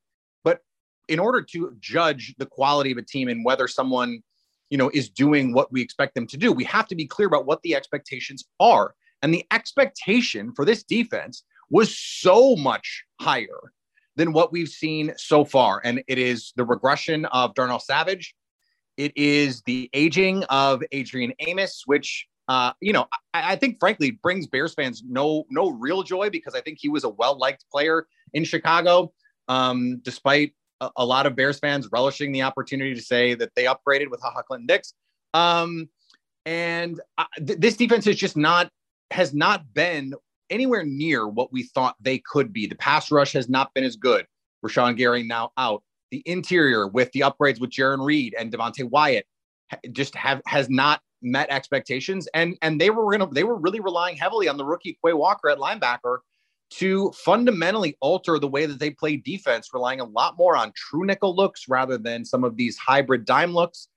in 1.08 1.20
order 1.20 1.42
to 1.42 1.76
judge 1.80 2.34
the 2.38 2.46
quality 2.46 2.92
of 2.92 2.98
a 2.98 3.02
team 3.02 3.28
and 3.28 3.46
whether 3.46 3.68
someone 3.68 4.22
you 4.70 4.78
know 4.78 4.90
is 4.94 5.10
doing 5.10 5.54
what 5.54 5.72
we 5.72 5.82
expect 5.82 6.16
them 6.16 6.26
to 6.28 6.38
do 6.38 6.52
we 6.52 6.64
have 6.64 6.88
to 6.88 6.96
be 6.96 7.06
clear 7.06 7.28
about 7.28 7.46
what 7.46 7.62
the 7.62 7.76
expectations 7.76 8.46
are. 8.60 8.96
And 9.22 9.34
the 9.34 9.46
expectation 9.52 10.54
for 10.54 10.66
this 10.66 10.84
defense 10.84 11.44
was 11.70 11.98
so 11.98 12.56
much 12.56 13.04
higher 13.20 13.72
than 14.16 14.34
what 14.34 14.52
we've 14.52 14.70
seen 14.70 15.14
so 15.18 15.44
far. 15.44 15.82
And 15.84 16.04
it 16.08 16.18
is 16.18 16.54
the 16.56 16.64
regression 16.64 17.26
of 17.26 17.56
Darnell 17.56 17.80
Savage. 17.80 18.36
It 18.98 19.14
is 19.18 19.62
the 19.64 19.90
aging 19.94 20.44
of 20.46 20.84
Adrian 20.92 21.34
Amos 21.40 21.84
which 21.86 22.28
uh, 22.48 22.74
you 22.80 22.94
know, 22.94 23.08
I, 23.34 23.54
I, 23.54 23.56
think 23.56 23.80
frankly 23.80 24.12
brings 24.12 24.46
Bears 24.46 24.76
fans 24.76 25.02
no 25.08 25.46
no 25.50 25.72
real 25.72 26.04
joy 26.04 26.30
because 26.30 26.54
I 26.54 26.62
think 26.62 26.78
he 26.80 26.90
was 26.90 27.04
a 27.04 27.10
well 27.10 27.38
liked 27.40 27.66
player 27.72 28.06
in 28.34 28.44
Chicago, 28.44 29.12
um, 29.48 30.00
despite 30.04 30.54
a, 30.96 31.06
lot 31.06 31.26
of 31.26 31.36
Bears 31.36 31.60
fans 31.60 31.90
relishing 31.92 32.32
the 32.32 32.42
opportunity 32.42 32.94
to 32.94 33.02
say 33.02 33.34
that 33.36 33.52
they 33.56 33.66
upgraded 33.66 34.10
with 34.10 34.22
HaHa 34.22 34.44
Clinton 34.46 34.68
Dix. 34.68 34.94
Um, 35.34 35.90
and 36.46 37.00
uh, 37.18 37.26
th- 37.46 37.60
this 37.60 37.76
defense 37.76 38.08
is 38.08 38.16
just 38.16 38.38
not 38.38 38.70
has 39.12 39.34
not 39.34 39.74
been 39.74 40.14
anywhere 40.50 40.84
near 40.84 41.28
what 41.28 41.52
we 41.52 41.64
thought 41.64 41.96
they 42.00 42.20
could 42.20 42.54
be. 42.54 42.68
The 42.68 42.76
pass 42.76 43.12
rush 43.12 43.34
has 43.34 43.50
not 43.50 43.74
been 43.74 43.84
as 43.84 43.96
good. 43.96 44.26
Rashan 44.66 44.98
Gary 44.98 45.24
now 45.24 45.52
out. 45.58 45.84
The 46.12 46.22
interior 46.26 46.88
with 46.88 47.12
the 47.12 47.22
upgrades 47.22 47.60
with 47.60 47.72
Jarran 47.72 48.06
Reed 48.06 48.36
and 48.38 48.52
Devonte 48.52 48.90
Wyatt 48.90 49.26
just 49.92 50.16
have 50.16 50.42
has 50.48 50.70
not 50.70 51.02
met 51.22 51.50
expectations. 51.50 52.28
And 52.34 52.58
and 52.62 52.80
they 52.80 52.90
were 52.90 53.12
gonna 53.12 53.30
they 53.32 53.44
were 53.44 53.58
really 53.58 53.80
relying 53.80 54.16
heavily 54.16 54.48
on 54.48 54.58
the 54.58 54.66
rookie 54.66 54.98
Quay 55.04 55.14
Walker 55.14 55.50
at 55.50 55.58
linebacker 55.58 56.20
to 56.72 57.12
fundamentally 57.12 57.98
alter 58.02 58.40
the 58.40 58.48
way 58.48 58.66
that 58.66 58.80
they 58.80 58.90
play 58.90 59.18
defense, 59.18 59.70
relying 59.74 60.00
a 60.00 60.06
lot 60.06 60.36
more 60.38 60.58
on 60.58 60.72
true 60.76 61.06
nickel 61.06 61.36
looks 61.36 61.68
rather 61.70 61.98
than 61.98 62.26
some 62.26 62.44
of 62.44 62.58
these 62.58 62.78
hybrid 62.78 63.26
dime 63.26 63.54
looks. 63.54 63.88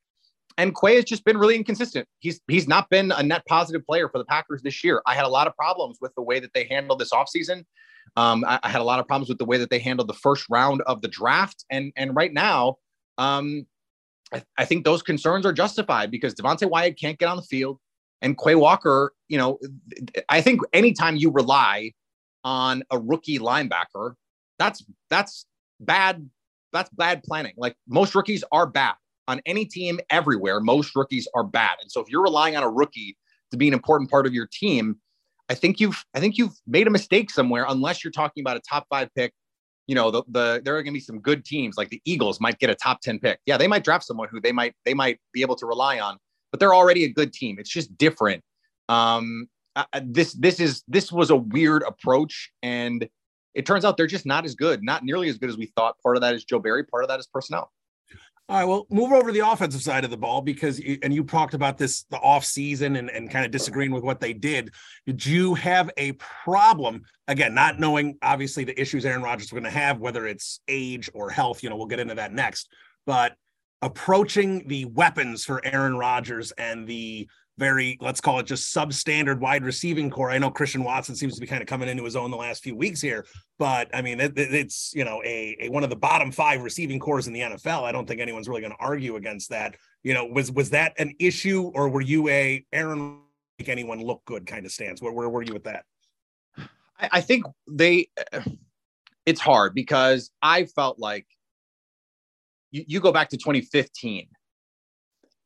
And 0.59 0.74
Quay 0.78 0.96
has 0.96 1.04
just 1.04 1.24
been 1.24 1.38
really 1.38 1.54
inconsistent. 1.54 2.07
He's 2.18 2.40
he's 2.48 2.66
not 2.66 2.90
been 2.90 3.12
a 3.12 3.22
net 3.22 3.46
positive 3.46 3.87
player 3.87 4.09
for 4.09 4.18
the 4.18 4.24
Packers 4.24 4.61
this 4.62 4.83
year. 4.83 5.00
I 5.07 5.14
had 5.14 5.24
a 5.24 5.28
lot 5.28 5.46
of 5.46 5.54
problems 5.54 5.98
with 6.00 6.12
the 6.16 6.22
way 6.22 6.40
that 6.40 6.52
they 6.52 6.64
handled 6.64 6.98
this 6.98 7.12
offseason. 7.12 7.64
Um, 8.16 8.44
I, 8.44 8.59
I, 8.62 8.68
had 8.68 8.81
a 8.81 8.85
lot 8.85 8.98
of 8.98 9.07
problems 9.07 9.28
with 9.28 9.38
the 9.38 9.44
way 9.44 9.59
that 9.59 9.70
they 9.70 9.78
handled 9.78 10.09
the 10.09 10.14
first 10.14 10.46
round 10.50 10.83
of 10.83 11.00
the 11.00 11.09
draft. 11.09 11.64
And 11.70 11.92
and 11.96 12.16
right 12.16 12.33
now, 12.33 12.76
um, 13.18 13.66
I, 14.33 14.42
I 14.57 14.64
think 14.64 14.85
those 14.85 15.02
concerns 15.02 15.46
are 15.46 15.52
justified 15.52 16.11
because 16.11 16.35
Devonte 16.35 16.68
Wyatt 16.68 16.98
can't 16.98 17.18
get 17.18 17.26
on 17.26 17.37
the 17.37 17.42
field. 17.42 17.78
And 18.20 18.37
Quay 18.37 18.57
Walker, 18.57 19.12
you 19.28 19.38
know, 19.38 19.61
I 20.28 20.40
think 20.40 20.62
anytime 20.72 21.16
you 21.16 21.31
rely 21.31 21.92
on 22.44 22.83
a 22.90 22.98
rookie 22.98 23.38
linebacker, 23.38 24.14
that's 24.59 24.85
that's 25.11 25.46
bad. 25.81 26.29
That's 26.72 26.90
bad 26.90 27.22
planning. 27.22 27.55
Like 27.57 27.77
most 27.88 28.14
rookies 28.14 28.44
are 28.53 28.66
bad 28.66 28.94
on 29.27 29.40
any 29.46 29.64
team 29.64 30.01
everywhere. 30.11 30.61
Most 30.61 30.94
rookies 30.94 31.27
are 31.35 31.44
bad, 31.44 31.77
and 31.81 31.90
so 31.90 32.01
if 32.01 32.09
you're 32.09 32.22
relying 32.22 32.57
on 32.57 32.62
a 32.62 32.70
rookie 32.70 33.16
to 33.51 33.57
be 33.57 33.68
an 33.68 33.74
important 33.74 34.11
part 34.11 34.27
of 34.27 34.35
your 34.35 34.48
team, 34.53 34.96
I 35.48 35.55
think 35.55 35.81
you've 35.81 36.05
I 36.14 36.20
think 36.20 36.37
you've 36.38 36.55
made 36.66 36.87
a 36.87 36.90
mistake 36.90 37.31
somewhere. 37.31 37.64
Unless 37.68 38.05
you're 38.05 38.11
talking 38.11 38.42
about 38.42 38.57
a 38.57 38.61
top 38.61 38.87
five 38.90 39.09
pick, 39.14 39.33
you 39.87 39.94
know 39.94 40.11
the, 40.11 40.22
the 40.29 40.61
there 40.64 40.77
are 40.77 40.83
going 40.83 40.92
to 40.92 40.96
be 40.96 41.01
some 41.01 41.20
good 41.20 41.44
teams 41.44 41.77
like 41.77 41.88
the 41.88 42.03
Eagles 42.05 42.40
might 42.40 42.59
get 42.59 42.70
a 42.70 42.74
top 42.74 43.01
ten 43.01 43.18
pick. 43.18 43.40
Yeah, 43.46 43.57
they 43.57 43.66
might 43.66 43.85
draft 43.85 44.05
someone 44.05 44.29
who 44.31 44.40
they 44.40 44.53
might 44.53 44.74
they 44.85 44.94
might 44.94 45.18
be 45.33 45.40
able 45.40 45.57
to 45.57 45.66
rely 45.66 45.98
on, 45.98 46.18
but 46.51 46.61
they're 46.61 46.74
already 46.74 47.05
a 47.05 47.09
good 47.09 47.33
team. 47.33 47.57
It's 47.59 47.70
just 47.70 47.96
different. 47.96 48.42
Um, 48.88 49.48
this 50.03 50.33
this 50.35 50.61
is 50.61 50.83
this 50.88 51.12
was 51.12 51.31
a 51.31 51.37
weird 51.37 51.83
approach, 51.83 52.51
and 52.62 53.09
it 53.55 53.67
turns 53.67 53.85
out 53.85 53.97
they're 53.97 54.07
just 54.07 54.27
not 54.27 54.45
as 54.45 54.55
good, 54.55 54.83
not 54.83 55.05
nearly 55.05 55.29
as 55.29 55.38
good 55.38 55.51
as 55.51 55.57
we 55.57 55.67
thought. 55.67 55.97
Part 56.03 56.17
of 56.17 56.23
that 56.23 56.35
is 56.35 56.45
Joe 56.45 56.59
Barry, 56.59 56.85
part 56.85 57.05
of 57.05 57.09
that 57.09 57.21
is 57.21 57.27
personnel. 57.27 57.71
All 58.51 58.57
right, 58.57 58.64
well, 58.64 58.87
move 58.88 59.12
over 59.12 59.27
to 59.27 59.33
the 59.33 59.47
offensive 59.47 59.83
side 59.83 60.05
of 60.05 60.11
the 60.11 60.17
ball 60.17 60.41
because, 60.41 60.81
and 61.03 61.12
you 61.12 61.23
talked 61.23 61.53
about 61.53 61.77
this 61.77 62.05
the 62.05 62.17
off 62.17 62.47
season 62.47 62.97
and, 62.97 63.11
and 63.11 63.31
kind 63.31 63.45
of 63.45 63.51
disagreeing 63.51 63.91
with 63.91 64.03
what 64.03 64.21
they 64.21 64.33
did. 64.33 64.73
Did 65.05 65.25
you 65.27 65.53
have 65.55 65.91
a 65.99 66.12
problem 66.12 67.03
again, 67.27 67.53
not 67.53 67.79
knowing 67.79 68.17
obviously 68.23 68.64
the 68.64 68.81
issues 68.81 69.05
Aaron 69.05 69.23
Rodgers 69.23 69.53
was 69.53 69.61
going 69.61 69.64
to 69.64 69.79
have, 69.79 69.99
whether 70.01 70.27
it's 70.27 70.61
age 70.67 71.11
or 71.12 71.29
health? 71.29 71.62
You 71.62 71.69
know, 71.69 71.77
we'll 71.77 71.88
get 71.88 72.01
into 72.01 72.14
that 72.14 72.33
next. 72.33 72.71
But 73.05 73.35
approaching 73.83 74.67
the 74.67 74.87
weapons 74.87 75.45
for 75.45 75.61
Aaron 75.62 75.99
Rodgers 75.99 76.51
and 76.53 76.87
the 76.87 77.29
very, 77.59 77.99
let's 78.01 78.21
call 78.21 78.38
it 78.38 78.47
just 78.47 78.75
substandard 78.75 79.40
wide 79.40 79.64
receiving 79.64 80.09
corps. 80.11 80.31
I 80.31 80.38
know 80.38 80.51
Christian 80.51 80.85
Watson 80.85 81.16
seems 81.16 81.35
to 81.35 81.40
be 81.40 81.47
kind 81.47 81.61
of 81.61 81.68
coming 81.68 81.88
into 81.88 82.05
his 82.05 82.16
own 82.16 82.31
the 82.31 82.37
last 82.37 82.62
few 82.62 82.77
weeks 82.77 83.01
here, 83.01 83.27
but 83.59 83.90
I 83.92 84.01
mean, 84.01 84.21
it, 84.21 84.33
it's, 84.37 84.92
you 84.94 85.05
know, 85.05 85.21
a, 85.25 85.57
a, 85.61 85.68
one 85.68 85.85
of 85.85 85.90
the 85.90 85.97
bottom 85.97 86.31
five 86.31 86.62
receiving 86.62 87.01
corps 87.01 87.27
in 87.27 87.33
the 87.33 87.40
NFL. 87.40 87.83
I 87.83 87.92
don't 87.92 88.07
think 88.07 88.21
anyone's 88.21 88.49
really 88.49 88.61
going 88.61 88.73
to 88.73 88.79
argue 88.79 89.16
against 89.16 89.51
that. 89.51 89.77
You 90.03 90.14
know, 90.14 90.25
was, 90.25 90.53
was 90.53 90.71
that 90.71 90.94
an 90.99 91.14
issue 91.18 91.71
or 91.75 91.88
were 91.88 92.01
you 92.01 92.29
a 92.29 92.64
Aaron 92.73 93.21
make 93.59 93.68
anyone 93.68 94.01
look 94.01 94.25
good 94.25 94.47
kind 94.47 94.64
of 94.64 94.73
stance? 94.73 95.03
Where, 95.03 95.12
where 95.12 95.29
were 95.29 95.42
you 95.42 95.53
with 95.53 95.64
that? 95.64 95.85
I, 96.57 97.09
I 97.12 97.21
think 97.21 97.44
they, 97.68 98.09
it's 99.27 99.40
hard 99.40 99.75
because 99.75 100.31
I 100.40 100.64
felt 100.64 100.99
like 100.99 101.27
you, 102.71 102.85
you 102.87 103.01
go 103.01 103.12
back 103.12 103.31
to 103.31 103.37
2015 103.37 104.29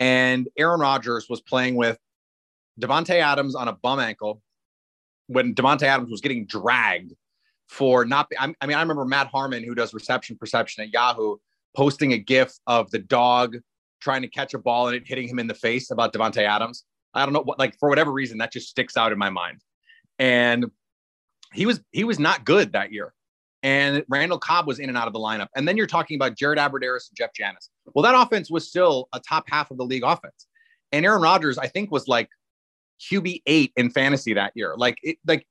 and 0.02 0.48
Aaron 0.58 0.80
Rodgers 0.80 1.28
was 1.28 1.40
playing 1.40 1.76
with 1.76 1.96
Davante 2.80 3.20
Adams 3.20 3.54
on 3.54 3.68
a 3.68 3.72
bum 3.72 4.00
ankle 4.00 4.42
when 5.28 5.54
Davante 5.54 5.84
Adams 5.84 6.10
was 6.10 6.20
getting 6.20 6.44
dragged 6.44 7.12
for 7.68 8.04
not. 8.04 8.28
I 8.36 8.48
mean, 8.48 8.56
I 8.60 8.80
remember 8.80 9.04
Matt 9.04 9.28
Harmon, 9.28 9.62
who 9.62 9.76
does 9.76 9.94
reception 9.94 10.36
perception 10.36 10.82
at 10.82 10.92
Yahoo, 10.92 11.36
posting 11.76 12.14
a 12.14 12.18
GIF 12.18 12.52
of 12.66 12.90
the 12.90 12.98
dog 12.98 13.58
trying 14.00 14.22
to 14.22 14.28
catch 14.28 14.54
a 14.54 14.58
ball 14.58 14.88
and 14.88 14.96
it 14.96 15.06
hitting 15.06 15.28
him 15.28 15.38
in 15.38 15.46
the 15.46 15.54
face 15.54 15.92
about 15.92 16.12
Davante 16.12 16.42
Adams. 16.42 16.82
I 17.14 17.24
don't 17.24 17.32
know 17.32 17.42
what, 17.42 17.60
like 17.60 17.78
for 17.78 17.88
whatever 17.88 18.10
reason, 18.10 18.38
that 18.38 18.50
just 18.50 18.68
sticks 18.68 18.96
out 18.96 19.12
in 19.12 19.18
my 19.18 19.30
mind. 19.30 19.60
And 20.18 20.66
he 21.52 21.64
was 21.64 21.80
he 21.92 22.02
was 22.02 22.18
not 22.18 22.44
good 22.44 22.72
that 22.72 22.90
year 22.90 23.14
and 23.62 24.04
Randall 24.08 24.38
Cobb 24.38 24.66
was 24.66 24.78
in 24.78 24.88
and 24.88 24.98
out 24.98 25.06
of 25.06 25.12
the 25.12 25.20
lineup. 25.20 25.48
And 25.54 25.68
then 25.68 25.76
you're 25.76 25.86
talking 25.86 26.16
about 26.16 26.36
Jared 26.36 26.58
Abbrederis 26.58 27.08
and 27.10 27.16
Jeff 27.16 27.32
Janis. 27.34 27.70
Well, 27.94 28.02
that 28.02 28.20
offense 28.20 28.50
was 28.50 28.68
still 28.68 29.08
a 29.12 29.20
top 29.20 29.44
half 29.48 29.70
of 29.70 29.76
the 29.76 29.84
league 29.84 30.02
offense. 30.04 30.46
And 30.90 31.04
Aaron 31.06 31.22
Rodgers, 31.22 31.58
I 31.58 31.68
think, 31.68 31.90
was 31.90 32.08
like 32.08 32.28
QB 33.00 33.42
eight 33.46 33.72
in 33.76 33.90
fantasy 33.90 34.34
that 34.34 34.52
year. 34.54 34.74
Like, 34.76 34.96
it, 35.02 35.16
like 35.26 35.46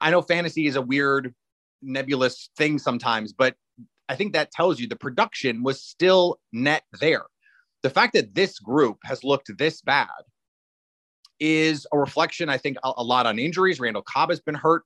I 0.00 0.10
know 0.10 0.20
fantasy 0.22 0.66
is 0.66 0.76
a 0.76 0.82
weird, 0.82 1.34
nebulous 1.82 2.50
thing 2.56 2.78
sometimes, 2.78 3.32
but 3.32 3.56
I 4.08 4.16
think 4.16 4.34
that 4.34 4.50
tells 4.50 4.78
you 4.78 4.86
the 4.86 4.96
production 4.96 5.62
was 5.62 5.82
still 5.82 6.38
net 6.52 6.82
there. 7.00 7.24
the 7.82 7.90
fact 7.90 8.14
that 8.14 8.34
this 8.34 8.58
group 8.58 8.98
has 9.04 9.22
looked 9.22 9.50
this 9.58 9.82
bad 9.82 10.08
is 11.38 11.86
a 11.92 11.98
reflection, 11.98 12.48
I 12.48 12.56
think, 12.56 12.78
a, 12.82 12.92
a 12.96 13.02
lot 13.02 13.26
on 13.26 13.38
injuries. 13.38 13.78
Randall 13.78 14.02
Cobb 14.02 14.30
has 14.30 14.40
been 14.40 14.54
hurt. 14.54 14.84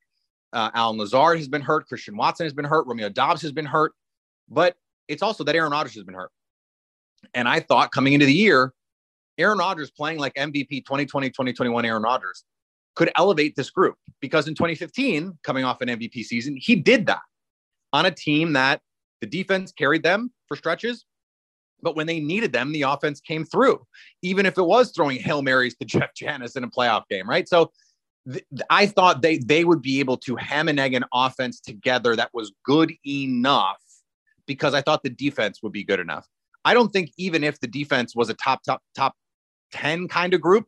Uh, 0.52 0.70
Allen 0.74 0.98
Lazard 0.98 1.38
has 1.38 1.48
been 1.48 1.62
hurt. 1.62 1.86
Christian 1.86 2.16
Watson 2.16 2.46
has 2.46 2.52
been 2.52 2.64
hurt. 2.64 2.86
Romeo 2.86 3.08
Doubs 3.08 3.42
has 3.42 3.52
been 3.52 3.66
hurt. 3.66 3.92
But 4.48 4.76
it's 5.08 5.22
also 5.22 5.44
that 5.44 5.54
Aaron 5.54 5.72
Rodgers 5.72 5.94
has 5.94 6.04
been 6.04 6.14
hurt. 6.14 6.30
And 7.34 7.48
I 7.48 7.60
thought 7.60 7.92
coming 7.92 8.12
into 8.12 8.26
the 8.26 8.32
year, 8.32 8.72
Aaron 9.38 9.58
Rodgers 9.58 9.90
playing 9.90 10.18
like 10.18 10.34
MVP 10.34 10.84
2020, 10.84 11.28
2021 11.30 11.84
Aaron 11.84 12.02
Rodgers 12.02 12.44
could 12.96 13.10
elevate 13.16 13.54
this 13.56 13.70
group 13.70 13.94
because 14.20 14.48
in 14.48 14.54
2015, 14.54 15.38
coming 15.44 15.64
off 15.64 15.80
an 15.80 15.88
MVP 15.88 16.24
season, 16.24 16.56
he 16.58 16.74
did 16.74 17.06
that 17.06 17.20
on 17.92 18.06
a 18.06 18.10
team 18.10 18.52
that 18.54 18.80
the 19.20 19.26
defense 19.26 19.72
carried 19.72 20.02
them 20.02 20.32
for 20.46 20.56
stretches. 20.56 21.04
But 21.80 21.94
when 21.94 22.08
they 22.08 22.18
needed 22.18 22.52
them, 22.52 22.72
the 22.72 22.82
offense 22.82 23.20
came 23.20 23.44
through, 23.44 23.86
even 24.22 24.46
if 24.46 24.58
it 24.58 24.64
was 24.64 24.90
throwing 24.90 25.18
Hail 25.18 25.42
Marys 25.42 25.76
to 25.76 25.84
Jeff 25.86 26.12
Janis 26.14 26.56
in 26.56 26.64
a 26.64 26.68
playoff 26.68 27.04
game, 27.08 27.28
right? 27.28 27.48
So 27.48 27.70
th- 28.30 28.44
I 28.70 28.86
thought 28.86 29.22
they 29.22 29.38
they 29.38 29.64
would 29.64 29.82
be 29.82 30.00
able 30.00 30.16
to 30.18 30.36
ham 30.36 30.68
and 30.68 30.78
egg 30.78 30.94
an 30.94 31.04
offense 31.12 31.60
together 31.60 32.16
that 32.16 32.30
was 32.32 32.52
good 32.64 32.92
enough 33.06 33.82
because 34.46 34.74
I 34.74 34.80
thought 34.80 35.02
the 35.02 35.10
defense 35.10 35.62
would 35.62 35.72
be 35.72 35.84
good 35.84 36.00
enough. 36.00 36.26
I 36.64 36.74
don't 36.74 36.92
think 36.92 37.12
even 37.16 37.44
if 37.44 37.60
the 37.60 37.66
defense 37.66 38.14
was 38.16 38.28
a 38.28 38.34
top 38.34 38.62
top 38.62 38.82
top 38.94 39.14
10 39.72 40.08
kind 40.08 40.34
of 40.34 40.40
group 40.40 40.66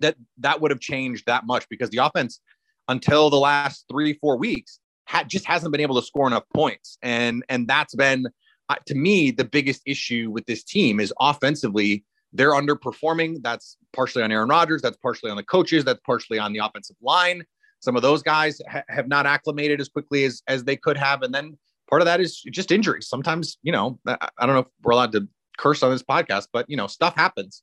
that 0.00 0.16
that 0.38 0.60
would 0.60 0.70
have 0.70 0.80
changed 0.80 1.26
that 1.26 1.46
much 1.46 1.68
because 1.68 1.90
the 1.90 1.98
offense 1.98 2.40
until 2.88 3.30
the 3.30 3.38
last 3.38 3.84
3 3.90 4.14
4 4.14 4.36
weeks 4.36 4.80
had 5.04 5.28
just 5.28 5.44
hasn't 5.44 5.72
been 5.72 5.80
able 5.80 6.00
to 6.00 6.06
score 6.06 6.26
enough 6.26 6.44
points 6.54 6.98
and 7.02 7.44
and 7.48 7.68
that's 7.68 7.94
been 7.94 8.26
uh, 8.68 8.76
to 8.86 8.94
me 8.94 9.30
the 9.30 9.44
biggest 9.44 9.82
issue 9.86 10.30
with 10.30 10.46
this 10.46 10.64
team 10.64 11.00
is 11.00 11.12
offensively 11.20 12.04
they're 12.32 12.52
underperforming 12.52 13.42
that's 13.42 13.76
partially 13.92 14.22
on 14.22 14.30
Aaron 14.32 14.48
Rodgers 14.48 14.82
that's 14.82 14.96
partially 14.98 15.30
on 15.30 15.36
the 15.36 15.42
coaches 15.42 15.84
that's 15.84 16.00
partially 16.04 16.38
on 16.38 16.52
the 16.52 16.60
offensive 16.60 16.96
line 17.02 17.44
some 17.80 17.96
of 17.96 18.02
those 18.02 18.22
guys 18.22 18.60
ha- 18.70 18.84
have 18.88 19.08
not 19.08 19.26
acclimated 19.26 19.80
as 19.80 19.88
quickly 19.88 20.24
as 20.24 20.42
as 20.46 20.64
they 20.64 20.76
could 20.76 20.96
have 20.96 21.22
and 21.22 21.34
then 21.34 21.58
part 21.88 22.02
of 22.02 22.06
that 22.06 22.20
is 22.20 22.40
just 22.42 22.70
injuries 22.70 23.08
sometimes 23.08 23.58
you 23.62 23.72
know 23.72 23.98
I, 24.06 24.28
I 24.38 24.46
don't 24.46 24.54
know 24.54 24.60
if 24.62 24.68
we're 24.82 24.92
allowed 24.92 25.12
to 25.12 25.28
curse 25.58 25.82
on 25.82 25.90
this 25.90 26.02
podcast 26.02 26.48
but 26.52 26.66
you 26.68 26.76
know 26.76 26.86
stuff 26.86 27.14
happens 27.16 27.62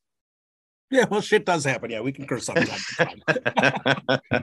yeah, 0.90 1.06
well, 1.10 1.22
shit 1.22 1.46
does 1.46 1.66
happen. 1.66 1.90
Yeah, 1.90 2.02
we 2.02 2.12
can 2.12 2.26
curse 2.26 2.46
sometimes. 2.46 2.86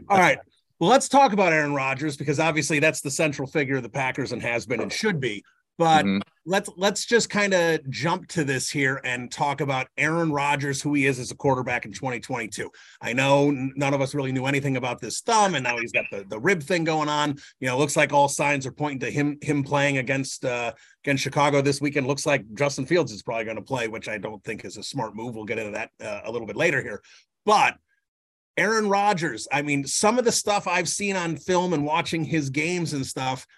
All 0.09 0.19
right. 0.19 0.39
Well, 0.79 0.91
let's 0.91 1.09
talk 1.09 1.33
about 1.33 1.53
Aaron 1.53 1.73
Rodgers 1.73 2.17
because 2.17 2.39
obviously 2.39 2.81
that's 2.81 3.01
the 3.01 3.11
central 3.11 3.49
figure 3.49 3.77
of 3.77 3.83
the 3.83 3.89
Packers 3.89 4.33
and 4.33 4.43
has 4.43 4.67
been 4.67 4.81
and 4.81 4.93
should 4.93 5.21
be. 5.21 5.43
But 5.77 6.05
mm-hmm. 6.05 6.19
let's 6.47 6.71
let's 6.77 7.05
just 7.05 7.29
kind 7.31 7.53
of 7.53 7.89
jump 7.91 8.29
to 8.29 8.45
this 8.45 8.71
here 8.71 9.01
and 9.03 9.31
talk 9.31 9.61
about 9.61 9.89
Aaron 9.97 10.31
Rodgers, 10.31 10.81
who 10.81 10.95
he 10.95 11.07
is 11.07 11.19
as 11.19 11.33
a 11.33 11.37
quarterback 11.37 11.85
in 11.85 11.93
2022. 11.93 12.71
I 13.01 13.13
know 13.13 13.51
none 13.51 13.93
of 13.93 14.01
us 14.01 14.15
really 14.15 14.31
knew 14.31 14.47
anything 14.47 14.77
about 14.77 15.01
this 15.01 15.21
thumb, 15.21 15.57
and 15.57 15.65
now 15.65 15.77
he's 15.79 15.91
got 15.91 16.05
the, 16.13 16.25
the 16.29 16.39
rib 16.39 16.63
thing 16.63 16.85
going 16.85 17.09
on. 17.09 17.37
You 17.59 17.69
know, 17.69 17.79
looks 17.79 17.97
like 17.97 18.13
all 18.13 18.29
signs 18.29 18.67
are 18.67 18.73
pointing 18.73 19.01
to 19.01 19.11
him 19.11 19.37
him 19.43 19.65
playing 19.65 19.99
against 19.99 20.45
uh, 20.45 20.73
against 21.05 21.25
Chicago 21.25 21.61
this 21.61 21.81
weekend. 21.81 22.07
Looks 22.07 22.27
like 22.27 22.45
Justin 22.55 22.87
Fields 22.87 23.11
is 23.11 23.23
probably 23.23 23.45
going 23.45 23.57
to 23.57 23.63
play, 23.63 23.89
which 23.89 24.09
I 24.09 24.19
don't 24.19 24.43
think 24.45 24.65
is 24.65 24.77
a 24.77 24.83
smart 24.83 25.17
move. 25.17 25.35
We'll 25.35 25.45
get 25.45 25.59
into 25.59 25.73
that 25.73 25.91
uh, 26.01 26.21
a 26.25 26.31
little 26.31 26.47
bit 26.47 26.57
later 26.57 26.83
here, 26.83 27.03
but. 27.45 27.77
Aaron 28.57 28.89
Rodgers, 28.89 29.49
I 29.51 29.63
mean, 29.63 29.85
some 29.85 30.17
of 30.17 30.25
the 30.25 30.31
stuff 30.31 30.69
I've 30.69 30.89
seen 30.89 31.17
on 31.17 31.37
film 31.37 31.73
and 31.73 31.85
watching 31.85 32.23
his 32.23 32.51
games 32.51 32.93
and 32.93 33.05
stuff, 33.05 33.49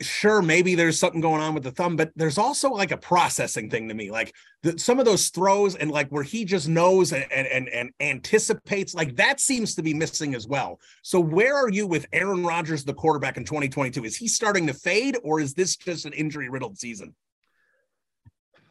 sure 0.00 0.40
maybe 0.40 0.74
there's 0.74 0.98
something 0.98 1.20
going 1.20 1.42
on 1.42 1.52
with 1.52 1.64
the 1.64 1.70
thumb 1.72 1.96
but 1.96 2.12
there's 2.14 2.38
also 2.38 2.70
like 2.70 2.92
a 2.92 2.96
processing 2.96 3.68
thing 3.68 3.88
to 3.88 3.94
me 3.94 4.10
like 4.10 4.32
the, 4.64 4.78
some 4.78 4.98
of 4.98 5.04
those 5.04 5.28
throws 5.28 5.76
and 5.76 5.90
like 5.90 6.08
where 6.08 6.22
he 6.22 6.44
just 6.44 6.68
knows 6.68 7.12
and, 7.12 7.30
and 7.30 7.68
and 7.68 7.90
anticipates 8.00 8.94
like 8.94 9.14
that 9.16 9.38
seems 9.38 9.74
to 9.74 9.82
be 9.82 9.92
missing 9.92 10.34
as 10.34 10.48
well. 10.48 10.80
So 11.02 11.20
where 11.20 11.54
are 11.54 11.68
you 11.68 11.86
with 11.86 12.06
aaron 12.12 12.44
rodgers 12.44 12.82
the 12.82 12.94
quarterback 12.94 13.36
in 13.36 13.44
2022 13.44 14.04
is 14.04 14.16
he 14.16 14.26
starting 14.26 14.66
to 14.66 14.74
fade 14.74 15.18
or 15.22 15.38
is 15.38 15.52
this 15.52 15.76
just 15.76 16.06
an 16.06 16.14
injury 16.14 16.48
riddled 16.48 16.78
season? 16.78 17.14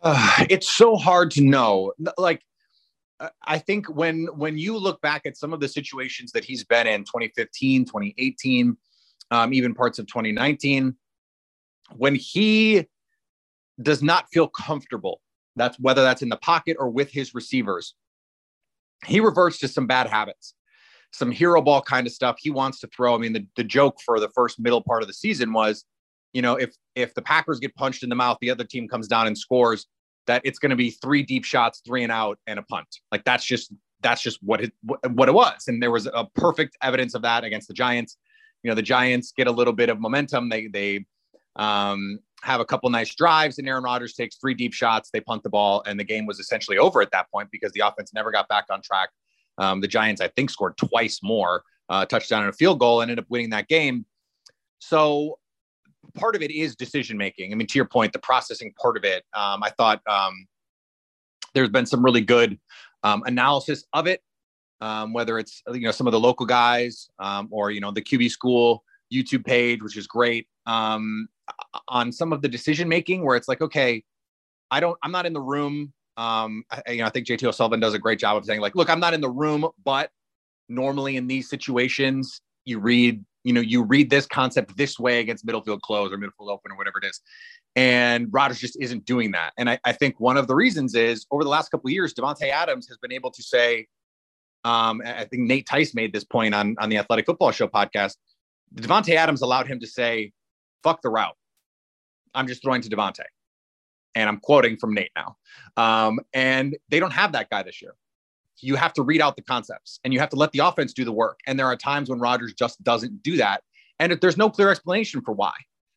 Uh, 0.02 0.46
it's 0.50 0.70
so 0.70 0.96
hard 0.96 1.30
to 1.32 1.44
know. 1.44 1.94
Like 2.18 2.42
I 3.44 3.60
think 3.60 3.88
when 3.88 4.26
when 4.36 4.58
you 4.58 4.76
look 4.78 5.00
back 5.02 5.28
at 5.28 5.38
some 5.38 5.54
of 5.54 5.60
the 5.60 5.68
situations 5.68 6.32
that 6.32 6.44
he's 6.44 6.64
been 6.64 6.88
in 6.88 7.02
2015, 7.02 7.86
2018, 7.86 8.76
um, 9.34 9.52
even 9.52 9.74
parts 9.74 9.98
of 9.98 10.06
2019. 10.08 10.96
When 11.96 12.16
he 12.16 12.88
does 13.82 14.04
not 14.04 14.28
feel 14.32 14.48
comfortable, 14.48 15.22
that's 15.56 15.78
whether 15.80 16.04
that's 16.04 16.22
in 16.22 16.30
the 16.30 16.38
pocket 16.38 16.78
or 16.80 16.90
with 16.90 17.10
his 17.10 17.34
receivers, 17.34 17.96
he 19.06 19.20
reverts 19.20 19.58
to 19.60 19.68
some 19.68 19.88
bad 19.88 20.08
habits, 20.08 20.54
some 21.12 21.32
hero 21.32 21.62
ball 21.62 21.82
kind 21.82 22.08
of 22.08 22.14
stuff 22.14 22.38
he 22.40 22.52
wants 22.52 22.80
to 22.82 22.88
throw. 22.96 23.16
I 23.16 23.18
mean, 23.18 23.34
the, 23.34 23.46
the 23.56 23.64
joke 23.64 23.98
for 24.06 24.20
the 24.20 24.30
first 24.30 24.60
middle 24.60 24.82
part 24.82 25.02
of 25.02 25.08
the 25.08 25.14
season 25.14 25.52
was, 25.52 25.84
you 26.32 26.42
know, 26.42 26.56
if 26.56 26.76
if 26.96 27.14
the 27.16 27.22
Packers 27.22 27.60
get 27.60 27.76
punched 27.76 28.04
in 28.04 28.10
the 28.10 28.16
mouth, 28.16 28.38
the 28.40 28.52
other 28.52 28.64
team 28.64 28.88
comes 28.88 29.08
down 29.08 29.28
and 29.28 29.38
scores, 29.38 29.88
that 30.28 30.42
it's 30.46 30.60
going 30.60 30.70
to 30.70 30.76
be 30.76 30.92
three 30.92 31.24
deep 31.24 31.44
shots, 31.44 31.82
three 31.86 32.04
and 32.04 32.12
out, 32.12 32.38
and 32.48 32.60
a 32.60 32.64
punt. 32.64 32.88
Like 33.12 33.24
that's 33.24 33.46
just 33.46 33.74
that's 34.02 34.22
just 34.22 34.42
what 34.44 34.62
it 34.62 34.74
what 35.12 35.28
it 35.28 35.34
was, 35.34 35.68
and 35.68 35.82
there 35.82 35.92
was 35.92 36.06
a 36.08 36.28
perfect 36.36 36.78
evidence 36.84 37.16
of 37.16 37.24
that 37.24 37.44
against 37.44 37.68
the 37.68 37.74
Giants 37.74 38.18
you 38.64 38.72
know 38.72 38.76
the 38.76 38.82
Giants 38.82 39.34
get 39.36 39.48
a 39.48 39.52
little 39.52 39.74
bit 39.74 39.90
of 39.90 40.00
momentum. 40.00 40.50
They 40.50 40.68
they 40.68 41.06
um, 41.56 42.20
have 42.42 42.60
a 42.60 42.66
couple 42.66 42.90
nice 42.90 43.14
drives, 43.14 43.60
and 43.60 43.68
Aaron 43.68 43.84
Rodgers 43.84 44.14
takes 44.14 44.38
three 44.38 44.54
deep 44.54 44.74
shots. 44.74 45.10
They 45.12 45.20
punt 45.20 45.44
the 45.44 45.50
ball, 45.50 45.84
and 45.86 46.00
the 46.00 46.04
game 46.04 46.26
was 46.26 46.40
essentially 46.40 46.78
over 46.78 47.02
at 47.02 47.12
that 47.12 47.30
point 47.32 47.50
because 47.52 47.72
the 47.74 47.82
offense 47.82 48.14
never 48.14 48.32
got 48.32 48.48
back 48.48 48.66
on 48.70 48.82
track. 48.82 49.10
Um, 49.58 49.82
the 49.82 49.88
Giants, 49.88 50.22
I 50.22 50.30
think, 50.30 50.50
scored 50.50 50.78
twice 50.78 51.20
more, 51.22 51.64
uh, 51.90 52.06
touchdown 52.06 52.42
and 52.42 52.50
a 52.50 52.54
field 52.54 52.80
goal, 52.80 53.02
and 53.02 53.12
ended 53.12 53.24
up 53.24 53.30
winning 53.30 53.52
that 53.52 53.68
game. 53.68 54.06
So 54.80 55.40
part 56.16 56.36
of 56.36 56.42
it 56.42 56.52
is 56.52 56.76
decision 56.76 57.18
making. 57.18 57.52
I 57.52 57.56
mean, 57.56 57.68
to 57.68 57.78
your 57.78 57.86
point, 57.86 58.14
the 58.14 58.20
processing 58.20 58.74
part 58.82 58.98
of 58.98 59.04
it. 59.04 59.24
Um, 59.34 59.64
I 59.64 59.70
thought 59.78 60.02
um, 60.08 60.48
there's 61.54 61.70
been 61.70 61.86
some 61.86 62.04
really 62.04 62.22
good 62.22 62.60
um, 63.04 63.24
analysis 63.26 63.84
of 63.94 64.08
it 64.08 64.22
um, 64.84 65.14
whether 65.14 65.40
it's 65.40 65.64
you 65.72 65.82
know 65.82 65.92
some 65.92 66.08
of 66.08 66.12
the 66.12 66.20
local 66.20 66.46
guys 66.46 67.10
um, 67.20 67.48
or 67.52 67.72
you 67.72 67.80
know 67.80 67.92
the 67.92 68.02
QB 68.02 68.30
school 68.30 68.84
YouTube 69.14 69.46
page, 69.46 69.82
which 69.82 69.96
is 69.96 70.08
great 70.08 70.48
um, 70.66 71.28
on 71.88 72.12
some 72.12 72.34
of 72.34 72.42
the 72.42 72.50
decision 72.50 72.90
making 72.90 73.24
where 73.24 73.36
it's 73.36 73.48
like, 73.48 73.62
okay, 73.62 74.04
I 74.72 74.80
don't, 74.80 74.98
I'm 75.04 75.12
not 75.12 75.26
in 75.26 75.34
the 75.34 75.42
room. 75.42 75.94
Um, 76.18 76.64
I, 76.70 76.92
you 76.92 76.98
know, 76.98 77.06
I 77.06 77.10
think 77.10 77.28
JT 77.28 77.44
O'Sullivan 77.48 77.80
does 77.80 77.94
a 77.94 78.00
great 78.00 78.20
job 78.20 78.38
of 78.38 78.46
saying 78.46 78.60
like, 78.60 78.76
look, 78.76 78.90
I'm 78.90 79.00
not 79.00 79.14
in 79.14 79.22
the 79.22 79.30
room, 79.30 79.68
but 79.84 80.10
normally 80.68 81.16
in 81.16 81.28
these 81.28 81.50
situations, 81.50 82.42
you 82.66 82.80
read, 82.80 83.24
you 83.44 83.54
know, 83.54 83.62
you 83.62 83.84
read 83.84 84.10
this 84.10 84.26
concept 84.26 84.76
this 84.78 85.00
way 85.00 85.20
against 85.20 85.46
middle 85.46 85.62
field 85.62 85.82
close 85.82 86.12
or 86.12 86.18
middle 86.18 86.34
field 86.38 86.50
open 86.50 86.72
or 86.72 86.78
whatever 86.78 87.00
it 87.00 87.06
is. 87.06 87.22
And 87.76 88.28
Rodgers 88.32 88.60
just 88.60 88.78
isn't 88.80 89.06
doing 89.06 89.32
that. 89.32 89.54
And 89.58 89.70
I, 89.70 89.80
I 89.86 89.92
think 89.92 90.20
one 90.20 90.38
of 90.38 90.48
the 90.48 90.56
reasons 90.56 90.94
is 90.96 91.26
over 91.32 91.44
the 91.44 91.50
last 91.50 91.70
couple 91.70 91.88
of 91.88 91.94
years, 91.94 92.14
Davante 92.14 92.50
Adams 92.50 92.88
has 92.88 92.98
been 92.98 93.12
able 93.12 93.32
to 93.32 93.42
say, 93.42 93.88
um, 94.64 95.02
I 95.06 95.26
think 95.26 95.44
Nate 95.44 95.66
Tice 95.66 95.94
made 95.94 96.14
this 96.14 96.24
point 96.24 96.54
on, 96.54 96.76
on 96.80 96.90
the 96.90 96.98
Athletic 96.98 97.26
Football 97.26 97.52
Show 97.52 97.68
podcast. 97.68 98.16
Davante 98.76 99.16
Adams 99.16 99.42
allowed 99.42 99.68
him 99.68 99.80
to 99.80 99.88
say, 99.88 100.32
fuck 100.84 101.02
the 101.02 101.10
route. 101.10 101.36
I'm 102.34 102.48
just 102.48 102.62
throwing 102.62 102.82
to 102.82 102.90
Davante. 102.90 103.24
And 104.16 104.30
I'm 104.30 104.40
quoting 104.40 104.78
from 104.78 104.94
Nate 104.94 105.12
now. 105.16 105.38
Um, 105.78 106.20
and 106.34 106.78
they 106.90 107.00
don't 107.00 107.14
have 107.14 107.32
that 107.34 107.50
guy 107.50 107.64
this 107.64 107.82
year. 107.82 107.96
You 108.60 108.76
have 108.76 108.94
to 108.94 109.04
read 109.04 109.22
out 109.22 109.36
the 109.36 109.42
concepts 109.42 110.00
and 110.04 110.14
you 110.14 110.20
have 110.20 110.30
to 110.30 110.36
let 110.36 110.52
the 110.52 110.60
offense 110.60 110.94
do 110.94 111.04
the 111.04 111.12
work. 111.12 111.40
And 111.48 111.60
there 111.60 111.66
are 111.66 111.76
times 111.76 112.10
when 112.10 112.20
Rodgers 112.20 112.54
just 112.54 112.82
doesn't 112.84 113.24
do 113.24 113.38
that. 113.38 113.64
And 114.00 114.14
there's 114.14 114.38
no 114.38 114.50
clear 114.50 114.70
explanation 114.70 115.22
for 115.22 115.34
why. 115.34 115.54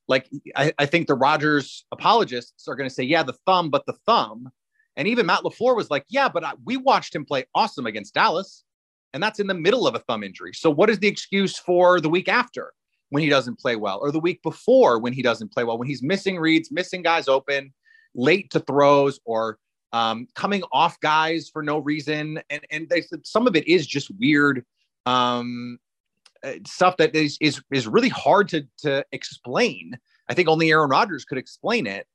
Like, 0.08 0.28
I, 0.54 0.72
I 0.78 0.86
think 0.86 1.06
the 1.06 1.14
Rodgers 1.14 1.84
apologists 1.92 2.68
are 2.68 2.74
going 2.74 2.88
to 2.88 2.94
say, 2.94 3.02
yeah, 3.02 3.22
the 3.22 3.34
thumb, 3.44 3.70
but 3.70 3.84
the 3.86 3.94
thumb. 4.06 4.50
And 4.97 5.07
even 5.07 5.26
Matt 5.26 5.42
LaFleur 5.42 5.76
was 5.76 5.90
like, 5.90 6.05
yeah, 6.09 6.28
but 6.28 6.44
I, 6.44 6.53
we 6.64 6.76
watched 6.76 7.14
him 7.14 7.24
play 7.24 7.44
awesome 7.55 7.86
against 7.86 8.14
Dallas. 8.14 8.64
And 9.12 9.22
that's 9.22 9.40
in 9.40 9.47
the 9.47 9.55
middle 9.55 9.86
of 9.86 9.94
a 9.94 10.01
thumb 10.01 10.22
injury. 10.22 10.53
So 10.53 10.70
what 10.70 10.90
is 10.90 10.99
the 10.99 11.09
excuse 11.09 11.59
for 11.59 12.01
the 12.01 12.09
week 12.09 12.28
after 12.28 12.72
when 13.11 13.22
he 13.22 13.28
doesn't 13.28 13.59
play 13.59 13.76
well 13.76 13.99
or 14.01 14.11
the 14.11 14.18
week 14.18 14.42
before 14.42 14.99
when 14.99 15.12
he 15.12 15.22
doesn't 15.22 15.53
play 15.53 15.64
well, 15.64 15.78
when 15.78 15.88
he's 15.88 16.03
missing 16.03 16.38
reads, 16.38 16.70
missing 16.70 17.03
guys 17.03 17.28
open, 17.28 17.72
late 18.14 18.51
to 18.51 18.61
throws 18.61 19.20
or 19.24 19.59
um, 19.92 20.26
coming 20.34 20.62
off 20.72 20.99
guys 21.01 21.49
for 21.51 21.62
no 21.62 21.78
reason. 21.78 22.40
And, 22.51 22.61
and 22.70 22.88
they 22.88 23.01
said 23.01 23.26
some 23.26 23.47
of 23.47 23.57
it 23.57 23.66
is 23.68 23.86
just 23.86 24.11
weird 24.18 24.64
um, 25.07 25.78
uh, 26.42 26.55
stuff 26.66 26.97
that 26.99 27.14
is, 27.14 27.38
is, 27.40 27.62
is 27.72 27.86
really 27.86 28.09
hard 28.09 28.49
to, 28.49 28.66
to 28.78 29.05
explain. 29.12 29.97
I 30.28 30.34
think 30.34 30.49
only 30.49 30.70
Aaron 30.70 30.90
Rodgers 30.90 31.24
could 31.24 31.38
explain 31.38 31.86
it. 31.86 32.07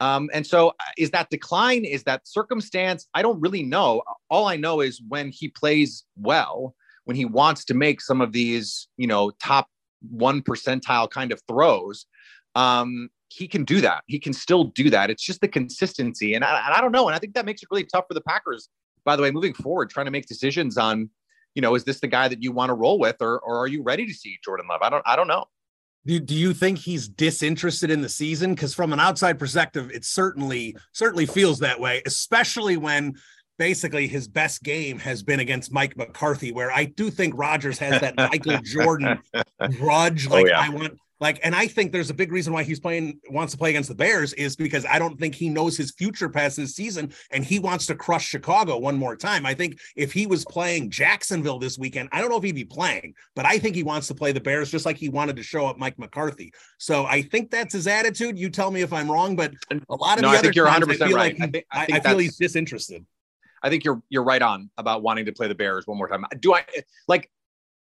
Um, 0.00 0.30
and 0.32 0.46
so, 0.46 0.68
uh, 0.68 0.72
is 0.96 1.10
that 1.10 1.30
decline? 1.30 1.84
Is 1.84 2.04
that 2.04 2.26
circumstance? 2.26 3.08
I 3.14 3.22
don't 3.22 3.40
really 3.40 3.62
know. 3.62 4.02
All 4.30 4.46
I 4.46 4.56
know 4.56 4.80
is 4.80 5.02
when 5.08 5.30
he 5.30 5.48
plays 5.48 6.04
well, 6.16 6.74
when 7.04 7.16
he 7.16 7.24
wants 7.24 7.64
to 7.66 7.74
make 7.74 8.00
some 8.00 8.20
of 8.20 8.32
these, 8.32 8.88
you 8.96 9.06
know, 9.06 9.30
top 9.42 9.68
one 10.10 10.42
percentile 10.42 11.10
kind 11.10 11.32
of 11.32 11.42
throws, 11.48 12.06
um, 12.54 13.08
he 13.28 13.48
can 13.48 13.64
do 13.64 13.80
that. 13.80 14.04
He 14.06 14.18
can 14.18 14.32
still 14.32 14.64
do 14.64 14.90
that. 14.90 15.10
It's 15.10 15.22
just 15.22 15.40
the 15.40 15.48
consistency. 15.48 16.34
And 16.34 16.44
I, 16.44 16.64
and 16.66 16.74
I 16.74 16.80
don't 16.80 16.92
know. 16.92 17.08
And 17.08 17.14
I 17.14 17.18
think 17.18 17.34
that 17.34 17.44
makes 17.44 17.62
it 17.62 17.68
really 17.70 17.84
tough 17.84 18.04
for 18.08 18.14
the 18.14 18.20
Packers, 18.20 18.68
by 19.04 19.16
the 19.16 19.22
way, 19.22 19.30
moving 19.30 19.54
forward, 19.54 19.90
trying 19.90 20.06
to 20.06 20.12
make 20.12 20.26
decisions 20.26 20.78
on, 20.78 21.10
you 21.54 21.62
know, 21.62 21.74
is 21.74 21.84
this 21.84 22.00
the 22.00 22.06
guy 22.06 22.28
that 22.28 22.42
you 22.42 22.52
want 22.52 22.70
to 22.70 22.74
roll 22.74 22.98
with 22.98 23.16
or, 23.20 23.40
or 23.40 23.58
are 23.58 23.66
you 23.66 23.82
ready 23.82 24.06
to 24.06 24.14
see 24.14 24.38
Jordan 24.44 24.66
Love? 24.68 24.80
I 24.82 24.90
don't, 24.90 25.02
I 25.06 25.16
don't 25.16 25.28
know. 25.28 25.46
Do, 26.08 26.18
do 26.18 26.34
you 26.34 26.54
think 26.54 26.78
he's 26.78 27.06
disinterested 27.06 27.90
in 27.90 28.00
the 28.00 28.08
season? 28.08 28.54
Because 28.54 28.72
from 28.72 28.94
an 28.94 28.98
outside 28.98 29.38
perspective, 29.38 29.90
it 29.92 30.06
certainly 30.06 30.74
certainly 30.92 31.26
feels 31.26 31.58
that 31.58 31.78
way, 31.78 32.00
especially 32.06 32.78
when 32.78 33.16
basically 33.58 34.06
his 34.06 34.26
best 34.26 34.62
game 34.62 34.98
has 35.00 35.22
been 35.22 35.40
against 35.40 35.70
Mike 35.70 35.98
McCarthy, 35.98 36.50
where 36.50 36.72
I 36.72 36.86
do 36.86 37.10
think 37.10 37.34
Rodgers 37.36 37.78
has 37.80 38.00
that 38.00 38.16
Michael 38.16 38.56
Jordan 38.62 39.20
grudge. 39.76 40.28
Oh, 40.28 40.30
like 40.30 40.46
oh, 40.46 40.48
yeah. 40.48 40.60
I 40.60 40.70
want 40.70 40.98
like, 41.20 41.40
and 41.42 41.54
I 41.54 41.66
think 41.66 41.92
there's 41.92 42.10
a 42.10 42.14
big 42.14 42.30
reason 42.30 42.52
why 42.52 42.62
he's 42.62 42.78
playing, 42.78 43.20
wants 43.30 43.52
to 43.52 43.58
play 43.58 43.70
against 43.70 43.88
the 43.88 43.94
Bears 43.94 44.32
is 44.34 44.54
because 44.54 44.86
I 44.86 44.98
don't 44.98 45.18
think 45.18 45.34
he 45.34 45.48
knows 45.48 45.76
his 45.76 45.92
future 45.92 46.28
past 46.28 46.56
this 46.56 46.74
season 46.74 47.12
and 47.30 47.44
he 47.44 47.58
wants 47.58 47.86
to 47.86 47.94
crush 47.94 48.26
Chicago 48.26 48.78
one 48.78 48.96
more 48.96 49.16
time. 49.16 49.44
I 49.44 49.54
think 49.54 49.78
if 49.96 50.12
he 50.12 50.26
was 50.26 50.44
playing 50.44 50.90
Jacksonville 50.90 51.58
this 51.58 51.78
weekend, 51.78 52.08
I 52.12 52.20
don't 52.20 52.30
know 52.30 52.36
if 52.36 52.44
he'd 52.44 52.54
be 52.54 52.64
playing, 52.64 53.14
but 53.34 53.44
I 53.46 53.58
think 53.58 53.74
he 53.74 53.82
wants 53.82 54.06
to 54.08 54.14
play 54.14 54.32
the 54.32 54.40
Bears 54.40 54.70
just 54.70 54.86
like 54.86 54.96
he 54.96 55.08
wanted 55.08 55.36
to 55.36 55.42
show 55.42 55.66
up 55.66 55.78
Mike 55.78 55.98
McCarthy. 55.98 56.52
So 56.78 57.06
I 57.06 57.22
think 57.22 57.50
that's 57.50 57.72
his 57.72 57.86
attitude. 57.86 58.38
You 58.38 58.48
tell 58.50 58.70
me 58.70 58.82
if 58.82 58.92
I'm 58.92 59.10
wrong, 59.10 59.34
but 59.34 59.52
a 59.70 59.94
lot 59.96 60.18
of 60.18 60.22
no, 60.22 60.30
the 60.30 60.38
I 60.38 60.40
think 60.40 60.54
you're 60.54 60.66
100 60.66 60.86
percent 60.86 61.12
right. 61.12 61.18
Like 61.18 61.36
he, 61.36 61.42
I, 61.42 61.46
think, 61.46 61.66
I, 61.72 61.86
think 61.86 62.06
I 62.06 62.10
feel 62.10 62.18
he's 62.18 62.36
disinterested. 62.36 63.04
I 63.62 63.70
think 63.70 63.84
you're 63.84 64.00
you're 64.08 64.22
right 64.22 64.40
on 64.40 64.70
about 64.78 65.02
wanting 65.02 65.26
to 65.26 65.32
play 65.32 65.48
the 65.48 65.54
Bears 65.54 65.86
one 65.86 65.98
more 65.98 66.08
time. 66.08 66.24
Do 66.38 66.54
I 66.54 66.64
like? 67.08 67.30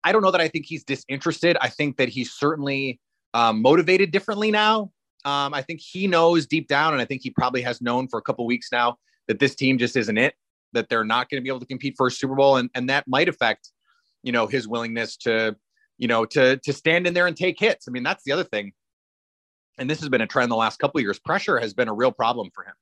I 0.04 0.12
don't 0.12 0.22
know 0.22 0.30
that 0.30 0.40
I 0.40 0.48
think 0.48 0.66
he's 0.66 0.84
disinterested. 0.84 1.56
I 1.60 1.68
think 1.68 1.96
that 1.96 2.08
he's 2.08 2.32
certainly 2.32 3.00
um, 3.34 3.60
motivated 3.60 4.12
differently 4.12 4.50
now. 4.50 4.92
Um, 5.26 5.52
I 5.52 5.62
think 5.62 5.80
he 5.80 6.06
knows 6.06 6.46
deep 6.46 6.68
down, 6.68 6.92
and 6.92 7.02
I 7.02 7.04
think 7.04 7.22
he 7.22 7.30
probably 7.30 7.62
has 7.62 7.82
known 7.82 8.08
for 8.08 8.18
a 8.18 8.22
couple 8.22 8.46
weeks 8.46 8.68
now 8.70 8.96
that 9.26 9.38
this 9.38 9.54
team 9.54 9.76
just 9.76 9.96
isn't 9.96 10.16
it. 10.16 10.34
That 10.72 10.88
they're 10.88 11.04
not 11.04 11.28
going 11.28 11.40
to 11.40 11.42
be 11.42 11.48
able 11.48 11.60
to 11.60 11.66
compete 11.66 11.94
for 11.96 12.06
a 12.06 12.10
Super 12.10 12.34
Bowl, 12.34 12.56
and 12.56 12.70
and 12.74 12.88
that 12.88 13.06
might 13.06 13.28
affect, 13.28 13.70
you 14.22 14.32
know, 14.32 14.46
his 14.46 14.66
willingness 14.68 15.16
to, 15.18 15.56
you 15.98 16.08
know, 16.08 16.24
to 16.26 16.56
to 16.58 16.72
stand 16.72 17.06
in 17.06 17.14
there 17.14 17.26
and 17.26 17.36
take 17.36 17.58
hits. 17.58 17.86
I 17.88 17.90
mean, 17.90 18.02
that's 18.02 18.24
the 18.24 18.32
other 18.32 18.44
thing. 18.44 18.72
And 19.78 19.90
this 19.90 20.00
has 20.00 20.08
been 20.08 20.20
a 20.20 20.26
trend 20.26 20.50
the 20.50 20.56
last 20.56 20.78
couple 20.78 21.00
years. 21.00 21.18
Pressure 21.18 21.58
has 21.58 21.74
been 21.74 21.88
a 21.88 21.94
real 21.94 22.12
problem 22.12 22.50
for 22.54 22.64
him, 22.64 22.74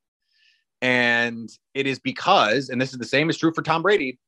and 0.80 1.48
it 1.74 1.86
is 1.86 1.98
because, 1.98 2.68
and 2.68 2.80
this 2.80 2.92
is 2.92 2.98
the 2.98 3.04
same 3.04 3.30
is 3.30 3.38
true 3.38 3.52
for 3.54 3.62
Tom 3.62 3.82
Brady. 3.82 4.18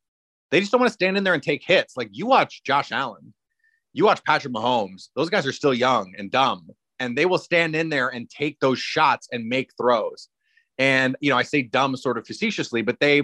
They 0.51 0.59
just 0.59 0.71
don't 0.71 0.79
want 0.79 0.89
to 0.89 0.93
stand 0.93 1.17
in 1.17 1.23
there 1.23 1.33
and 1.33 1.43
take 1.43 1.63
hits. 1.63 1.97
Like 1.97 2.09
you 2.11 2.27
watch 2.27 2.63
Josh 2.63 2.91
Allen 2.91 3.33
you 3.95 4.03
watch 4.03 4.21
Patrick 4.25 4.53
Mahomes, 4.53 5.07
those 5.15 5.29
guys 5.29 5.47
are 5.47 5.53
still 5.53 5.73
young 5.73 6.13
and 6.17 6.29
dumb, 6.29 6.67
and 6.99 7.17
they 7.17 7.25
will 7.25 7.37
stand 7.37 7.77
in 7.77 7.87
there 7.87 8.09
and 8.09 8.29
take 8.29 8.59
those 8.59 8.77
shots 8.77 9.29
and 9.31 9.47
make 9.47 9.71
throws. 9.79 10.27
And 10.77 11.15
you 11.21 11.29
know, 11.29 11.37
I 11.37 11.43
say 11.43 11.61
dumb 11.61 11.95
sort 11.95 12.17
of 12.17 12.27
facetiously, 12.27 12.81
but 12.81 12.99
they 12.99 13.23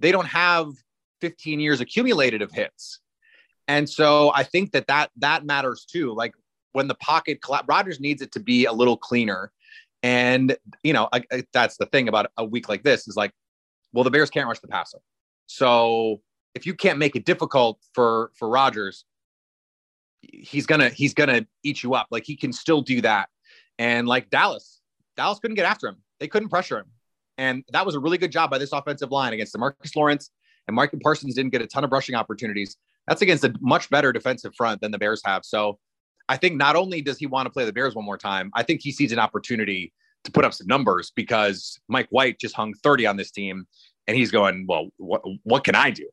they 0.00 0.12
don't 0.12 0.26
have 0.26 0.66
15 1.22 1.60
years 1.60 1.80
accumulated 1.80 2.42
of 2.42 2.50
hits. 2.52 3.00
And 3.68 3.88
so 3.88 4.30
I 4.34 4.42
think 4.42 4.72
that 4.72 4.86
that 4.88 5.10
that 5.16 5.46
matters 5.46 5.86
too. 5.86 6.14
Like 6.14 6.34
when 6.72 6.88
the 6.88 6.94
pocket 6.96 7.40
collapse, 7.40 7.66
Rodgers 7.66 7.98
needs 7.98 8.20
it 8.20 8.32
to 8.32 8.40
be 8.40 8.66
a 8.66 8.72
little 8.72 8.98
cleaner. 8.98 9.50
And 10.02 10.54
you 10.82 10.92
know, 10.92 11.08
I, 11.10 11.22
I, 11.32 11.44
that's 11.54 11.78
the 11.78 11.86
thing 11.86 12.08
about 12.08 12.30
a 12.36 12.44
week 12.44 12.68
like 12.68 12.82
this 12.82 13.08
is 13.08 13.16
like, 13.16 13.32
well, 13.94 14.04
the 14.04 14.10
Bears 14.10 14.28
can't 14.28 14.46
rush 14.46 14.60
the 14.60 14.68
passer. 14.68 14.98
So 15.46 16.20
if 16.54 16.66
you 16.66 16.74
can't 16.74 16.98
make 16.98 17.16
it 17.16 17.24
difficult 17.24 17.78
for 17.94 18.30
for 18.34 18.50
Rodgers, 18.50 19.06
he's 20.22 20.66
gonna 20.66 20.88
he's 20.88 21.14
gonna 21.14 21.46
eat 21.62 21.82
you 21.82 21.94
up. 21.94 22.08
Like 22.10 22.24
he 22.24 22.36
can 22.36 22.52
still 22.52 22.82
do 22.82 23.00
that. 23.02 23.28
And 23.78 24.06
like 24.06 24.30
Dallas, 24.30 24.80
Dallas 25.16 25.38
couldn't 25.38 25.56
get 25.56 25.66
after 25.66 25.88
him. 25.88 25.96
They 26.20 26.28
couldn't 26.28 26.48
pressure 26.48 26.78
him. 26.78 26.86
And 27.38 27.64
that 27.72 27.84
was 27.84 27.94
a 27.94 28.00
really 28.00 28.18
good 28.18 28.32
job 28.32 28.50
by 28.50 28.58
this 28.58 28.72
offensive 28.72 29.10
line 29.10 29.32
against 29.32 29.52
the 29.52 29.58
DeMarcus 29.58 29.96
Lawrence 29.96 30.30
and 30.68 30.76
Micah 30.76 30.98
Parsons 30.98 31.34
didn't 31.34 31.50
get 31.50 31.62
a 31.62 31.66
ton 31.66 31.84
of 31.84 31.92
rushing 31.92 32.14
opportunities. 32.14 32.76
That's 33.08 33.22
against 33.22 33.44
a 33.44 33.54
much 33.60 33.90
better 33.90 34.12
defensive 34.12 34.54
front 34.54 34.80
than 34.80 34.92
the 34.92 34.98
Bears 34.98 35.22
have. 35.24 35.44
So 35.44 35.78
I 36.28 36.36
think 36.36 36.56
not 36.56 36.76
only 36.76 37.02
does 37.02 37.18
he 37.18 37.26
want 37.26 37.46
to 37.46 37.50
play 37.50 37.64
the 37.64 37.72
Bears 37.72 37.94
one 37.94 38.04
more 38.04 38.18
time, 38.18 38.50
I 38.54 38.62
think 38.62 38.80
he 38.82 38.92
sees 38.92 39.12
an 39.12 39.18
opportunity 39.18 39.92
to 40.24 40.30
put 40.30 40.44
up 40.44 40.54
some 40.54 40.68
numbers 40.68 41.10
because 41.14 41.80
Mike 41.88 42.06
White 42.10 42.38
just 42.38 42.54
hung 42.54 42.74
30 42.74 43.06
on 43.06 43.16
this 43.16 43.30
team 43.30 43.66
and 44.06 44.16
he's 44.16 44.30
going, 44.30 44.66
well, 44.68 44.90
what, 44.98 45.22
what 45.42 45.64
can 45.64 45.74
I 45.74 45.90
do? 45.90 46.08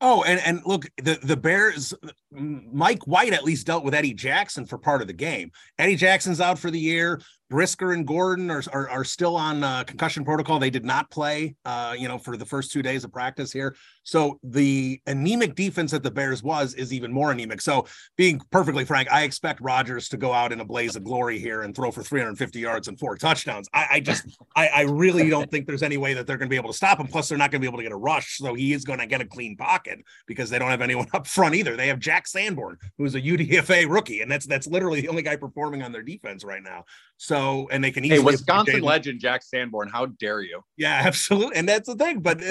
Oh, 0.00 0.22
and 0.22 0.40
and 0.40 0.60
look, 0.64 0.84
the 0.96 1.18
the 1.22 1.36
Bears, 1.36 1.92
Mike 2.30 3.06
White 3.06 3.32
at 3.32 3.44
least 3.44 3.66
dealt 3.66 3.84
with 3.84 3.94
Eddie 3.94 4.14
Jackson 4.14 4.64
for 4.64 4.78
part 4.78 5.00
of 5.00 5.08
the 5.08 5.12
game. 5.12 5.50
Eddie 5.78 5.96
Jackson's 5.96 6.40
out 6.40 6.58
for 6.58 6.70
the 6.70 6.78
year. 6.78 7.20
Brisker 7.50 7.92
and 7.92 8.06
Gordon 8.06 8.50
are, 8.50 8.62
are, 8.72 8.90
are 8.90 9.04
still 9.04 9.36
on 9.36 9.64
uh, 9.64 9.84
concussion 9.84 10.24
protocol. 10.24 10.58
They 10.58 10.70
did 10.70 10.84
not 10.84 11.10
play, 11.10 11.54
uh, 11.64 11.94
you 11.98 12.06
know, 12.06 12.18
for 12.18 12.36
the 12.36 12.44
first 12.44 12.72
two 12.72 12.82
days 12.82 13.04
of 13.04 13.12
practice 13.12 13.52
here. 13.52 13.74
So 14.02 14.38
the 14.42 15.00
anemic 15.06 15.54
defense 15.54 15.90
that 15.92 16.02
the 16.02 16.10
Bears 16.10 16.42
was 16.42 16.74
is 16.74 16.92
even 16.92 17.12
more 17.12 17.32
anemic. 17.32 17.60
So 17.60 17.86
being 18.16 18.40
perfectly 18.50 18.84
frank, 18.84 19.10
I 19.10 19.22
expect 19.22 19.60
Rodgers 19.60 20.08
to 20.10 20.16
go 20.16 20.32
out 20.32 20.52
in 20.52 20.60
a 20.60 20.64
blaze 20.64 20.96
of 20.96 21.04
glory 21.04 21.38
here 21.38 21.62
and 21.62 21.74
throw 21.74 21.90
for 21.90 22.02
350 22.02 22.58
yards 22.58 22.88
and 22.88 22.98
four 22.98 23.16
touchdowns. 23.16 23.68
I, 23.72 23.86
I 23.92 24.00
just, 24.00 24.24
I, 24.56 24.68
I 24.68 24.80
really 24.82 25.30
don't 25.30 25.50
think 25.50 25.66
there's 25.66 25.82
any 25.82 25.96
way 25.96 26.14
that 26.14 26.26
they're 26.26 26.38
going 26.38 26.48
to 26.48 26.50
be 26.50 26.56
able 26.56 26.70
to 26.70 26.76
stop 26.76 27.00
him. 27.00 27.06
Plus, 27.06 27.28
they're 27.28 27.38
not 27.38 27.50
going 27.50 27.60
to 27.60 27.64
be 27.64 27.68
able 27.68 27.78
to 27.78 27.82
get 27.82 27.92
a 27.92 27.96
rush. 27.96 28.38
So 28.38 28.54
he 28.54 28.72
is 28.72 28.84
going 28.84 28.98
to 28.98 29.06
get 29.06 29.20
a 29.20 29.26
clean 29.26 29.56
pocket 29.56 30.00
because 30.26 30.50
they 30.50 30.58
don't 30.58 30.70
have 30.70 30.82
anyone 30.82 31.06
up 31.14 31.26
front 31.26 31.54
either. 31.54 31.76
They 31.76 31.88
have 31.88 31.98
Jack 31.98 32.26
Sanborn, 32.26 32.76
who's 32.98 33.14
a 33.14 33.20
UDFA 33.20 33.88
rookie, 33.88 34.20
and 34.20 34.30
that's 34.30 34.46
that's 34.46 34.66
literally 34.66 35.00
the 35.00 35.08
only 35.08 35.22
guy 35.22 35.36
performing 35.36 35.82
on 35.82 35.92
their 35.92 36.02
defense 36.02 36.44
right 36.44 36.62
now. 36.62 36.84
So, 37.18 37.37
and 37.70 37.82
they 37.82 37.90
can 37.90 38.04
easily. 38.04 38.20
Hey, 38.20 38.24
Wisconsin 38.24 38.80
legend 38.80 39.20
Jack 39.20 39.42
Sanborn, 39.42 39.88
how 39.88 40.06
dare 40.06 40.40
you? 40.40 40.62
Yeah, 40.76 41.02
absolutely. 41.04 41.56
And 41.56 41.68
that's 41.68 41.88
the 41.88 41.96
thing. 41.96 42.20
But 42.20 42.42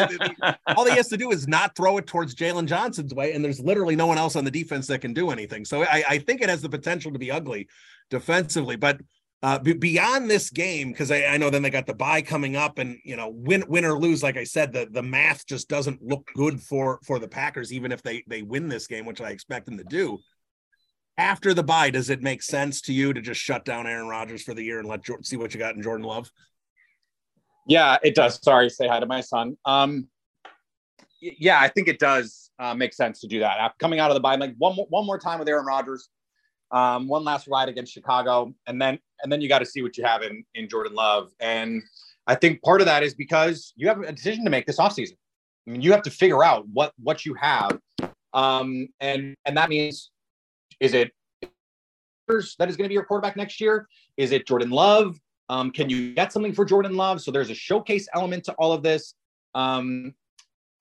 all 0.76 0.86
he 0.86 0.96
has 0.96 1.08
to 1.10 1.18
do 1.18 1.32
is 1.32 1.48
not 1.48 1.76
throw 1.76 1.98
it 1.98 2.08
towards 2.08 2.36
Jaylon 2.36 2.66
Johnson's 2.66 3.14
way. 3.14 3.34
And 3.34 3.44
there's 3.44 3.60
literally 3.60 3.96
no 3.96 4.08
one 4.08 4.18
else 4.18 4.36
on 4.36 4.46
the 4.46 4.52
defense 4.52 4.88
that 4.88 5.02
can 5.02 5.14
do 5.14 5.30
anything. 5.32 5.66
So 5.66 5.84
I, 5.84 6.04
I 6.10 6.18
think 6.20 6.42
it 6.42 6.50
has 6.50 6.62
the 6.62 6.70
potential 6.70 7.12
to 7.12 7.20
be 7.20 7.32
ugly 7.32 7.68
defensively. 8.10 8.76
But 8.76 9.02
uh, 9.44 9.60
b- 9.60 9.74
beyond 9.74 10.30
this 10.30 10.50
game, 10.50 10.92
because 10.92 11.12
I, 11.12 11.26
I, 11.26 11.38
know 11.38 11.52
then 11.52 11.62
they 11.62 11.70
got 11.70 11.86
the 11.86 11.94
bye 11.94 12.24
coming 12.24 12.56
up, 12.56 12.80
and 12.80 12.98
you 13.04 13.16
know, 13.16 13.30
win 13.30 13.64
win 13.68 13.86
or 13.86 13.98
lose, 13.98 14.24
like 14.24 14.36
I 14.36 14.44
said, 14.44 14.74
the 14.74 14.88
the 14.90 15.04
math 15.04 15.46
just 15.46 15.70
doesn't 15.70 16.02
look 16.02 16.28
good 16.36 16.60
for 16.60 17.00
for 17.06 17.20
the 17.20 17.28
Packers, 17.28 17.72
even 17.72 17.92
if 17.92 18.02
they 18.02 18.24
they 18.28 18.42
win 18.42 18.68
this 18.68 18.88
game, 18.88 19.06
which 19.06 19.22
I 19.22 19.30
expect 19.30 19.68
them 19.68 19.78
to 19.78 19.84
do 19.84 20.18
after 21.18 21.54
the 21.54 21.64
bye, 21.64 21.90
does 21.90 22.10
it 22.10 22.22
make 22.22 22.44
sense 22.44 22.82
to 22.82 22.94
you 22.94 23.14
to 23.14 23.22
just 23.22 23.42
shut 23.42 23.66
down 23.66 23.88
Aaron 23.88 24.08
Rodgers 24.08 24.44
for 24.44 24.54
the 24.54 24.64
year 24.64 24.80
and 24.80 24.88
let 24.88 25.04
Jordan, 25.04 25.24
see 25.24 25.38
what 25.38 25.54
you 25.54 25.60
got 25.60 25.76
in 25.76 25.82
Jordan 25.82 26.06
Love? 26.06 26.32
Yeah, 27.68 27.98
it 28.04 28.16
does. 28.16 28.40
Sorry, 28.42 28.70
say 28.70 28.88
hi 28.88 29.00
to 29.00 29.06
my 29.06 29.22
son. 29.22 29.58
Um, 29.66 30.08
yeah, 31.20 31.60
I 31.60 31.68
think 31.68 31.88
it 31.88 32.00
does 32.00 32.52
uh, 32.60 32.74
make 32.74 32.94
sense 32.94 33.20
to 33.22 33.28
do 33.28 33.40
that. 33.40 33.74
Coming 33.80 34.00
out 34.00 34.12
of 34.12 34.16
the 34.16 34.22
bye, 34.22 34.36
like 34.36 34.56
one 34.58 34.76
more, 34.76 34.86
one 34.90 35.06
more 35.06 35.18
time 35.18 35.40
with 35.40 35.50
Aaron 35.50 35.66
Rodgers, 35.66 36.10
um, 36.72 37.08
one 37.08 37.24
last 37.24 37.48
ride 37.48 37.70
against 37.70 37.94
Chicago, 37.94 38.54
and 38.68 38.82
then 38.82 39.00
and 39.24 39.32
then 39.32 39.42
you 39.42 39.50
got 39.50 39.60
to 39.60 39.66
see 39.66 39.82
what 39.82 39.98
you 39.98 40.06
have 40.06 40.22
in 40.22 40.44
in 40.54 40.70
Jordan 40.70 40.94
Love. 40.94 41.32
And 41.40 41.82
I 42.28 42.36
think 42.36 42.62
part 42.62 42.82
of 42.82 42.86
that 42.86 43.04
is 43.04 43.16
because 43.16 43.74
you 43.76 43.88
have 43.88 44.02
a 44.02 44.12
decision 44.12 44.44
to 44.44 44.52
make 44.52 44.66
this 44.66 44.78
offseason. 44.78 45.18
I 45.68 45.72
mean, 45.72 45.82
you 45.82 45.92
have 45.92 46.04
to 46.04 46.12
figure 46.12 46.44
out 46.44 46.66
what 46.72 46.94
what 47.02 47.26
you 47.26 47.34
have, 47.34 47.80
um, 48.34 48.88
and 49.00 49.36
and 49.46 49.58
that 49.58 49.70
means 49.70 50.12
is 50.80 50.94
it 50.94 51.12
that 52.28 52.70
is 52.70 52.76
going 52.76 52.84
to 52.84 52.90
be 52.90 52.94
your 52.94 53.06
quarterback 53.06 53.38
next 53.38 53.62
year? 53.62 53.88
Is 54.18 54.32
it 54.32 54.46
Jordan 54.46 54.70
Love? 54.70 55.20
Um, 55.50 55.72
can 55.72 55.90
you 55.90 56.14
get 56.14 56.34
something 56.34 56.54
for 56.54 56.66
Jordan 56.66 56.96
Love? 56.96 57.22
So 57.22 57.32
there's 57.32 57.50
a 57.50 57.56
showcase 57.56 58.08
element 58.14 58.44
to 58.46 58.54
all 58.54 58.74
of 58.74 58.84
this. 58.84 59.14
Um, 59.56 60.14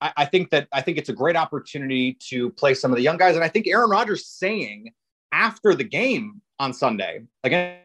I, 0.01 0.11
I, 0.17 0.25
think 0.25 0.49
that 0.49 0.67
I 0.73 0.81
think 0.81 0.97
it's 0.97 1.09
a 1.09 1.13
great 1.13 1.35
opportunity 1.35 2.17
to 2.29 2.49
play 2.51 2.73
some 2.73 2.91
of 2.91 2.97
the 2.97 3.01
young 3.01 3.17
guys, 3.17 3.35
and 3.35 3.43
I 3.43 3.47
think 3.47 3.67
Aaron 3.67 3.89
Rodgers 3.89 4.27
saying 4.27 4.91
after 5.31 5.73
the 5.73 5.83
game 5.83 6.41
on 6.59 6.73
Sunday 6.73 7.21
again 7.43 7.79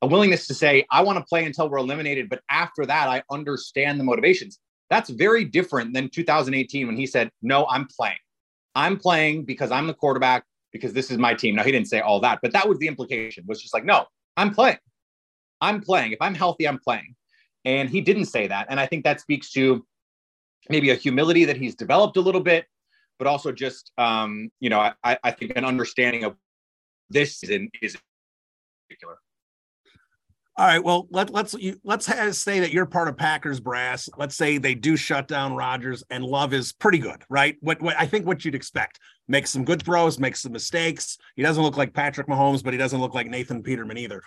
a 0.00 0.06
willingness 0.06 0.46
to 0.46 0.54
say 0.54 0.86
I 0.90 1.02
want 1.02 1.18
to 1.18 1.24
play 1.24 1.44
until 1.44 1.68
we're 1.68 1.78
eliminated, 1.78 2.28
but 2.28 2.42
after 2.50 2.86
that 2.86 3.08
I 3.08 3.22
understand 3.30 3.98
the 3.98 4.04
motivations. 4.04 4.58
That's 4.90 5.10
very 5.10 5.44
different 5.44 5.92
than 5.92 6.08
2018 6.08 6.86
when 6.86 6.96
he 6.96 7.06
said, 7.06 7.30
"No, 7.42 7.66
I'm 7.66 7.86
playing. 7.86 8.18
I'm 8.74 8.96
playing 8.96 9.44
because 9.44 9.70
I'm 9.70 9.86
the 9.86 9.94
quarterback 9.94 10.44
because 10.72 10.92
this 10.92 11.10
is 11.10 11.18
my 11.18 11.34
team. 11.34 11.54
Now 11.54 11.64
he 11.64 11.72
didn't 11.72 11.88
say 11.88 12.00
all 12.00 12.20
that, 12.20 12.40
but 12.42 12.52
that 12.52 12.68
was 12.68 12.78
the 12.78 12.88
implication. 12.88 13.44
Was 13.46 13.60
just 13.60 13.74
like, 13.74 13.84
no, 13.84 14.06
I'm 14.36 14.54
playing. 14.54 14.78
I'm 15.60 15.80
playing. 15.80 16.12
If 16.12 16.18
I'm 16.20 16.34
healthy, 16.34 16.68
I'm 16.68 16.78
playing. 16.78 17.14
And 17.64 17.90
he 17.90 18.00
didn't 18.00 18.26
say 18.26 18.46
that. 18.46 18.66
And 18.70 18.78
I 18.78 18.86
think 18.86 19.04
that 19.04 19.20
speaks 19.20 19.50
to 19.52 19.84
maybe 20.68 20.90
a 20.90 20.94
humility 20.94 21.44
that 21.46 21.56
he's 21.56 21.74
developed 21.74 22.16
a 22.16 22.20
little 22.20 22.40
bit, 22.40 22.66
but 23.18 23.26
also 23.26 23.52
just 23.52 23.92
um, 23.98 24.50
you 24.60 24.70
know, 24.70 24.92
I, 25.02 25.18
I 25.22 25.30
think 25.30 25.52
an 25.56 25.64
understanding 25.64 26.24
of 26.24 26.36
this 27.10 27.42
is 27.42 27.50
in 27.50 27.70
is 27.82 27.96
particular. 28.88 29.16
All 30.56 30.66
right. 30.66 30.82
Well, 30.82 31.06
let, 31.10 31.30
let's 31.30 31.54
you, 31.54 31.80
let's 31.84 32.06
say 32.36 32.58
that 32.58 32.72
you're 32.72 32.84
part 32.84 33.06
of 33.06 33.16
Packers 33.16 33.60
brass. 33.60 34.08
Let's 34.16 34.34
say 34.34 34.58
they 34.58 34.74
do 34.74 34.96
shut 34.96 35.28
down 35.28 35.54
Rodgers, 35.54 36.02
and 36.10 36.24
Love 36.24 36.52
is 36.52 36.72
pretty 36.72 36.98
good, 36.98 37.22
right? 37.30 37.56
What, 37.60 37.80
what 37.80 37.94
I 37.96 38.06
think 38.06 38.26
what 38.26 38.44
you'd 38.44 38.56
expect: 38.56 38.98
makes 39.28 39.50
some 39.50 39.64
good 39.64 39.82
throws, 39.82 40.18
makes 40.18 40.40
some 40.42 40.52
mistakes. 40.52 41.18
He 41.36 41.42
doesn't 41.42 41.62
look 41.62 41.76
like 41.76 41.92
Patrick 41.94 42.26
Mahomes, 42.26 42.64
but 42.64 42.72
he 42.72 42.78
doesn't 42.78 43.00
look 43.00 43.14
like 43.14 43.28
Nathan 43.28 43.62
Peterman 43.62 43.98
either. 43.98 44.22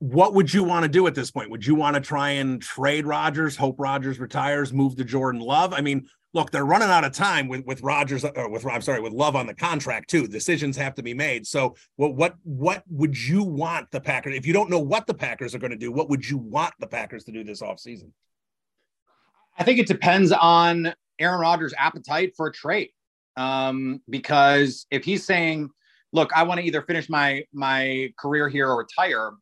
what 0.00 0.34
would 0.34 0.52
you 0.52 0.62
want 0.64 0.82
to 0.82 0.88
do 0.88 1.06
at 1.06 1.14
this 1.14 1.30
point? 1.30 1.50
Would 1.50 1.66
you 1.66 1.74
want 1.74 1.94
to 1.94 2.00
try 2.00 2.30
and 2.30 2.60
trade 2.60 3.06
Rodgers, 3.06 3.56
hope 3.56 3.76
Rodgers 3.78 4.18
retires, 4.18 4.72
move 4.72 4.96
to 4.96 5.04
Jordan 5.04 5.40
Love? 5.40 5.72
I 5.72 5.80
mean, 5.80 6.06
look, 6.34 6.50
they're 6.50 6.66
running 6.66 6.90
out 6.90 7.04
of 7.04 7.12
time 7.12 7.48
with 7.48 7.64
with 7.64 7.80
Rodgers, 7.82 8.24
or 8.24 8.38
uh, 8.38 8.48
with 8.48 8.66
I'm 8.66 8.82
sorry, 8.82 9.00
with 9.00 9.12
Love 9.14 9.36
on 9.36 9.46
the 9.46 9.54
contract 9.54 10.10
too. 10.10 10.26
Decisions 10.26 10.76
have 10.76 10.94
to 10.96 11.02
be 11.02 11.14
made. 11.14 11.46
So, 11.46 11.76
what 11.96 12.14
what 12.14 12.34
what 12.42 12.82
would 12.90 13.16
you 13.16 13.42
want 13.42 13.90
the 13.92 14.00
Packers? 14.00 14.34
If 14.36 14.46
you 14.46 14.52
don't 14.52 14.68
know 14.68 14.80
what 14.80 15.06
the 15.06 15.14
Packers 15.14 15.54
are 15.54 15.58
going 15.58 15.70
to 15.70 15.78
do, 15.78 15.90
what 15.90 16.10
would 16.10 16.28
you 16.28 16.36
want 16.36 16.74
the 16.80 16.86
Packers 16.86 17.24
to 17.24 17.32
do 17.32 17.44
this 17.44 17.62
offseason? 17.62 18.10
I 19.56 19.64
think 19.64 19.78
it 19.78 19.86
depends 19.86 20.32
on 20.32 20.92
Aaron 21.18 21.40
Rodgers' 21.40 21.72
appetite 21.78 22.34
for 22.36 22.48
a 22.48 22.52
trade. 22.52 22.90
Um, 23.36 24.00
because 24.08 24.86
if 24.90 25.04
he's 25.04 25.24
saying, 25.24 25.70
"Look, 26.12 26.30
I 26.34 26.42
want 26.44 26.60
to 26.60 26.66
either 26.66 26.82
finish 26.82 27.08
my 27.08 27.44
my 27.52 28.12
career 28.18 28.48
here 28.48 28.68
or 28.68 28.78
retire," 28.78 29.32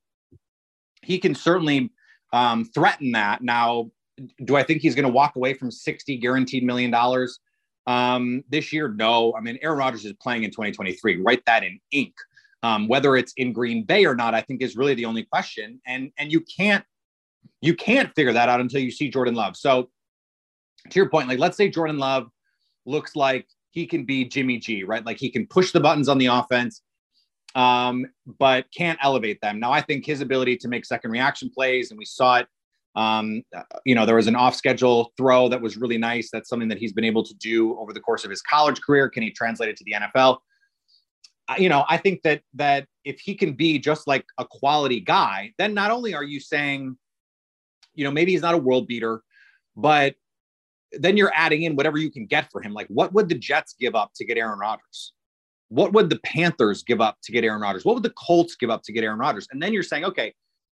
he 1.02 1.18
can 1.18 1.34
certainly 1.34 1.90
um, 2.32 2.64
threaten 2.64 3.12
that. 3.12 3.42
Now, 3.42 3.90
do 4.44 4.56
I 4.56 4.62
think 4.62 4.80
he's 4.80 4.94
going 4.94 5.06
to 5.06 5.12
walk 5.12 5.36
away 5.36 5.54
from 5.54 5.70
60 5.70 6.16
guaranteed 6.18 6.64
million 6.64 6.90
dollars 6.90 7.40
um, 7.86 8.42
this 8.48 8.72
year? 8.72 8.88
No. 8.88 9.34
I 9.36 9.40
mean, 9.40 9.58
Aaron 9.62 9.78
Rodgers 9.78 10.04
is 10.04 10.14
playing 10.14 10.44
in 10.44 10.50
2023. 10.50 11.20
Write 11.22 11.42
that 11.46 11.64
in 11.64 11.78
ink. 11.90 12.14
Um, 12.64 12.86
whether 12.86 13.16
it's 13.16 13.32
in 13.36 13.52
Green 13.52 13.82
Bay 13.82 14.06
or 14.06 14.14
not, 14.14 14.34
I 14.34 14.40
think 14.40 14.62
is 14.62 14.76
really 14.76 14.94
the 14.94 15.04
only 15.04 15.24
question. 15.24 15.80
And 15.84 16.12
and 16.16 16.30
you 16.30 16.40
can't 16.40 16.84
you 17.60 17.74
can't 17.74 18.14
figure 18.14 18.32
that 18.32 18.48
out 18.48 18.60
until 18.60 18.80
you 18.80 18.90
see 18.92 19.10
Jordan 19.10 19.34
Love. 19.34 19.56
So 19.56 19.90
to 20.90 20.98
your 20.98 21.08
point, 21.08 21.28
like 21.28 21.40
let's 21.40 21.56
say 21.56 21.68
Jordan 21.68 21.98
Love 21.98 22.28
looks 22.86 23.16
like 23.16 23.48
he 23.72 23.86
can 23.86 24.04
be 24.04 24.24
Jimmy 24.24 24.58
G, 24.58 24.84
right? 24.84 25.04
Like 25.04 25.18
he 25.18 25.30
can 25.30 25.46
push 25.46 25.72
the 25.72 25.80
buttons 25.80 26.08
on 26.08 26.18
the 26.18 26.26
offense 26.26 26.82
um, 27.54 28.06
but 28.38 28.66
can't 28.76 28.98
elevate 29.02 29.40
them. 29.40 29.60
Now, 29.60 29.72
I 29.72 29.80
think 29.80 30.06
his 30.06 30.20
ability 30.20 30.56
to 30.58 30.68
make 30.68 30.84
second 30.84 31.10
reaction 31.10 31.50
plays, 31.50 31.90
and 31.90 31.98
we 31.98 32.04
saw 32.04 32.38
it. 32.38 32.46
Um, 32.94 33.42
you 33.86 33.94
know, 33.94 34.04
there 34.04 34.16
was 34.16 34.26
an 34.26 34.36
off-schedule 34.36 35.12
throw 35.16 35.48
that 35.48 35.60
was 35.60 35.78
really 35.78 35.96
nice. 35.96 36.28
That's 36.30 36.48
something 36.48 36.68
that 36.68 36.78
he's 36.78 36.92
been 36.92 37.04
able 37.04 37.24
to 37.24 37.34
do 37.34 37.78
over 37.78 37.92
the 37.92 38.00
course 38.00 38.24
of 38.24 38.30
his 38.30 38.42
college 38.42 38.80
career. 38.82 39.08
Can 39.08 39.22
he 39.22 39.30
translate 39.30 39.70
it 39.70 39.76
to 39.78 39.84
the 39.84 39.92
NFL? 39.92 40.38
You 41.58 41.68
know, 41.68 41.84
I 41.88 41.96
think 41.96 42.22
that 42.22 42.42
that 42.54 42.86
if 43.04 43.20
he 43.20 43.34
can 43.34 43.54
be 43.54 43.78
just 43.78 44.06
like 44.06 44.24
a 44.38 44.46
quality 44.48 45.00
guy, 45.00 45.52
then 45.58 45.74
not 45.74 45.90
only 45.90 46.14
are 46.14 46.22
you 46.22 46.38
saying, 46.38 46.96
you 47.94 48.04
know, 48.04 48.10
maybe 48.10 48.32
he's 48.32 48.42
not 48.42 48.54
a 48.54 48.58
world 48.58 48.86
beater, 48.86 49.22
but 49.74 50.14
then 50.98 51.16
you're 51.16 51.32
adding 51.34 51.62
in 51.62 51.76
whatever 51.76 51.98
you 51.98 52.10
can 52.10 52.26
get 52.26 52.50
for 52.50 52.60
him. 52.60 52.72
Like, 52.72 52.86
what 52.88 53.12
would 53.12 53.28
the 53.28 53.34
Jets 53.34 53.74
give 53.78 53.94
up 53.94 54.12
to 54.16 54.24
get 54.24 54.36
Aaron 54.36 54.58
Rodgers? 54.58 55.12
what 55.72 55.94
would 55.94 56.10
the 56.10 56.20
Panthers 56.22 56.82
give 56.82 57.00
up 57.00 57.16
to 57.22 57.32
get 57.32 57.44
Aaron 57.44 57.62
Rodgers? 57.62 57.82
What 57.82 57.94
would 57.94 58.02
the 58.02 58.10
Colts 58.10 58.56
give 58.56 58.68
up 58.68 58.82
to 58.82 58.92
get 58.92 59.04
Aaron 59.04 59.18
Rodgers? 59.18 59.48
And 59.50 59.62
then 59.62 59.72
you're 59.72 59.82
saying, 59.82 60.04
okay, 60.04 60.34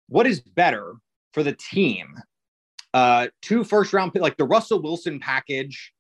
what 0.08 0.26
is 0.26 0.40
better 0.40 0.94
for 1.34 1.44
the 1.44 1.52
team? 1.52 2.16
Uh, 2.94 3.28
two 3.42 3.66
first 3.66 3.92
round, 3.92 4.14
like 4.16 4.38
the 4.38 4.46
Russell 4.46 4.82
Wilson 4.82 5.20
package 5.20 5.92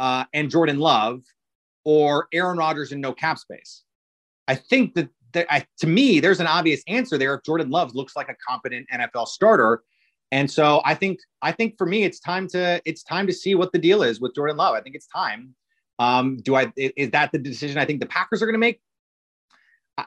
uh, 0.00 0.24
and 0.32 0.50
Jordan 0.50 0.80
Love, 0.80 1.20
or 1.84 2.26
Aaron 2.32 2.58
Rodgers 2.58 2.90
and 2.90 3.00
no 3.00 3.12
cap 3.12 3.38
space? 3.38 3.84
I 4.48 4.56
think 4.56 4.94
that, 4.94 5.10
that 5.32 5.46
I, 5.48 5.64
to 5.78 5.86
me, 5.86 6.18
there's 6.18 6.40
an 6.40 6.48
obvious 6.48 6.82
answer 6.88 7.16
there. 7.16 7.34
If 7.34 7.44
Jordan 7.44 7.70
Love 7.70 7.94
looks 7.94 8.16
like 8.16 8.28
a 8.28 8.34
competent 8.48 8.88
NFL 8.92 9.28
starter, 9.28 9.84
and 10.30 10.50
so 10.50 10.82
I 10.84 10.94
think 10.94 11.20
I 11.42 11.52
think 11.52 11.76
for 11.78 11.86
me, 11.86 12.04
it's 12.04 12.20
time 12.20 12.48
to 12.48 12.80
it's 12.84 13.02
time 13.02 13.26
to 13.26 13.32
see 13.32 13.54
what 13.54 13.72
the 13.72 13.78
deal 13.78 14.02
is 14.02 14.20
with 14.20 14.34
Jordan 14.34 14.56
Love. 14.56 14.74
I 14.74 14.80
think 14.80 14.96
it's 14.96 15.06
time 15.06 15.54
um, 15.98 16.38
do 16.38 16.56
I 16.56 16.72
is 16.76 17.10
that 17.10 17.32
the 17.32 17.38
decision 17.38 17.78
I 17.78 17.84
think 17.84 18.00
the 18.00 18.06
Packers 18.06 18.42
are 18.42 18.46
going 18.46 18.54
to 18.54 18.58
make? 18.58 18.80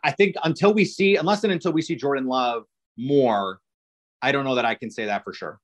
I 0.03 0.11
think 0.11 0.35
until 0.43 0.73
we 0.73 0.83
see, 0.83 1.15
unless 1.15 1.43
and 1.43 1.53
until 1.53 1.71
we 1.71 1.81
see 1.81 1.95
Jordan 1.95 2.27
Love 2.27 2.63
more, 2.97 3.61
I 4.21 4.31
don't 4.31 4.43
know 4.43 4.55
that 4.55 4.65
I 4.65 4.75
can 4.75 4.91
say 4.91 5.05
that 5.05 5.23
for 5.23 5.31
sure. 5.31 5.59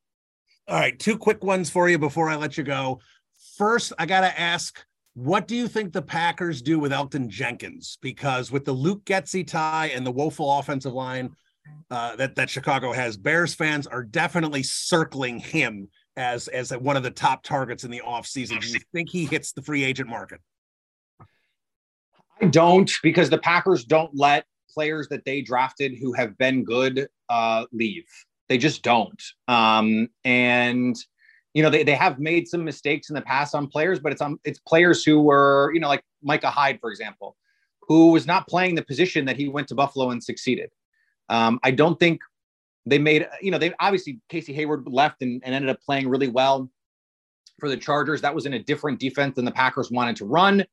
All 0.70 0.80
right, 0.80 0.98
two 0.98 1.18
quick 1.18 1.44
ones 1.44 1.70
for 1.70 1.90
you 1.90 2.00
before 2.00 2.30
I 2.30 2.36
let 2.36 2.58
you 2.58 2.64
go. 2.64 3.02
First, 3.58 3.92
I 4.00 4.06
got 4.06 4.22
to 4.22 4.40
ask, 4.40 4.86
what 5.14 5.46
do 5.46 5.58
you 5.58 5.68
think 5.68 5.92
the 5.92 6.02
Packers 6.02 6.62
do 6.62 6.80
with 6.80 6.94
Elgton 6.94 7.28
Jenkins? 7.28 7.98
Because 8.02 8.50
with 8.50 8.64
the 8.64 8.72
Luke 8.72 9.04
Getsy 9.04 9.46
tie 9.46 9.92
and 9.94 10.08
the 10.08 10.12
woeful 10.12 10.58
offensive 10.58 10.94
line 10.94 11.36
uh, 11.92 12.16
that 12.16 12.36
that 12.36 12.50
Chicago 12.50 12.92
has, 12.92 13.18
Bears 13.18 13.54
fans 13.54 13.88
are 13.88 14.04
definitely 14.04 14.64
circling 14.64 15.40
him 15.40 15.90
as 16.16 16.48
as 16.48 16.72
one 16.72 16.98
of 16.98 17.04
the 17.04 17.12
top 17.12 17.44
targets 17.44 17.84
in 17.84 17.92
the 17.92 18.02
offseason? 18.06 18.62
Do 18.62 18.68
you 18.68 18.80
think 18.94 19.10
he 19.10 19.26
hits 19.26 19.52
the 19.52 19.62
free 19.62 19.84
agent 19.84 20.10
market? 20.10 20.40
I 22.42 22.48
don't 22.48 22.92
because 23.02 23.30
the 23.30 23.38
Packers 23.38 23.86
don't 23.86 24.12
let 24.14 24.46
players 24.74 25.08
that 25.10 25.24
they 25.26 25.42
drafted 25.42 25.98
who 26.00 26.14
have 26.14 26.38
been 26.38 26.64
good 26.64 27.08
uh, 27.30 27.66
leave. 27.72 28.06
They 28.50 28.58
just 28.58 28.84
don't. 28.84 29.22
Um, 29.48 30.10
and 30.26 30.96
you 31.54 31.62
know 31.62 31.70
they, 31.70 31.84
they 31.84 31.96
have 31.96 32.20
made 32.20 32.48
some 32.48 32.64
mistakes 32.64 33.10
in 33.10 33.16
the 33.16 33.22
past 33.22 33.56
on 33.56 33.68
players, 33.68 34.00
but 34.00 34.12
it's 34.12 34.22
on 34.22 34.40
it's 34.44 34.60
players 34.60 35.04
who 35.04 35.22
were 35.22 35.72
you 35.74 35.80
know 35.80 35.88
like 35.88 36.04
Micah 36.22 36.50
Hyde 36.50 36.80
for 36.82 36.90
example, 36.90 37.38
who 37.88 38.12
was 38.12 38.26
not 38.26 38.48
playing 38.48 38.76
the 38.76 38.84
position 38.84 39.26
that 39.26 39.38
he 39.38 39.48
went 39.48 39.68
to 39.70 39.76
Buffalo 39.76 40.10
and 40.10 40.24
succeeded. 40.24 40.72
Um, 41.30 41.60
I 41.64 41.72
don't 41.72 42.00
think 42.00 42.22
they 42.86 43.00
made, 43.00 43.28
you 43.42 43.52
know, 43.52 43.58
they 43.58 43.74
obviously 43.80 44.20
Casey 44.30 44.54
Hayward 44.54 44.88
left 44.88 45.22
and, 45.22 45.42
and 45.44 45.56
ended 45.56 45.70
up 45.70 45.82
playing 45.82 46.10
really 46.10 46.28
well 46.28 46.70
for 47.60 47.70
the 47.70 47.78
Chargers. 47.78 48.22
That 48.22 48.36
was 48.36 48.46
in 48.46 48.54
a 48.54 48.60
different 48.60 49.00
defense 49.00 49.36
than 49.36 49.46
the 49.46 49.52
Packers 49.52 49.90
wanted 49.90 50.16
to 50.18 50.26
run. 50.26 50.66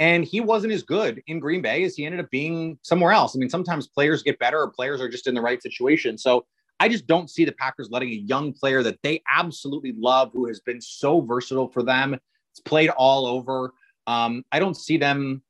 And 0.00 0.24
he 0.24 0.40
wasn't 0.40 0.72
as 0.72 0.82
good 0.82 1.22
in 1.26 1.40
Green 1.40 1.60
Bay 1.60 1.82
as 1.82 1.96
he 1.96 2.06
ended 2.06 2.20
up 2.20 2.30
being 2.30 2.78
somewhere 2.82 3.12
else. 3.12 3.34
I 3.34 3.38
mean, 3.38 3.50
sometimes 3.50 3.88
players 3.88 4.22
get 4.22 4.38
better 4.38 4.60
or 4.60 4.70
players 4.70 5.00
are 5.00 5.08
just 5.08 5.26
in 5.26 5.34
the 5.34 5.40
right 5.40 5.60
situation. 5.60 6.16
So 6.16 6.46
I 6.80 6.88
just 6.88 7.06
don't 7.08 7.28
see 7.28 7.44
the 7.44 7.52
Packers 7.52 7.88
letting 7.90 8.10
a 8.10 8.12
young 8.12 8.52
player 8.52 8.82
that 8.84 9.00
they 9.02 9.22
absolutely 9.30 9.94
love, 9.98 10.30
who 10.32 10.46
has 10.46 10.60
been 10.60 10.80
so 10.80 11.20
versatile 11.20 11.68
for 11.68 11.82
them, 11.82 12.16
it's 12.52 12.60
played 12.60 12.90
all 12.90 13.26
over. 13.26 13.74
Um, 14.06 14.44
I 14.52 14.58
don't 14.58 14.76
see 14.76 14.96
them 14.96 15.42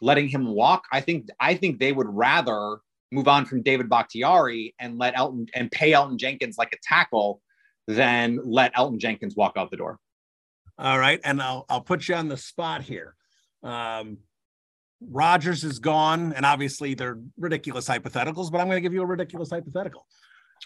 letting 0.00 0.28
him 0.28 0.46
walk. 0.46 0.84
I 0.92 1.00
think 1.00 1.28
I 1.40 1.54
think 1.54 1.78
they 1.78 1.92
would 1.92 2.08
rather 2.08 2.78
move 3.12 3.28
on 3.28 3.46
from 3.46 3.62
David 3.62 3.88
Bakhtiari 3.88 4.74
and 4.78 4.98
let 4.98 5.14
Elgton 5.14 5.48
and 5.54 5.70
pay 5.70 5.92
Elgton 5.92 6.16
Jenkins 6.16 6.58
like 6.58 6.72
a 6.72 6.78
tackle 6.82 7.40
than 7.86 8.40
let 8.44 8.74
Elgton 8.74 8.98
Jenkins 8.98 9.36
walk 9.36 9.54
out 9.56 9.70
the 9.70 9.76
door. 9.76 9.98
All 10.78 10.98
right. 10.98 11.20
And 11.24 11.40
I'll, 11.40 11.64
I'll 11.68 11.80
put 11.80 12.08
you 12.08 12.14
on 12.14 12.28
the 12.28 12.36
spot 12.36 12.82
here. 12.82 13.14
Um, 13.62 14.18
Rodgers 15.00 15.62
is 15.62 15.78
gone, 15.78 16.32
and 16.32 16.46
obviously 16.46 16.94
they're 16.94 17.20
ridiculous 17.38 17.88
hypotheticals, 17.88 18.50
but 18.50 18.60
I'm 18.60 18.66
going 18.66 18.78
to 18.78 18.80
give 18.80 18.94
you 18.94 19.02
a 19.02 19.06
ridiculous 19.06 19.50
hypothetical. 19.50 20.06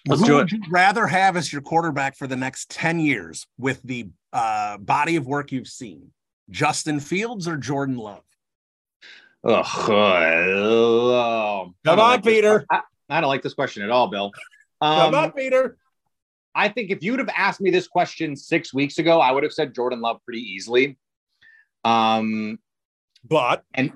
Let's 0.07 0.27
Who 0.27 0.37
would 0.37 0.53
you 0.53 0.63
rather 0.71 1.07
have 1.07 1.37
as 1.37 1.53
your 1.53 1.63
quarterback 1.63 2.17
for 2.17 2.27
the 2.27 2.37
next 2.37 2.71
10 2.71 3.01
years 3.01 3.47
with 3.59 3.83
the 3.83 4.09
uh, 4.33 4.79
body 4.79 5.17
of 5.17 5.27
work 5.27 5.51
you've 5.51 5.67
seen? 5.67 6.13
Justin 6.49 7.01
Fields 7.01 7.49
or 7.49 7.57
Jordan 7.57 7.97
Love? 7.97 8.23
Ugh, 9.43 9.67
oh, 9.89 11.75
Come 11.85 11.99
on, 11.99 12.11
like 12.11 12.25
Peter. 12.25 12.67
I, 12.71 12.81
I, 13.09 13.21
don't 13.21 13.29
like 13.29 13.43
this 13.43 13.55
question 13.55 13.83
at 13.83 13.91
all, 13.91 14.09
Bill. 14.09 14.33
Um, 14.83 14.99
Come 14.99 15.15
on, 15.15 15.33
Peter. 15.33 15.79
I 16.55 16.69
think 16.69 16.91
if 16.91 17.03
you'd 17.03 17.21
have 17.21 17.31
asked 17.35 17.61
me 17.61 17.71
this 17.71 17.87
question 17.87 18.37
six 18.37 18.75
weeks 18.75 18.99
ago, 18.99 19.21
I 19.21 19.33
would 19.33 19.43
have 19.43 19.53
said 19.53 19.75
Jordan 19.75 20.01
Love 20.01 20.21
pretty 20.25 20.41
easily. 20.41 20.99
Um, 21.85 22.59
but 23.25 23.65
and 23.73 23.93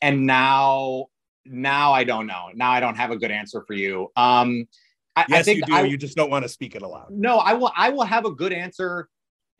and 0.00 0.26
now 0.26 1.06
now 1.44 1.92
I 1.92 2.04
don't 2.04 2.26
know. 2.26 2.48
Now 2.54 2.70
I 2.70 2.80
don't 2.80 2.96
have 2.96 3.10
a 3.10 3.16
good 3.16 3.30
answer 3.30 3.62
for 3.66 3.74
you. 3.74 4.10
Um, 4.16 4.66
I, 5.14 5.26
yes, 5.28 5.40
I 5.40 5.42
think 5.42 5.58
you 5.58 5.66
do. 5.66 5.74
I, 5.74 5.82
you 5.82 5.96
just 5.96 6.16
don't 6.16 6.30
want 6.30 6.44
to 6.44 6.48
speak 6.48 6.74
it 6.74 6.82
aloud. 6.82 7.10
No, 7.10 7.38
I 7.38 7.54
will. 7.54 7.72
I 7.76 7.90
will 7.90 8.04
have 8.04 8.24
a 8.24 8.30
good 8.30 8.52
answer 8.52 9.08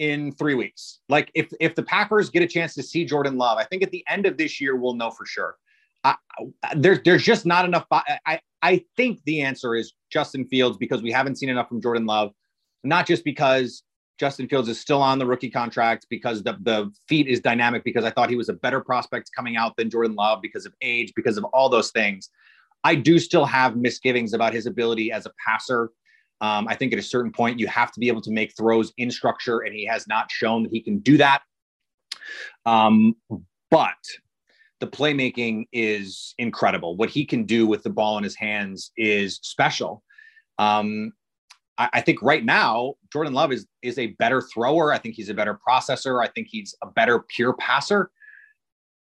in 0.01 0.33
three 0.33 0.55
weeks. 0.55 0.99
Like 1.09 1.31
if 1.35 1.53
if 1.61 1.75
the 1.77 1.83
Packers 1.83 2.31
get 2.31 2.43
a 2.43 2.47
chance 2.47 2.75
to 2.75 2.83
see 2.83 3.05
Jordan 3.05 3.37
Love, 3.37 3.59
I 3.59 3.65
think 3.65 3.83
at 3.83 3.91
the 3.93 4.03
end 4.09 4.27
of 4.27 4.37
this 4.37 4.61
year 4.61 4.75
we'll 4.75 4.95
know 4.95 5.11
for 5.11 5.27
sure. 5.27 5.57
I, 6.03 6.17
there's 6.75 7.01
there's 7.05 7.23
just 7.23 7.45
not 7.45 7.67
enough. 7.67 7.85
I 7.91 8.41
I 8.63 8.83
think 8.97 9.21
the 9.27 9.43
answer 9.43 9.77
is 9.77 9.93
Justin 10.11 10.47
Fields 10.47 10.79
because 10.79 11.03
we 11.03 11.13
haven't 11.13 11.37
seen 11.37 11.51
enough 11.51 11.69
from 11.69 11.83
Jordan 11.83 12.07
Love, 12.07 12.33
not 12.83 13.07
just 13.07 13.25
because 13.25 13.83
Justin 14.19 14.49
Fields 14.49 14.71
is 14.71 14.81
still 14.81 15.03
on 15.03 15.19
the 15.19 15.27
rookie 15.27 15.51
contract 15.51 16.07
because 16.09 16.43
the 16.43 16.57
the 16.63 16.91
feet 17.07 17.29
is 17.29 17.41
dynamic 17.41 17.85
because 17.85 18.05
I 18.05 18.11
thought 18.11 18.31
he 18.31 18.37
was 18.37 18.49
a 18.49 18.55
better 18.55 18.81
prospect 18.81 19.31
coming 19.37 19.59
out 19.59 19.77
than 19.77 19.91
Jordan 19.91 20.17
Love 20.17 20.41
because 20.41 20.65
of 20.65 20.73
age 20.81 21.13
because 21.15 21.37
of 21.37 21.45
all 21.45 21.69
those 21.69 21.91
things. 21.91 22.31
I 22.85 22.95
do 22.95 23.19
still 23.19 23.45
have 23.45 23.77
misgivings 23.77 24.33
about 24.33 24.55
his 24.55 24.65
ability 24.65 25.13
as 25.13 25.27
a 25.27 25.33
passer 25.47 25.91
um, 26.41 26.67
I 26.69 26.75
think 26.75 26.93
at 26.93 26.99
a 26.99 27.03
certain 27.03 27.33
point, 27.33 27.59
you 27.59 27.67
have 27.67 27.93
to 27.93 28.01
be 28.01 28.09
able 28.09 28.23
to 28.23 28.31
make 28.31 28.57
throws 28.57 28.93
in 28.97 29.11
structure, 29.11 29.61
and 29.61 29.75
he 29.75 29.85
has 29.87 30.07
not 30.09 30.31
shown 30.31 30.63
that 30.63 30.73
he 30.73 30.81
can 30.81 30.99
do 30.99 31.19
that. 31.19 31.43
Um, 32.65 33.15
but 33.71 33.97
the 34.81 34.87
playmaking 34.87 35.67
is 35.73 36.35
incredible. 36.39 36.97
What 36.97 37.11
he 37.11 37.25
can 37.25 37.45
do 37.45 37.67
with 37.67 37.83
the 37.83 37.91
ball 37.91 38.17
in 38.17 38.25
his 38.25 38.37
hands 38.37 38.91
is 38.97 39.39
special. 39.43 40.03
Um, 40.59 41.13
I, 41.77 41.91
I, 41.95 42.01
think 42.01 42.23
right 42.23 42.45
now, 42.45 42.95
Jordan 43.13 43.35
Love 43.35 43.53
is 43.53 43.67
is 43.83 43.99
a 43.99 44.09
better 44.19 44.41
thrower. 44.41 44.93
I 44.93 44.99
think 44.99 45.15
he's 45.15 45.29
a 45.29 45.35
better 45.35 45.59
processor. 45.67 46.25
I 46.25 46.29
think 46.29 46.49
he's 46.51 46.75
a 46.83 46.87
better 46.87 47.21
pure 47.29 47.53
passer. 47.55 48.11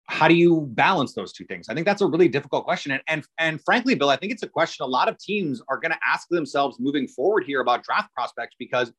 How 0.08 0.28
do 0.28 0.34
you 0.34 0.68
balance 0.72 1.14
those 1.14 1.32
two 1.32 1.44
things? 1.44 1.68
I 1.68 1.74
think 1.74 1.84
that's 1.84 2.02
a 2.02 2.06
really 2.06 2.28
difficult 2.28 2.64
question. 2.64 2.92
And, 2.92 3.02
and, 3.08 3.26
and 3.38 3.60
frankly, 3.64 3.94
Bill, 3.94 4.08
I 4.08 4.16
think 4.16 4.32
it's 4.32 4.44
a 4.44 4.48
question 4.48 4.84
a 4.84 4.86
lot 4.86 5.08
of 5.08 5.18
teams 5.18 5.60
are 5.68 5.78
going 5.78 5.90
to 5.90 5.98
ask 6.06 6.28
themselves 6.28 6.78
moving 6.78 7.08
forward 7.08 7.44
here 7.44 7.60
about 7.60 7.82
draft 7.82 8.12
prospects 8.14 8.54
because 8.58 8.92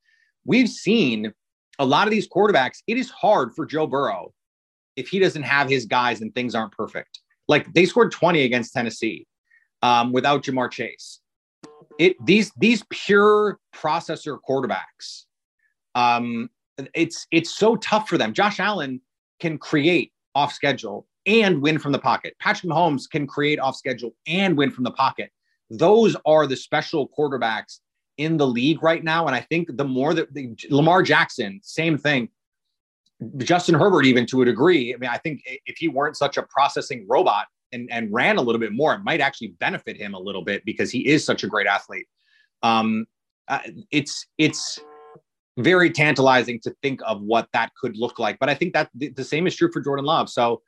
we've 0.46 0.70
seen 0.70 1.34
a 1.80 1.86
lot 1.86 2.08
of 2.08 2.12
these 2.12 2.28
quarterbacks. 2.28 2.80
It 2.88 2.98
is 2.98 3.10
hard 3.10 3.56
for 3.56 3.66
Joe 3.66 3.88
Burrow 3.88 4.34
if 4.98 5.08
he 5.08 5.20
doesn't 5.20 5.44
have 5.44 5.70
his 5.70 5.86
guys 5.86 6.22
and 6.22 6.34
things 6.36 6.56
aren't 6.56 6.74
perfect. 6.74 7.22
Like 7.48 7.72
they 7.74 7.86
scored 7.86 8.12
20 8.12 8.44
against 8.44 8.74
Tennessee 8.74 9.28
um, 9.82 10.12
without 10.12 10.44
Ja'Marr 10.44 10.72
Chase. 10.72 11.22
It 11.98 12.16
these 12.26 12.52
these 12.58 12.84
pure 12.90 13.60
processor 13.74 14.38
quarterbacks. 14.48 15.24
Um, 15.96 16.50
it's 16.94 17.26
it's 17.32 17.56
so 17.56 17.76
tough 17.78 18.08
for 18.08 18.18
them. 18.18 18.34
Josh 18.34 18.60
Allen 18.60 19.02
can 19.40 19.58
create 19.58 20.12
off 20.38 20.54
schedule 20.54 21.08
and 21.26 21.62
win 21.64 21.80
from 21.80 21.92
the 21.92 22.00
pocket. 22.00 22.36
Patrick 22.40 22.72
Mahomes 22.72 23.10
can 23.10 23.26
create 23.26 23.60
off 23.60 23.76
schedule 23.76 24.12
and 24.28 24.56
win 24.56 24.70
from 24.70 24.84
the 24.84 24.92
pocket. 24.92 25.32
Those 25.72 26.16
are 26.28 26.46
the 26.46 26.56
special 26.56 27.10
quarterbacks 27.10 27.80
in 28.18 28.38
the 28.38 28.46
league 28.46 28.84
right 28.84 29.04
now. 29.04 29.26
And 29.26 29.36
I 29.36 29.42
think 29.42 29.76
the 29.76 29.84
more 29.84 30.14
that 30.14 30.32
the, 30.34 30.56
Lamar 30.70 31.02
Jackson, 31.02 31.60
same 31.64 31.98
thing. 31.98 32.30
Justin 33.38 33.74
Herbert, 33.74 34.06
even 34.06 34.28
to 34.28 34.44
a 34.44 34.46
degree. 34.46 34.94
I 34.94 34.98
mean, 34.98 35.10
I 35.10 35.18
think 35.18 35.42
if 35.66 35.78
he 35.78 35.88
weren't 35.88 36.16
such 36.16 36.38
a 36.38 36.44
processing 36.44 37.04
robot 37.10 37.48
and, 37.72 37.90
and 37.92 38.14
ran 38.14 38.38
a 38.38 38.42
little 38.42 38.60
bit 38.60 38.74
more, 38.74 38.94
it 38.94 39.04
might 39.04 39.22
actually 39.22 39.50
benefit 39.60 39.98
him 39.98 40.14
a 40.14 40.20
little 40.20 40.44
bit 40.44 40.64
because 40.66 40.92
he 40.92 41.08
is 41.08 41.26
such 41.26 41.44
a 41.44 41.48
great 41.48 41.66
athlete. 41.66 42.06
Um, 42.62 43.08
uh, 43.48 43.60
it's 43.92 44.28
it's 44.38 44.80
very 45.58 45.90
tantalizing 45.90 46.60
to 46.62 46.76
think 46.82 47.02
of 47.06 47.22
what 47.22 47.48
that 47.54 47.72
could 47.80 47.98
look 47.98 48.20
like. 48.20 48.38
But 48.40 48.50
I 48.50 48.56
think 48.56 48.74
that 48.74 48.90
the, 48.94 49.10
the 49.10 49.24
same 49.24 49.48
is 49.48 49.56
true 49.56 49.72
for 49.72 49.82
Jordan 49.82 50.06
Love. 50.06 50.30
So 50.30 50.62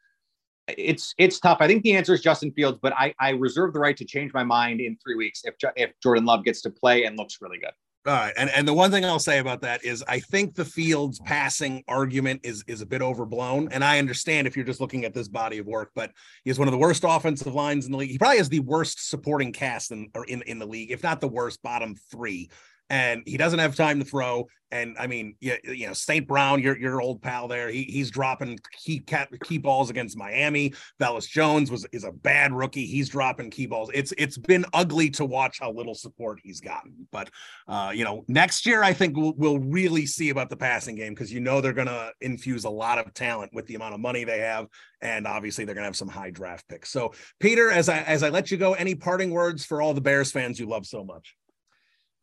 it's 0.78 1.14
it's 1.18 1.40
tough. 1.40 1.58
I 1.62 1.68
think 1.68 1.84
the 1.84 1.96
answer 1.96 2.14
is 2.14 2.22
Justin 2.22 2.52
Fields, 2.52 2.80
but 2.82 2.94
I, 2.94 3.14
I 3.20 3.32
reserve 3.32 3.74
the 3.74 3.80
right 3.80 3.98
to 3.98 4.06
change 4.06 4.34
my 4.34 4.44
mind 4.44 4.82
in 4.82 4.98
three 5.04 5.16
weeks 5.16 5.42
if 5.46 5.56
if 5.76 5.92
Jordan 6.02 6.26
Love 6.26 6.44
gets 6.44 6.62
to 6.62 6.70
play 6.70 7.06
and 7.06 7.18
looks 7.18 7.38
really 7.42 7.58
good. 7.58 7.72
All 8.06 8.14
right, 8.14 8.34
and 8.38 8.50
and 8.52 8.68
the 8.68 8.74
one 8.74 8.92
thing 8.92 9.04
I'll 9.04 9.20
say 9.20 9.40
about 9.40 9.62
that 9.62 9.84
is 9.84 10.04
I 10.08 10.20
think 10.20 10.56
the 10.56 10.66
Fields 10.66 11.20
passing 11.20 11.84
argument 11.88 12.42
is 12.44 12.64
is 12.68 12.82
a 12.82 12.86
bit 12.86 13.02
overblown, 13.02 13.70
and 13.72 13.84
I 13.84 14.00
understand 14.00 14.48
if 14.48 14.56
you're 14.56 14.66
just 14.66 14.80
looking 14.80 15.06
at 15.06 15.14
this 15.14 15.28
body 15.28 15.58
of 15.58 15.66
work, 15.66 15.92
but 15.96 16.12
he 16.44 16.50
has 16.50 16.58
one 16.58 16.68
of 16.68 16.72
the 16.72 16.78
worst 16.78 17.04
offensive 17.06 17.54
lines 17.54 17.86
in 17.86 17.92
the 17.92 17.98
league. 17.98 18.12
He 18.12 18.18
probably 18.18 18.38
has 18.38 18.50
the 18.50 18.62
worst 18.62 19.10
supporting 19.10 19.52
cast 19.52 19.92
in 19.92 20.10
or 20.16 20.26
in 20.26 20.42
in 20.44 20.60
the 20.60 20.66
league, 20.66 20.92
if 20.92 21.04
not 21.04 21.20
the 21.20 21.28
worst, 21.28 21.62
bottom 21.62 21.96
three 22.10 22.50
and 22.90 23.24
he 23.26 23.38
doesn't 23.38 23.60
have 23.60 23.76
time 23.76 24.00
to 24.00 24.06
throw. 24.06 24.48
And 24.72 24.96
I 25.00 25.08
mean, 25.08 25.36
you, 25.40 25.56
you 25.64 25.88
know, 25.88 25.94
St. 25.94 26.28
Brown, 26.28 26.62
your 26.62 26.78
your 26.78 27.02
old 27.02 27.24
pal 27.24 27.48
there, 27.48 27.70
he, 27.70 27.84
he's 27.84 28.12
dropping 28.12 28.60
key 28.72 29.04
key 29.44 29.58
balls 29.58 29.90
against 29.90 30.16
Miami. 30.16 30.74
Velus 31.00 31.28
Jones 31.28 31.72
was 31.72 31.88
is 31.92 32.04
a 32.04 32.12
bad 32.12 32.54
rookie. 32.54 32.86
He's 32.86 33.10
dropping 33.10 33.50
key 33.50 33.66
balls. 33.66 33.90
It's 33.96 34.14
it's 34.18 34.38
been 34.38 34.66
ugly 34.74 35.10
to 35.12 35.26
watch 35.26 35.58
how 35.60 35.72
little 35.72 35.96
support 35.96 36.40
he's 36.44 36.62
gotten. 36.62 37.08
But 37.12 37.32
uh, 37.68 37.92
you 37.96 38.04
know, 38.04 38.24
next 38.28 38.68
year 38.68 38.84
I 38.84 38.94
think 38.94 39.18
we'll, 39.18 39.34
we'll 39.38 39.60
really 39.60 40.06
see 40.06 40.30
about 40.30 40.50
the 40.50 40.58
passing 40.58 40.96
game 40.96 41.14
because 41.14 41.34
you 41.34 41.40
know 41.40 41.62
they're 41.62 41.74
going 41.74 41.88
to 41.88 42.12
infuse 42.22 42.66
a 42.66 42.70
lot 42.70 43.00
of 43.00 43.12
talent 43.16 43.52
with 43.54 43.66
the 43.66 43.76
amount 43.76 43.96
of 43.96 44.00
money 44.00 44.24
they 44.24 44.40
have, 44.40 44.68
and 45.02 45.26
obviously 45.26 45.66
they're 45.66 45.76
going 45.76 45.84
to 45.84 45.88
have 45.88 45.96
some 45.96 46.10
high 46.10 46.30
draft 46.30 46.68
picks. 46.68 46.92
So, 46.92 47.14
Peter, 47.40 47.72
as 47.72 47.90
I 47.90 48.02
as 48.02 48.22
I 48.22 48.30
let 48.30 48.52
you 48.52 48.58
go, 48.58 48.74
any 48.74 48.94
parting 48.94 49.32
words 49.32 49.66
for 49.66 49.82
all 49.82 49.96
the 49.96 50.02
Bears 50.02 50.32
fans 50.32 50.60
you 50.60 50.68
love 50.68 50.86
so 50.86 51.04
much? 51.04 51.36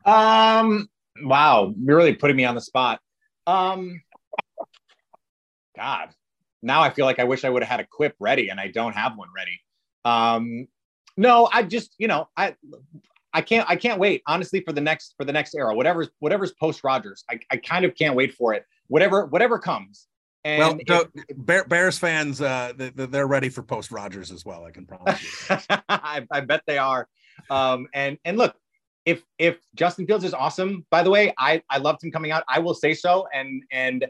Um, 0.06 0.88
wow, 1.22 1.74
you're 1.78 1.96
really 1.96 2.14
putting 2.14 2.36
me 2.36 2.44
on 2.44 2.54
the 2.54 2.60
spot. 2.60 3.00
Um, 3.46 4.00
God, 5.76 6.10
now 6.62 6.82
I 6.82 6.90
feel 6.90 7.04
like 7.04 7.18
I 7.18 7.24
wish 7.24 7.44
I 7.44 7.50
would 7.50 7.62
have 7.62 7.70
had 7.70 7.80
a 7.80 7.86
quip 7.86 8.14
ready, 8.18 8.48
and 8.48 8.58
I 8.60 8.68
don't 8.68 8.94
have 8.94 9.16
one 9.16 9.28
ready. 9.34 9.60
Um, 10.04 10.68
no, 11.16 11.48
I 11.52 11.62
just, 11.64 11.94
you 11.98 12.08
know, 12.08 12.28
I, 12.36 12.54
I 13.32 13.42
can't, 13.42 13.68
I 13.68 13.76
can't 13.76 13.98
wait 13.98 14.22
honestly 14.26 14.60
for 14.60 14.72
the 14.72 14.80
next 14.80 15.14
for 15.18 15.24
the 15.24 15.32
next 15.32 15.54
era, 15.54 15.74
whatever's 15.74 16.08
whatever's 16.20 16.52
post 16.52 16.84
Rodgers. 16.84 17.24
I, 17.30 17.40
I 17.50 17.56
kind 17.56 17.84
of 17.84 17.94
can't 17.94 18.14
wait 18.14 18.34
for 18.34 18.54
it. 18.54 18.64
Whatever, 18.86 19.26
whatever 19.26 19.58
comes. 19.58 20.06
And 20.44 20.80
well, 20.88 21.06
if, 21.28 21.68
Bears 21.68 21.98
fans, 21.98 22.40
uh, 22.40 22.72
they're 22.76 23.26
ready 23.26 23.48
for 23.48 23.64
post 23.64 23.90
Rodgers 23.90 24.30
as 24.30 24.44
well. 24.44 24.64
I 24.64 24.70
can 24.70 24.86
promise 24.86 25.20
you. 25.50 25.56
I, 25.88 26.24
I 26.30 26.40
bet 26.42 26.62
they 26.68 26.78
are. 26.78 27.08
Um, 27.50 27.88
and 27.92 28.16
and 28.24 28.38
look, 28.38 28.54
if 29.06 29.22
if 29.38 29.58
Justin 29.74 30.06
Fields 30.06 30.24
is 30.24 30.34
awesome, 30.34 30.84
by 30.90 31.02
the 31.02 31.10
way, 31.10 31.32
I 31.38 31.62
I 31.70 31.78
loved 31.78 32.04
him 32.04 32.10
coming 32.10 32.32
out. 32.32 32.44
I 32.48 32.58
will 32.58 32.74
say 32.74 32.92
so, 32.92 33.26
and 33.32 33.62
and 33.70 34.06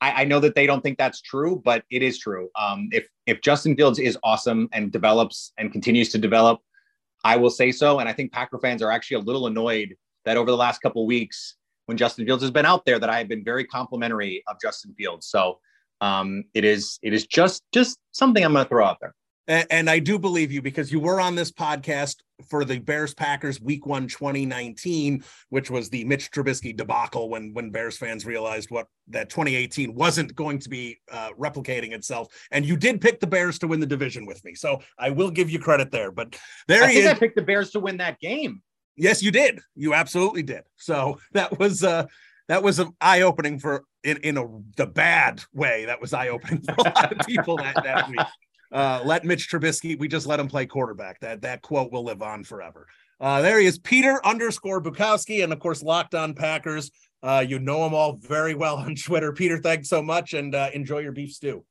I, 0.00 0.22
I 0.22 0.24
know 0.24 0.40
that 0.40 0.54
they 0.54 0.66
don't 0.66 0.82
think 0.82 0.98
that's 0.98 1.20
true, 1.20 1.62
but 1.64 1.84
it 1.90 2.02
is 2.02 2.18
true. 2.18 2.48
Um, 2.58 2.88
if 2.90 3.06
if 3.26 3.42
Justin 3.42 3.76
Fields 3.76 3.98
is 3.98 4.18
awesome 4.24 4.68
and 4.72 4.90
develops 4.90 5.52
and 5.58 5.70
continues 5.70 6.08
to 6.10 6.18
develop, 6.18 6.60
I 7.22 7.36
will 7.36 7.50
say 7.50 7.70
so. 7.70 8.00
And 8.00 8.08
I 8.08 8.12
think 8.12 8.32
Packer 8.32 8.58
fans 8.58 8.82
are 8.82 8.90
actually 8.90 9.18
a 9.18 9.20
little 9.20 9.46
annoyed 9.46 9.94
that 10.24 10.36
over 10.36 10.50
the 10.50 10.56
last 10.56 10.80
couple 10.80 11.06
weeks, 11.06 11.56
when 11.86 11.98
Justin 11.98 12.24
Fields 12.24 12.42
has 12.42 12.50
been 12.50 12.66
out 12.66 12.84
there, 12.86 12.98
that 12.98 13.10
I 13.10 13.18
have 13.18 13.28
been 13.28 13.44
very 13.44 13.64
complimentary 13.64 14.42
of 14.48 14.56
Justin 14.60 14.94
Fields. 14.96 15.26
So 15.26 15.58
um, 16.00 16.44
it 16.54 16.64
is 16.64 16.98
it 17.02 17.12
is 17.12 17.26
just 17.26 17.62
just 17.72 17.98
something 18.12 18.42
I'm 18.42 18.52
going 18.54 18.64
to 18.64 18.68
throw 18.68 18.86
out 18.86 18.98
there. 19.00 19.14
And, 19.46 19.66
and, 19.70 19.90
I 19.90 19.98
do 19.98 20.18
believe 20.18 20.50
you 20.50 20.62
because 20.62 20.90
you 20.90 21.00
were 21.00 21.20
on 21.20 21.34
this 21.34 21.52
podcast 21.52 22.16
for 22.48 22.64
the 22.64 22.78
Bears 22.78 23.14
Packers 23.14 23.60
Week 23.60 23.84
One 23.86 24.06
2019, 24.06 25.22
which 25.50 25.70
was 25.70 25.90
the 25.90 26.04
Mitch 26.04 26.30
Trubisky 26.30 26.74
debacle 26.74 27.28
when 27.28 27.52
when 27.52 27.70
Bears 27.70 27.98
fans 27.98 28.24
realized 28.24 28.70
what 28.70 28.86
that 29.08 29.28
2018 29.28 29.94
wasn't 29.94 30.34
going 30.34 30.58
to 30.60 30.68
be 30.68 30.98
uh, 31.10 31.30
replicating 31.38 31.92
itself. 31.92 32.28
And 32.50 32.64
you 32.64 32.76
did 32.76 33.00
pick 33.00 33.20
the 33.20 33.26
Bears 33.26 33.58
to 33.58 33.68
win 33.68 33.80
the 33.80 33.86
division 33.86 34.24
with 34.24 34.42
me, 34.44 34.54
so 34.54 34.80
I 34.98 35.10
will 35.10 35.30
give 35.30 35.50
you 35.50 35.58
credit 35.58 35.90
there. 35.90 36.10
But 36.10 36.38
there 36.66 36.84
I 36.84 36.90
is. 36.90 37.06
I 37.06 37.14
picked 37.14 37.36
the 37.36 37.42
Bears 37.42 37.70
to 37.72 37.80
win 37.80 37.98
that 37.98 38.18
game. 38.20 38.62
Yes, 38.96 39.22
you 39.22 39.30
did. 39.30 39.60
You 39.74 39.92
absolutely 39.94 40.42
did. 40.42 40.62
So 40.76 41.18
that 41.32 41.58
was 41.58 41.84
uh 41.84 42.06
that 42.48 42.62
was 42.62 42.78
an 42.78 42.92
eye 43.00 43.22
opening 43.22 43.58
for 43.58 43.84
in 44.02 44.18
in 44.18 44.38
a 44.38 44.46
the 44.76 44.86
bad 44.86 45.42
way. 45.52 45.86
That 45.86 46.00
was 46.00 46.12
eye 46.12 46.28
opening 46.28 46.62
for 46.62 46.74
a 46.78 46.82
lot 46.82 47.12
of 47.12 47.26
people 47.26 47.56
that 47.58 47.74
that 47.84 48.08
week. 48.08 48.20
Uh, 48.74 49.00
let 49.04 49.24
Mitch 49.24 49.48
Trubisky, 49.48 49.96
we 49.96 50.08
just 50.08 50.26
let 50.26 50.40
him 50.40 50.48
play 50.48 50.66
quarterback. 50.66 51.20
That 51.20 51.42
that 51.42 51.62
quote 51.62 51.92
will 51.92 52.02
live 52.02 52.22
on 52.22 52.42
forever. 52.42 52.88
Uh, 53.20 53.40
there 53.40 53.60
he 53.60 53.66
is, 53.66 53.78
Peter 53.78 54.20
underscore 54.26 54.82
Bukowski, 54.82 55.44
and 55.44 55.52
of 55.52 55.60
course, 55.60 55.80
Locked 55.80 56.16
On 56.16 56.34
Packers. 56.34 56.90
Uh, 57.22 57.44
you 57.46 57.60
know 57.60 57.86
him 57.86 57.94
all 57.94 58.16
very 58.16 58.54
well 58.54 58.76
on 58.76 58.96
Twitter. 59.02 59.32
Peter, 59.32 59.58
thanks 59.58 59.88
so 59.88 60.02
much, 60.02 60.34
and 60.34 60.56
uh, 60.56 60.70
enjoy 60.74 60.98
your 60.98 61.12
beef 61.12 61.32
stew. 61.32 61.64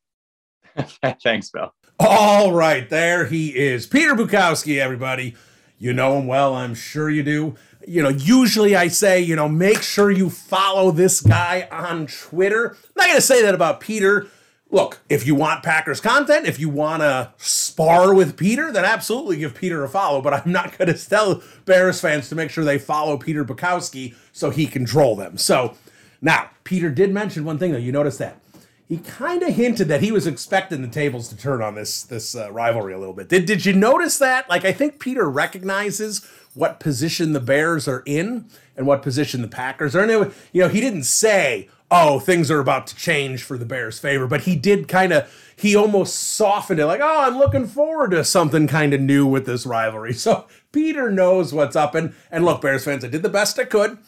thanks, 1.21 1.49
Bill. 1.49 1.73
All 1.99 2.53
right, 2.53 2.89
there 2.89 3.25
he 3.25 3.49
is, 3.49 3.85
Peter 3.85 4.15
Bukowski. 4.15 4.79
Everybody, 4.79 5.35
you 5.77 5.91
know 5.91 6.17
him 6.17 6.25
well. 6.25 6.55
I'm 6.55 6.73
sure 6.73 7.09
you 7.09 7.21
do. 7.21 7.55
You 7.85 8.01
know, 8.01 8.09
usually 8.09 8.77
I 8.77 8.87
say, 8.87 9.19
you 9.19 9.35
know, 9.35 9.49
make 9.49 9.81
sure 9.81 10.09
you 10.09 10.29
follow 10.29 10.89
this 10.91 11.19
guy 11.19 11.67
on 11.69 12.07
Twitter. 12.07 12.69
I'm 12.71 12.93
not 12.95 13.07
going 13.07 13.17
to 13.17 13.21
say 13.21 13.41
that 13.41 13.53
about 13.53 13.81
Peter 13.81 14.27
look, 14.73 14.99
if 15.07 15.25
you 15.25 15.35
want 15.35 15.63
Packers 15.63 16.01
content, 16.01 16.47
if 16.47 16.59
you 16.59 16.67
want 16.67 17.01
to 17.01 17.31
spar 17.37 18.13
with 18.13 18.35
Peter, 18.35 18.71
then 18.71 18.83
absolutely 18.83 19.37
give 19.37 19.55
Peter 19.55 19.83
a 19.83 19.87
follow. 19.87 20.21
But 20.21 20.33
I'm 20.33 20.51
not 20.51 20.77
going 20.77 20.93
to 20.93 21.09
tell 21.09 21.41
Bears 21.65 22.01
fans 22.01 22.27
to 22.29 22.35
make 22.35 22.49
sure 22.49 22.65
they 22.65 22.79
follow 22.79 23.17
Peter 23.17 23.45
Bukowski 23.45 24.15
so 24.33 24.49
he 24.49 24.65
can 24.65 24.85
troll 24.85 25.15
them. 25.15 25.37
So 25.37 25.75
now, 26.21 26.49
Peter 26.65 26.89
did 26.89 27.13
mention 27.13 27.45
one 27.45 27.57
thing, 27.57 27.71
though. 27.71 27.77
You 27.77 27.91
notice 27.91 28.17
that 28.17 28.39
he 28.87 28.97
kind 28.97 29.41
of 29.43 29.55
hinted 29.55 29.87
that 29.87 30.01
he 30.01 30.11
was 30.11 30.27
expecting 30.27 30.81
the 30.81 30.87
tables 30.87 31.29
to 31.29 31.37
turn 31.37 31.61
on 31.61 31.75
this 31.75 32.03
this 32.03 32.35
uh, 32.35 32.51
rivalry 32.51 32.93
a 32.93 32.99
little 32.99 33.13
bit. 33.13 33.29
Did 33.29 33.45
did 33.45 33.65
you 33.65 33.73
notice 33.73 34.17
that? 34.17 34.49
Like, 34.49 34.65
I 34.65 34.73
think 34.73 34.99
Peter 34.99 35.29
recognizes 35.29 36.25
what 36.53 36.79
position 36.79 37.33
the 37.33 37.39
Bears 37.39 37.87
are 37.87 38.03
in 38.05 38.45
and 38.75 38.85
what 38.85 39.01
position 39.01 39.41
the 39.41 39.47
Packers 39.47 39.95
are 39.95 40.03
in. 40.03 40.31
You 40.51 40.61
know, 40.61 40.67
he 40.67 40.81
didn't 40.81 41.03
say, 41.03 41.69
oh, 41.93 42.19
things 42.19 42.49
are 42.49 42.59
about 42.59 42.87
to 42.87 42.95
change 42.95 43.43
for 43.43 43.55
the 43.55 43.65
Bears' 43.65 43.99
favor. 43.99 44.25
But 44.25 44.41
he 44.41 44.55
did 44.55 44.87
kind 44.87 45.13
of, 45.13 45.31
he 45.55 45.75
almost 45.75 46.15
softened 46.15 46.79
it, 46.79 46.87
like, 46.87 47.01
oh, 47.01 47.19
I'm 47.21 47.37
looking 47.37 47.67
forward 47.67 48.11
to 48.11 48.23
something 48.23 48.67
kind 48.67 48.95
of 48.95 48.99
new 48.99 49.27
with 49.27 49.45
this 49.45 49.65
rivalry. 49.65 50.13
So 50.23 50.47
Peter 50.71 51.11
knows 51.11 51.53
what's 51.53 51.75
up. 51.75 51.93
And, 51.93 52.15
and 52.31 52.45
look, 52.45 52.61
Bears 52.61 52.85
fans, 52.85 53.05
I 53.05 53.09
did 53.09 53.21
the 53.21 53.29
best 53.29 53.59
I 53.59 53.65
could. 53.65 53.99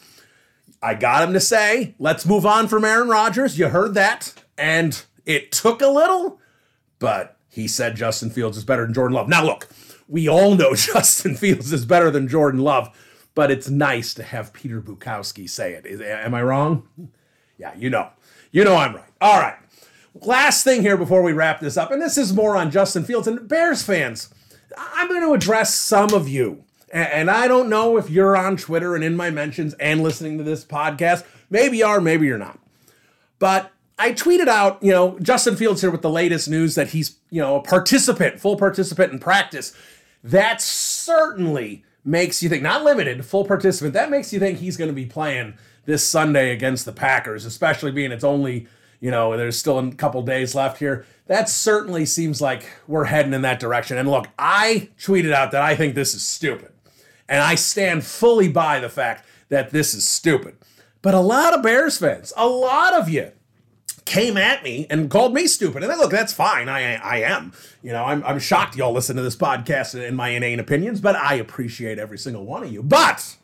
I 0.82 0.96
got 0.96 1.28
him 1.28 1.34
to 1.34 1.40
say, 1.40 1.94
let's 2.00 2.26
move 2.26 2.46
on 2.46 2.68
from 2.68 2.86
Aaron 2.86 3.10
Rodgers. 3.10 3.60
You 3.60 3.68
heard 3.68 3.94
that. 3.94 4.34
And 4.58 5.04
it 5.26 5.52
took 5.52 5.82
a 5.82 5.88
little, 5.88 6.40
but 6.98 7.38
he 7.50 7.68
said 7.68 7.96
Justin 7.96 8.32
Fields 8.32 8.58
is 8.58 8.64
better 8.64 8.86
than 8.86 8.94
Jordan 8.94 9.16
Love. 9.16 9.30
Now, 9.30 9.44
look, 9.44 9.68
we 10.08 10.28
all 10.28 10.56
know 10.56 10.74
Justin 10.76 11.36
Fields 11.36 11.72
is 11.72 11.86
better 11.86 12.10
than 12.10 12.28
Jordan 12.28 12.62
Love, 12.62 12.90
but 13.36 13.52
it's 13.52 13.70
nice 13.70 14.14
to 14.16 14.24
have 14.24 14.54
Peter 14.54 14.82
Bukowski 14.82 15.48
say 15.50 15.74
it. 15.74 16.02
Am 16.02 16.34
I 16.34 16.42
wrong? 16.42 16.88
Yeah, 17.58 17.74
you 17.76 17.90
know. 17.90 18.10
You 18.52 18.64
know 18.64 18.76
I'm 18.76 18.96
right. 18.96 19.10
All 19.22 19.40
right. 19.40 19.58
Last 20.22 20.64
thing 20.64 20.82
here 20.82 20.98
before 20.98 21.22
we 21.22 21.34
wrap 21.34 21.60
this 21.60 21.78
up, 21.78 21.92
and 21.92 22.02
this 22.02 22.18
is 22.18 22.34
more 22.34 22.56
on 22.56 22.72
Justin 22.72 23.04
Fields 23.04 23.28
and 23.28 23.48
Bears 23.48 23.84
fans. 23.84 24.34
I'm 24.78 25.08
going 25.08 25.22
to 25.22 25.34
address 25.34 25.74
some 25.74 26.14
of 26.14 26.28
you. 26.28 26.64
And 26.92 27.30
I 27.30 27.48
don't 27.50 27.68
know 27.68 27.98
if 27.98 28.10
you're 28.10 28.38
on 28.38 28.56
Twitter 28.56 28.96
and 28.96 29.04
in 29.04 29.18
my 29.18 29.30
mentions 29.30 29.74
and 29.76 30.02
listening 30.02 30.38
to 30.38 30.44
this 30.44 30.64
podcast. 30.64 31.26
Maybe 31.50 31.80
you 31.80 31.86
are, 31.86 32.00
maybe 32.00 32.26
you're 32.26 32.38
not. 32.38 32.60
But 33.38 33.72
I 34.00 34.14
tweeted 34.14 34.48
out, 34.48 34.82
you 34.82 34.92
know, 34.92 35.20
Justin 35.20 35.58
Fields 35.58 35.82
here 35.82 35.92
with 35.92 36.02
the 36.02 36.10
latest 36.10 36.48
news 36.48 36.76
that 36.76 36.90
he's, 36.90 37.18
you 37.30 37.42
know, 37.42 37.58
a 37.58 37.62
participant, 37.62 38.40
full 38.40 38.56
participant 38.56 39.12
in 39.12 39.20
practice. 39.20 39.76
That 40.24 40.62
certainly 40.62 41.84
makes 42.06 42.42
you 42.42 42.48
think, 42.48 42.64
not 42.64 42.84
limited, 42.84 43.26
full 43.26 43.46
participant, 43.46 43.94
that 43.94 44.10
makes 44.10 44.32
you 44.32 44.40
think 44.40 44.60
he's 44.60 44.78
going 44.78 44.90
to 44.90 44.94
be 44.94 45.06
playing 45.06 45.56
this 45.86 46.08
Sunday 46.08 46.52
against 46.52 46.86
the 46.86 46.92
Packers, 46.92 47.46
especially 47.46 47.92
being 47.92 48.12
it's 48.12 48.24
only, 48.24 48.68
you 49.00 49.12
know, 49.12 49.36
there's 49.38 49.58
still 49.58 49.80
a 49.80 49.92
couple 49.94 50.22
days 50.24 50.56
left 50.56 50.80
here. 50.80 51.06
That 51.28 51.50
certainly 51.50 52.06
seems 52.06 52.42
like 52.42 52.66
we're 52.88 53.06
heading 53.06 53.34
in 53.34 53.42
that 53.44 53.60
direction. 53.60 53.98
And 53.98 54.10
look, 54.10 54.28
I 54.38 54.90
tweeted 55.00 55.34
out 55.34 55.52
that 55.52 55.62
I 55.62 55.76
think 55.76 55.96
this 55.96 56.14
is 56.14 56.24
stupid. 56.24 56.72
And 57.28 57.42
I 57.42 57.56
stand 57.56 58.04
fully 58.04 58.48
by 58.48 58.80
the 58.80 58.90
fact 58.90 59.26
that 59.50 59.72
this 59.72 59.94
is 59.94 60.08
stupid. 60.08 60.56
But 61.02 61.14
a 61.14 61.20
lot 61.20 61.54
of 61.54 61.64
Bears 61.64 61.98
fans, 61.98 62.34
a 62.36 62.48
lot 62.48 62.94
of 62.94 63.10
you, 63.10 63.32
came 64.06 64.38
at 64.38 64.64
me 64.64 64.86
and 64.90 65.10
called 65.10 65.34
me 65.34 65.48
stupid. 65.48 65.84
And 65.84 65.92
then, 65.92 65.98
look, 65.98 66.12
that's 66.12 66.34
fine. 66.34 66.70
I 66.70 66.96
I 66.96 67.22
am. 67.22 67.54
You 67.82 67.92
know, 67.92 68.06
I'm, 68.06 68.24
I'm 68.24 68.40
shocked 68.40 68.76
y'all 68.76 68.94
listen 68.94 69.16
to 69.16 69.22
this 69.22 69.36
podcast 69.36 70.00
and 70.00 70.16
my 70.16 70.30
inane 70.30 70.60
opinions, 70.60 71.02
but 71.02 71.16
I 71.16 71.36
appreciate 71.36 71.98
every 71.98 72.18
single 72.18 72.46
one 72.46 72.64
of 72.64 72.72
you. 72.72 72.84
But 72.84 73.36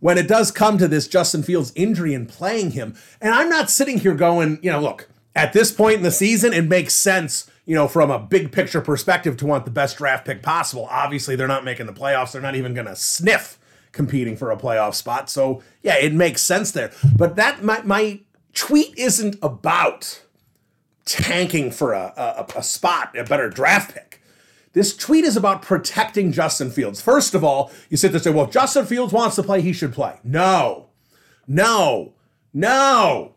when 0.00 0.18
it 0.18 0.26
does 0.26 0.50
come 0.50 0.78
to 0.78 0.88
this 0.88 1.06
Justin 1.06 1.42
Fields 1.42 1.72
injury 1.74 2.14
and 2.14 2.28
playing 2.28 2.72
him, 2.72 2.94
and 3.20 3.32
I'm 3.32 3.48
not 3.48 3.70
sitting 3.70 3.98
here 3.98 4.14
going, 4.14 4.58
you 4.62 4.70
know, 4.70 4.80
look, 4.80 5.08
at 5.34 5.52
this 5.52 5.70
point 5.70 5.96
in 5.96 6.02
the 6.02 6.10
season, 6.10 6.52
it 6.52 6.66
makes 6.66 6.94
sense, 6.94 7.48
you 7.64 7.74
know, 7.74 7.86
from 7.86 8.10
a 8.10 8.18
big 8.18 8.50
picture 8.50 8.80
perspective 8.80 9.36
to 9.38 9.46
want 9.46 9.64
the 9.64 9.70
best 9.70 9.98
draft 9.98 10.26
pick 10.26 10.42
possible. 10.42 10.88
Obviously, 10.90 11.36
they're 11.36 11.46
not 11.46 11.64
making 11.64 11.86
the 11.86 11.92
playoffs. 11.92 12.32
They're 12.32 12.42
not 12.42 12.56
even 12.56 12.74
going 12.74 12.86
to 12.86 12.96
sniff 12.96 13.58
competing 13.92 14.36
for 14.36 14.50
a 14.50 14.56
playoff 14.56 14.94
spot. 14.94 15.30
So, 15.30 15.62
yeah, 15.82 15.96
it 15.96 16.12
makes 16.12 16.42
sense 16.42 16.72
there. 16.72 16.90
But 17.16 17.36
that 17.36 17.62
my 17.62 17.82
my 17.82 18.20
tweet 18.54 18.98
isn't 18.98 19.36
about 19.42 20.22
tanking 21.04 21.70
for 21.70 21.92
a, 21.92 22.12
a, 22.16 22.58
a 22.58 22.62
spot, 22.62 23.16
a 23.16 23.24
better 23.24 23.48
draft 23.48 23.94
pick. 23.94 24.19
This 24.72 24.96
tweet 24.96 25.24
is 25.24 25.36
about 25.36 25.62
protecting 25.62 26.30
Justin 26.30 26.70
Fields. 26.70 27.00
First 27.00 27.34
of 27.34 27.42
all, 27.42 27.72
you 27.88 27.96
sit 27.96 28.08
there 28.08 28.18
and 28.18 28.24
say, 28.24 28.30
well, 28.30 28.44
if 28.44 28.52
Justin 28.52 28.86
Fields 28.86 29.12
wants 29.12 29.36
to 29.36 29.42
play, 29.42 29.60
he 29.60 29.72
should 29.72 29.92
play. 29.92 30.20
No, 30.22 30.86
no, 31.46 32.14
no. 32.54 33.34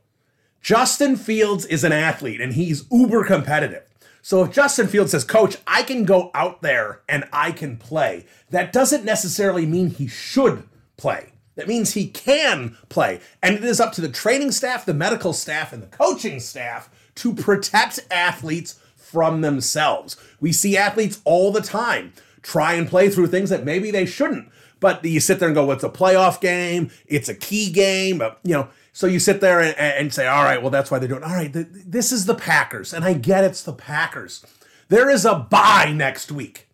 Justin 0.61 1.15
Fields 1.15 1.65
is 1.65 1.83
an 1.83 1.91
athlete 1.91 2.39
and 2.39 2.53
he's 2.53 2.85
uber 2.91 3.25
competitive. 3.25 3.83
So 4.21 4.43
if 4.43 4.53
Justin 4.53 4.87
Fields 4.87 5.11
says, 5.11 5.25
Coach, 5.25 5.57
I 5.67 5.83
can 5.83 6.05
go 6.05 6.31
out 6.33 6.61
there 6.61 7.01
and 7.09 7.25
I 7.33 7.51
can 7.51 7.75
play, 7.75 8.25
that 8.51 8.71
doesn't 8.71 9.03
necessarily 9.03 9.65
mean 9.65 9.89
he 9.89 10.07
should 10.07 10.63
play. 10.95 11.33
That 11.55 11.67
means 11.67 11.93
he 11.93 12.07
can 12.07 12.77
play. 12.87 13.19
And 13.41 13.55
it 13.55 13.63
is 13.63 13.81
up 13.81 13.91
to 13.93 14.01
the 14.01 14.09
training 14.09 14.51
staff, 14.51 14.85
the 14.85 14.93
medical 14.93 15.33
staff, 15.33 15.73
and 15.73 15.83
the 15.83 15.87
coaching 15.87 16.39
staff 16.39 16.89
to 17.15 17.33
protect 17.33 17.99
athletes 18.09 18.79
from 19.13 19.41
themselves. 19.41 20.17
We 20.41 20.51
see 20.51 20.75
athletes 20.75 21.21
all 21.23 21.51
the 21.51 21.61
time 21.61 22.13
try 22.41 22.73
and 22.73 22.89
play 22.89 23.09
through 23.09 23.27
things 23.27 23.49
that 23.51 23.63
maybe 23.63 23.91
they 23.91 24.05
shouldn't. 24.05 24.49
But 24.79 25.05
you 25.05 25.21
sit 25.21 25.39
there 25.39 25.47
and 25.47 25.55
go, 25.55 25.65
well, 25.65 25.75
it's 25.75 25.83
a 25.83 25.89
playoff 25.89 26.41
game, 26.41 26.91
it's 27.05 27.29
a 27.29 27.35
key 27.35 27.71
game, 27.71 28.21
you 28.43 28.53
know. 28.53 28.67
So 28.91 29.07
you 29.07 29.19
sit 29.19 29.39
there 29.39 29.61
and, 29.61 29.77
and 29.77 30.13
say, 30.13 30.27
all 30.27 30.43
right, 30.43 30.61
well, 30.61 30.71
that's 30.71 30.91
why 30.91 30.99
they're 30.99 31.07
doing. 31.07 31.23
All 31.23 31.33
right, 31.33 31.51
th- 31.51 31.67
this 31.71 32.11
is 32.11 32.25
the 32.25 32.35
Packers, 32.35 32.93
and 32.93 33.05
I 33.05 33.13
get 33.13 33.43
it's 33.43 33.63
the 33.63 33.73
Packers. 33.73 34.45
There 34.89 35.09
is 35.09 35.25
a 35.25 35.35
bye 35.35 35.93
next 35.95 36.31
week, 36.31 36.67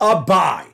a 0.00 0.20
bye. 0.20 0.66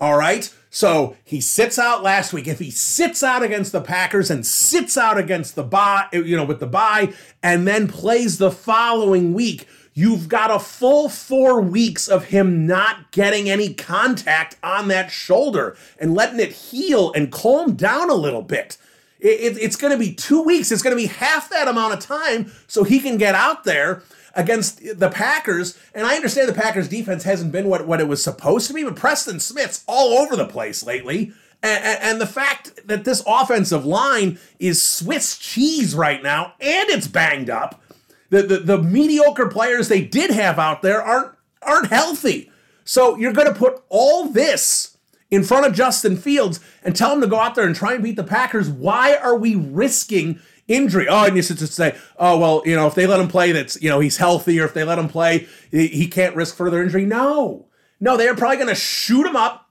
All 0.00 0.16
right. 0.16 0.54
So 0.70 1.16
he 1.24 1.40
sits 1.40 1.78
out 1.78 2.02
last 2.02 2.32
week. 2.32 2.46
If 2.46 2.60
he 2.60 2.70
sits 2.70 3.22
out 3.22 3.42
against 3.42 3.72
the 3.72 3.82
Packers 3.82 4.30
and 4.30 4.46
sits 4.46 4.96
out 4.96 5.18
against 5.18 5.56
the 5.56 5.64
bye, 5.64 6.06
you 6.12 6.36
know, 6.36 6.44
with 6.44 6.60
the 6.60 6.66
bye, 6.66 7.12
and 7.42 7.66
then 7.66 7.88
plays 7.88 8.38
the 8.38 8.52
following 8.52 9.34
week, 9.34 9.66
you've 9.94 10.28
got 10.28 10.50
a 10.50 10.58
full 10.58 11.08
four 11.08 11.60
weeks 11.60 12.08
of 12.08 12.26
him 12.26 12.66
not 12.66 13.10
getting 13.10 13.50
any 13.50 13.74
contact 13.74 14.56
on 14.62 14.88
that 14.88 15.10
shoulder 15.10 15.76
and 15.98 16.14
letting 16.14 16.40
it 16.40 16.52
heal 16.52 17.12
and 17.12 17.32
calm 17.32 17.74
down 17.74 18.10
a 18.10 18.14
little 18.14 18.42
bit. 18.42 18.78
It, 19.18 19.56
it, 19.56 19.58
it's 19.58 19.76
going 19.76 19.92
to 19.92 19.98
be 19.98 20.14
two 20.14 20.42
weeks. 20.42 20.72
It's 20.72 20.82
going 20.82 20.96
to 20.96 21.02
be 21.02 21.08
half 21.08 21.50
that 21.50 21.68
amount 21.68 21.94
of 21.94 22.00
time 22.00 22.52
so 22.66 22.84
he 22.84 23.00
can 23.00 23.18
get 23.18 23.34
out 23.34 23.64
there 23.64 24.02
against 24.34 24.98
the 24.98 25.10
Packers. 25.10 25.78
And 25.94 26.06
I 26.06 26.16
understand 26.16 26.48
the 26.48 26.54
Packers 26.54 26.88
defense 26.88 27.24
hasn't 27.24 27.52
been 27.52 27.68
what, 27.68 27.86
what 27.86 28.00
it 28.00 28.08
was 28.08 28.22
supposed 28.22 28.66
to 28.68 28.74
be, 28.74 28.84
but 28.84 28.96
Preston 28.96 29.40
Smith's 29.40 29.84
all 29.86 30.18
over 30.18 30.36
the 30.36 30.46
place 30.46 30.84
lately. 30.84 31.32
And, 31.62 31.98
and, 32.00 32.20
the 32.22 32.26
fact 32.26 32.86
that 32.86 33.04
this 33.04 33.22
offensive 33.26 33.84
line 33.84 34.38
is 34.58 34.80
Swiss 34.80 35.36
cheese 35.36 35.94
right 35.94 36.22
now 36.22 36.54
and 36.58 36.88
it's 36.88 37.06
banged 37.06 37.50
up, 37.50 37.82
the, 38.30 38.42
the, 38.42 38.58
the 38.58 38.82
mediocre 38.82 39.48
players 39.48 39.88
they 39.88 40.02
did 40.02 40.30
have 40.30 40.58
out 40.58 40.82
there 40.82 41.02
aren't 41.02 41.34
aren't 41.62 41.88
healthy. 41.88 42.50
So 42.84 43.16
you're 43.16 43.34
going 43.34 43.52
to 43.52 43.58
put 43.58 43.82
all 43.88 44.28
this 44.28 44.96
in 45.30 45.44
front 45.44 45.66
of 45.66 45.74
Justin 45.74 46.16
Fields 46.16 46.58
and 46.82 46.96
tell 46.96 47.12
him 47.12 47.20
to 47.20 47.26
go 47.26 47.38
out 47.38 47.54
there 47.54 47.66
and 47.66 47.76
try 47.76 47.94
and 47.94 48.02
beat 48.02 48.16
the 48.16 48.24
Packers. 48.24 48.68
Why 48.68 49.14
are 49.14 49.36
we 49.36 49.54
risking 49.54 50.40
injury. 50.70 51.08
Oh, 51.08 51.24
and 51.24 51.36
you 51.36 51.42
should 51.42 51.58
just 51.58 51.74
say, 51.74 51.96
oh, 52.18 52.38
well, 52.38 52.62
you 52.64 52.76
know, 52.76 52.86
if 52.86 52.94
they 52.94 53.06
let 53.06 53.20
him 53.20 53.28
play, 53.28 53.52
that's, 53.52 53.80
you 53.82 53.90
know, 53.90 54.00
he's 54.00 54.16
healthy, 54.16 54.58
or 54.60 54.64
if 54.64 54.72
they 54.72 54.84
let 54.84 54.98
him 54.98 55.08
play, 55.08 55.46
he 55.70 56.06
can't 56.06 56.36
risk 56.36 56.54
further 56.54 56.82
injury. 56.82 57.04
No, 57.04 57.66
no, 57.98 58.16
they're 58.16 58.36
probably 58.36 58.56
going 58.56 58.68
to 58.68 58.74
shoot 58.74 59.26
him 59.26 59.36
up 59.36 59.68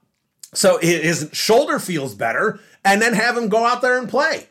so 0.52 0.78
his 0.78 1.30
shoulder 1.32 1.78
feels 1.78 2.14
better 2.14 2.60
and 2.84 3.00
then 3.00 3.14
have 3.14 3.36
him 3.36 3.48
go 3.48 3.64
out 3.64 3.82
there 3.82 3.98
and 3.98 4.08
play. 4.08 4.48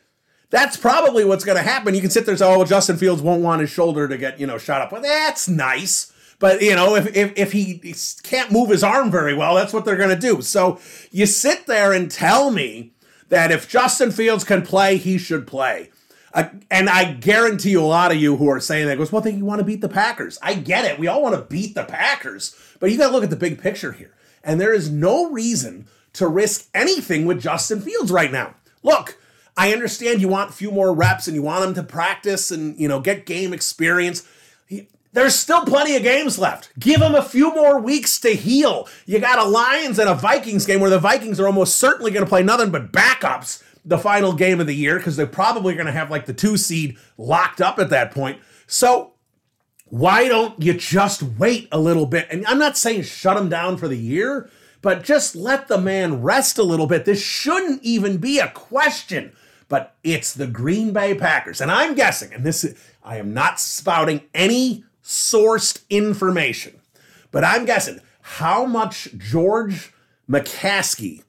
That's 0.50 0.78
probably 0.78 1.26
what's 1.26 1.44
going 1.46 1.58
to 1.58 1.64
happen. 1.64 1.94
You 1.94 2.02
can 2.02 2.10
sit 2.10 2.26
there 2.26 2.34
and 2.34 2.40
say, 2.40 2.46
oh, 2.46 2.58
well, 2.58 2.68
Justin 2.68 2.98
Fields 2.98 3.22
won't 3.22 3.44
want 3.44 3.62
his 3.62 3.70
shoulder 3.70 4.08
to 4.08 4.18
get, 4.18 4.40
you 4.40 4.48
know, 4.48 4.58
shot 4.58 4.82
up. 4.82 4.92
Well, 4.92 5.02
that's 5.02 5.48
nice. 5.48 6.12
But, 6.40 6.62
you 6.62 6.76
know, 6.76 6.96
if, 6.96 7.16
if, 7.16 7.34
if 7.38 7.52
he 7.52 7.94
can't 8.24 8.52
move 8.52 8.70
his 8.70 8.84
arm 8.84 9.12
very 9.12 9.36
well, 9.36 9.56
that's 9.56 9.74
what 9.74 9.86
they're 9.86 9.98
going 9.98 10.10
to 10.10 10.16
do. 10.16 10.42
So 10.42 10.80
you 11.12 11.26
sit 11.26 11.68
there 11.68 11.94
and 11.94 12.10
tell 12.10 12.50
me 12.50 12.94
that 13.28 13.52
if 13.52 13.70
Justin 13.70 14.12
Fields 14.12 14.44
can 14.44 14.62
play, 14.64 14.98
he 14.98 15.18
should 15.18 15.46
play. 15.46 15.92
Uh, 16.34 16.50
and 16.72 16.90
I 16.90 17.14
guarantee 17.14 17.72
you, 17.72 17.82
a 17.82 17.86
lot 17.86 18.12
of 18.12 18.18
you 18.18 18.38
who 18.38 18.50
are 18.50 18.60
saying 18.60 18.88
that 18.88 18.98
goes, 18.98 19.12
well, 19.12 19.22
then 19.22 19.38
you 19.38 19.46
want 19.46 19.60
to 19.60 19.66
beat 19.66 19.82
the 19.82 19.90
Packers. 19.90 20.40
I 20.42 20.54
get 20.54 20.86
it. 20.86 20.98
We 20.98 21.08
all 21.08 21.22
want 21.22 21.36
to 21.36 21.42
beat 21.42 21.76
the 21.76 21.84
Packers, 21.84 22.56
but 22.80 22.92
you 22.92 22.98
got 22.98 23.08
to 23.08 23.14
look 23.14 23.24
at 23.24 23.30
the 23.30 23.36
big 23.36 23.60
picture 23.60 23.92
here. 23.92 24.14
And 24.44 24.60
there 24.60 24.74
is 24.74 24.90
no 24.90 25.30
reason 25.30 25.88
to 26.14 26.28
risk 26.28 26.70
anything 26.74 27.26
with 27.26 27.42
Justin 27.42 27.82
Fields 27.82 28.12
right 28.12 28.32
now. 28.32 28.56
Look, 28.82 29.19
I 29.60 29.74
understand 29.74 30.22
you 30.22 30.30
want 30.30 30.52
a 30.52 30.54
few 30.54 30.72
more 30.72 30.94
reps 30.94 31.28
and 31.28 31.36
you 31.36 31.42
want 31.42 31.64
them 31.64 31.74
to 31.74 31.84
practice 31.84 32.50
and 32.50 32.80
you 32.80 32.88
know 32.88 33.02
get 33.02 33.26
game 33.26 33.52
experience. 33.52 34.26
There's 35.12 35.36
still 35.36 35.66
plenty 35.66 35.98
of 35.98 36.04
games 36.04 36.40
left. 36.40 36.70
Give 36.80 37.02
them 37.02 37.14
a 37.14 37.22
few 37.22 37.54
more 37.54 37.78
weeks 37.78 38.22
to 38.22 38.30
heal. 38.30 38.88
You 39.06 39.20
got 39.20 39.38
a 39.38 39.44
Lions 39.44 40.00
and 40.00 40.08
a 40.08 40.16
Vikings 40.16 40.66
game 40.66 40.80
where 40.80 40.90
the 40.90 40.98
Vikings 40.98 41.42
are 41.42 41.46
almost 41.46 41.78
certainly 41.78 42.10
going 42.10 42.24
to 42.24 42.30
play 42.30 42.42
nothing 42.42 42.72
but 42.72 42.94
backups 42.94 43.62
the 43.84 43.98
final 43.98 44.32
game 44.32 44.62
of 44.62 44.68
the 44.68 44.76
year 44.76 44.98
because 44.98 45.18
they're 45.18 45.28
probably 45.28 45.74
going 45.74 45.88
to 45.88 45.92
have 45.92 46.10
like 46.10 46.26
the 46.26 46.34
two 46.34 46.56
seed 46.56 46.98
locked 47.18 47.60
up 47.60 47.80
at 47.80 47.90
that 47.90 48.12
point. 48.12 48.40
So 48.66 49.12
why 49.88 50.30
don't 50.30 50.62
you 50.64 50.74
just 50.74 51.22
wait 51.22 51.68
a 51.70 51.80
little 51.80 52.06
bit? 52.06 52.28
And 52.32 52.46
I'm 52.48 52.60
not 52.60 52.78
saying 52.78 53.02
shut 53.02 53.36
him 53.36 53.50
down 53.50 53.76
for 53.76 53.90
the 53.90 53.98
year, 53.98 54.50
but 54.82 55.04
just 55.04 55.36
let 55.36 55.68
the 55.68 55.78
man 55.78 56.22
rest 56.22 56.58
a 56.58 56.64
little 56.64 56.88
bit. 56.88 57.04
This 57.04 57.22
shouldn't 57.22 57.84
even 57.84 58.20
be 58.20 58.40
a 58.40 58.48
question. 58.48 59.34
But 59.70 59.96
it's 60.04 60.34
the 60.34 60.48
Green 60.48 60.92
Bay 60.92 61.16
Packers. 61.16 61.62
And 61.62 61.72
I'm 61.72 61.96
guessing, 61.96 62.34
and 62.34 62.44
this 62.44 62.64
is, 62.64 62.78
I 63.04 63.18
am 63.18 63.34
not 63.34 63.60
spouting 63.60 64.22
any 64.34 64.84
sourced 65.04 65.84
information, 65.90 66.82
but 67.32 67.44
I'm 67.46 67.66
guessing 67.66 68.02
how 68.22 68.66
much 68.66 69.10
George 69.18 69.94
McCaskey 70.30 71.24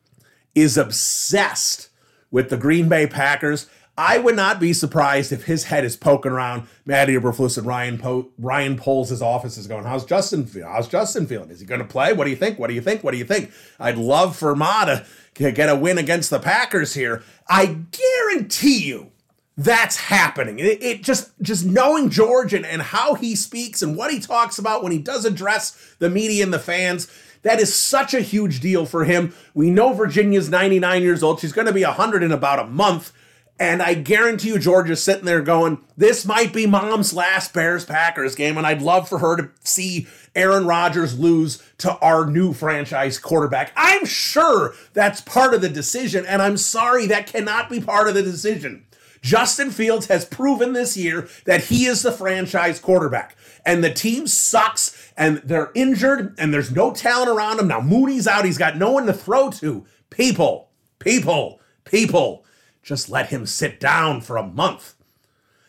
is 0.55 0.77
obsessed 0.77 1.91
with 2.31 2.51
the 2.51 2.57
Green 2.57 2.89
Bay 2.89 3.07
Packers. 3.07 3.69
I 3.99 4.19
would 4.19 4.37
not 4.37 4.61
be 4.61 4.73
surprised 4.73 5.31
if 5.33 5.45
his 5.45 5.65
head 5.65 5.85
is 5.85 5.97
poking 5.97 6.33
around 6.33 6.67
Matty 6.87 7.15
Eberflus 7.15 7.59
and 7.59 7.67
Ryan 7.67 7.99
po- 7.99 8.31
Ryan 8.39 8.77
Poles' 8.77 9.21
office 9.21 9.59
is 9.59 9.67
going, 9.67 9.85
How's 9.85 10.05
Justin 10.05 10.47
feel? 10.47 10.67
How's 10.67 10.89
Justin 10.89 11.27
feeling? 11.27 11.51
Is 11.51 11.61
he 11.61 11.67
going 11.67 11.81
to 11.81 11.87
play? 11.87 12.13
What 12.13 12.25
do 12.25 12.31
you 12.31 12.37
think? 12.37 12.59
What 12.59 12.69
do 12.69 12.75
you 12.75 12.81
think? 12.81 13.05
What 13.05 13.13
do 13.13 13.19
you 13.19 13.25
think? 13.25 13.53
I'd 13.79 13.99
love 13.99 14.37
for 14.37 14.57
Ma 14.57 14.85
to 14.85 15.05
get 15.35 15.69
a 15.69 15.77
win 15.77 15.99
against 15.99 16.31
the 16.31 16.39
Packers 16.39 16.95
here. 16.95 17.23
I 17.49 17.67
guarantee 17.91 18.87
you 18.87 19.13
that's 19.57 19.97
happening. 19.97 20.59
It, 20.59 20.83
it, 20.83 21.03
just 21.03 21.33
just 21.43 21.67
knowing 21.67 22.09
George 22.09 22.55
and, 22.55 22.65
and 22.65 22.81
how 22.81 23.15
he 23.15 23.37
speaks 23.37 23.83
and 23.83 23.97
what 23.97 24.11
he 24.11 24.19
talks 24.19 24.59
about 24.59 24.83
when 24.83 24.93
he 24.93 24.99
does 24.99 25.27
address 25.27 25.95
the 25.99 26.09
media 26.09 26.43
and 26.43 26.55
the 26.55 26.59
fans 26.59 27.09
that 27.43 27.61
is 27.61 27.75
such 27.75 28.15
a 28.15 28.21
huge 28.21 28.61
deal 28.61 28.87
for 28.87 29.05
him. 29.05 29.35
We 29.55 29.71
know 29.71 29.93
Virginia's 29.93 30.51
99 30.51 31.03
years 31.03 31.23
old. 31.23 31.41
She's 31.41 31.53
going 31.53 31.67
to 31.67 31.73
be 31.73 31.85
100 31.85 32.23
in 32.23 32.33
about 32.33 32.59
a 32.59 32.67
month. 32.67 33.13
And 33.61 33.83
I 33.83 33.93
guarantee 33.93 34.49
you, 34.49 34.59
Georgia's 34.59 35.03
sitting 35.03 35.27
there 35.27 35.43
going, 35.43 35.85
This 35.95 36.25
might 36.25 36.55
be 36.55 36.67
mom's 36.67 37.13
last 37.13 37.53
Bears 37.53 37.85
Packers 37.85 38.35
game. 38.35 38.57
And 38.57 38.67
I'd 38.67 38.81
love 38.81 39.07
for 39.07 39.19
her 39.19 39.37
to 39.37 39.51
see 39.63 40.09
Aaron 40.35 40.67
Rodgers 40.67 41.19
lose 41.19 41.63
to 41.79 41.97
our 41.99 42.25
new 42.25 42.55
franchise 42.55 43.19
quarterback. 43.19 43.73
I'm 43.77 44.07
sure 44.07 44.73
that's 44.95 45.21
part 45.21 45.53
of 45.53 45.61
the 45.61 45.69
decision. 45.69 46.25
And 46.25 46.41
I'm 46.41 46.57
sorry, 46.57 47.07
that 47.09 47.27
cannot 47.27 47.69
be 47.69 47.81
part 47.81 48.09
of 48.09 48.15
the 48.15 48.23
decision. 48.23 48.87
Justin 49.21 49.71
Fields 49.71 50.07
has 50.07 50.25
proven 50.25 50.73
this 50.73 50.97
year 50.97 51.29
that 51.45 51.65
he 51.65 51.85
is 51.85 52.01
the 52.01 52.13
franchise 52.13 52.81
quarterback. 52.81 53.37
And 53.67 53.85
the 53.85 53.93
team 53.93 54.27
sucks 54.27 55.13
and 55.19 55.43
they're 55.45 55.71
injured 55.75 56.35
and 56.39 56.55
there's 56.55 56.71
no 56.71 56.95
talent 56.95 57.29
around 57.29 57.59
him. 57.59 57.69
Now 57.69 57.83
Mooney's 57.83 58.27
out. 58.27 58.47
He's 58.47 58.57
got 58.57 58.79
no 58.79 58.93
one 58.93 59.05
to 59.05 59.13
throw 59.13 59.51
to. 59.51 59.85
People, 60.09 60.71
people, 60.99 61.61
people, 61.85 62.47
just 62.83 63.11
let 63.11 63.31
him 63.31 63.47
sit 63.47 63.81
down 63.81 64.21
for 64.21 64.37
a 64.37 64.47
month. 64.47 64.95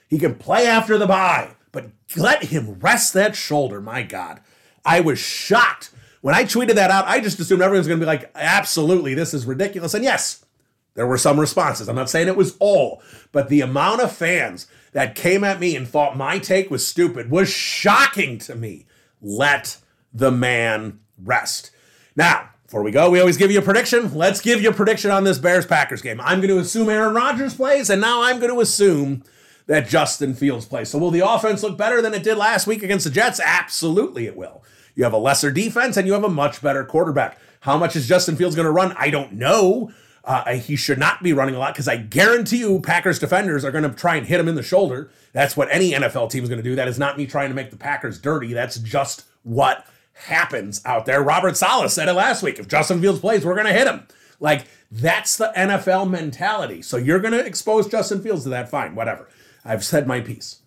He 0.07 0.19
can 0.19 0.35
play 0.35 0.67
after 0.67 0.97
the 0.97 1.07
bye, 1.07 1.55
but 1.71 1.91
let 2.15 2.45
him 2.45 2.79
rest 2.79 3.13
that 3.13 3.35
shoulder. 3.35 3.81
My 3.81 4.03
God. 4.03 4.41
I 4.85 4.99
was 5.01 5.19
shocked. 5.19 5.91
When 6.21 6.35
I 6.35 6.43
tweeted 6.43 6.75
that 6.75 6.91
out, 6.91 7.07
I 7.07 7.19
just 7.19 7.39
assumed 7.39 7.61
everyone's 7.61 7.87
going 7.87 7.99
to 7.99 8.05
be 8.05 8.07
like, 8.07 8.31
absolutely, 8.35 9.13
this 9.13 9.33
is 9.33 9.45
ridiculous. 9.45 9.93
And 9.93 10.03
yes, 10.03 10.45
there 10.93 11.07
were 11.07 11.17
some 11.17 11.39
responses. 11.39 11.87
I'm 11.87 11.95
not 11.95 12.09
saying 12.09 12.27
it 12.27 12.35
was 12.35 12.57
all, 12.59 13.01
but 13.31 13.49
the 13.49 13.61
amount 13.61 14.01
of 14.01 14.11
fans 14.11 14.67
that 14.91 15.15
came 15.15 15.43
at 15.43 15.59
me 15.59 15.75
and 15.75 15.87
thought 15.87 16.17
my 16.17 16.37
take 16.37 16.69
was 16.69 16.85
stupid 16.85 17.31
was 17.31 17.49
shocking 17.49 18.37
to 18.39 18.55
me. 18.55 18.85
Let 19.21 19.77
the 20.13 20.31
man 20.31 20.99
rest. 21.17 21.71
Now, 22.15 22.50
before 22.71 22.83
we 22.83 22.91
go, 22.91 23.09
we 23.09 23.19
always 23.19 23.35
give 23.35 23.51
you 23.51 23.59
a 23.59 23.61
prediction. 23.61 24.15
Let's 24.15 24.39
give 24.39 24.61
you 24.61 24.69
a 24.69 24.73
prediction 24.73 25.11
on 25.11 25.25
this 25.25 25.37
Bears 25.37 25.65
Packers 25.65 26.01
game. 26.01 26.21
I'm 26.21 26.39
going 26.39 26.55
to 26.55 26.57
assume 26.57 26.87
Aaron 26.87 27.13
Rodgers 27.13 27.53
plays, 27.53 27.89
and 27.89 27.99
now 27.99 28.23
I'm 28.23 28.39
going 28.39 28.49
to 28.49 28.61
assume 28.61 29.23
that 29.67 29.89
Justin 29.89 30.33
Fields 30.33 30.65
plays. 30.67 30.87
So 30.87 30.97
will 30.97 31.11
the 31.11 31.19
offense 31.19 31.63
look 31.63 31.77
better 31.77 32.01
than 32.01 32.13
it 32.13 32.23
did 32.23 32.37
last 32.37 32.67
week 32.67 32.81
against 32.81 33.03
the 33.03 33.11
Jets? 33.11 33.41
Absolutely 33.43 34.25
it 34.25 34.37
will. 34.37 34.63
You 34.95 35.03
have 35.03 35.11
a 35.11 35.17
lesser 35.17 35.51
defense 35.51 35.97
and 35.97 36.07
you 36.07 36.13
have 36.13 36.23
a 36.23 36.29
much 36.29 36.61
better 36.61 36.85
quarterback. 36.85 37.37
How 37.59 37.77
much 37.77 37.97
is 37.97 38.07
Justin 38.07 38.37
Fields 38.37 38.55
going 38.55 38.65
to 38.65 38.71
run? 38.71 38.95
I 38.97 39.09
don't 39.09 39.33
know. 39.33 39.91
Uh, 40.23 40.53
he 40.53 40.77
should 40.77 40.97
not 40.97 41.21
be 41.21 41.33
running 41.33 41.55
a 41.55 41.59
lot 41.59 41.73
because 41.73 41.89
I 41.89 41.97
guarantee 41.97 42.59
you 42.59 42.79
Packers 42.79 43.19
defenders 43.19 43.65
are 43.65 43.71
going 43.71 43.83
to 43.83 43.89
try 43.89 44.15
and 44.15 44.25
hit 44.25 44.39
him 44.39 44.47
in 44.47 44.55
the 44.55 44.63
shoulder. 44.63 45.11
That's 45.33 45.57
what 45.57 45.67
any 45.71 45.91
NFL 45.91 46.29
team 46.29 46.43
is 46.43 46.47
going 46.47 46.63
to 46.63 46.69
do. 46.69 46.75
That 46.75 46.87
is 46.87 46.97
not 46.97 47.17
me 47.17 47.27
trying 47.27 47.49
to 47.49 47.55
make 47.55 47.69
the 47.69 47.75
Packers 47.75 48.17
dirty. 48.17 48.53
That's 48.53 48.77
just 48.77 49.25
what 49.43 49.85
happens 50.21 50.81
out 50.85 51.05
there. 51.05 51.21
Robert 51.21 51.57
Saleh 51.57 51.91
said 51.91 52.07
it 52.07 52.13
last 52.13 52.43
week. 52.43 52.59
If 52.59 52.67
Justin 52.67 53.01
Fields 53.01 53.19
plays, 53.19 53.45
we're 53.45 53.55
going 53.55 53.67
to 53.67 53.73
hit 53.73 53.87
him. 53.87 54.07
Like, 54.39 54.65
that's 54.91 55.37
the 55.37 55.53
NFL 55.55 56.09
mentality. 56.09 56.81
So 56.81 56.97
you're 56.97 57.19
going 57.19 57.33
to 57.33 57.45
expose 57.45 57.87
Justin 57.87 58.21
Fields 58.21 58.43
to 58.43 58.49
that. 58.49 58.69
Fine, 58.69 58.95
whatever. 58.95 59.29
I've 59.63 59.83
said 59.83 60.07
my 60.07 60.21
piece. 60.21 60.61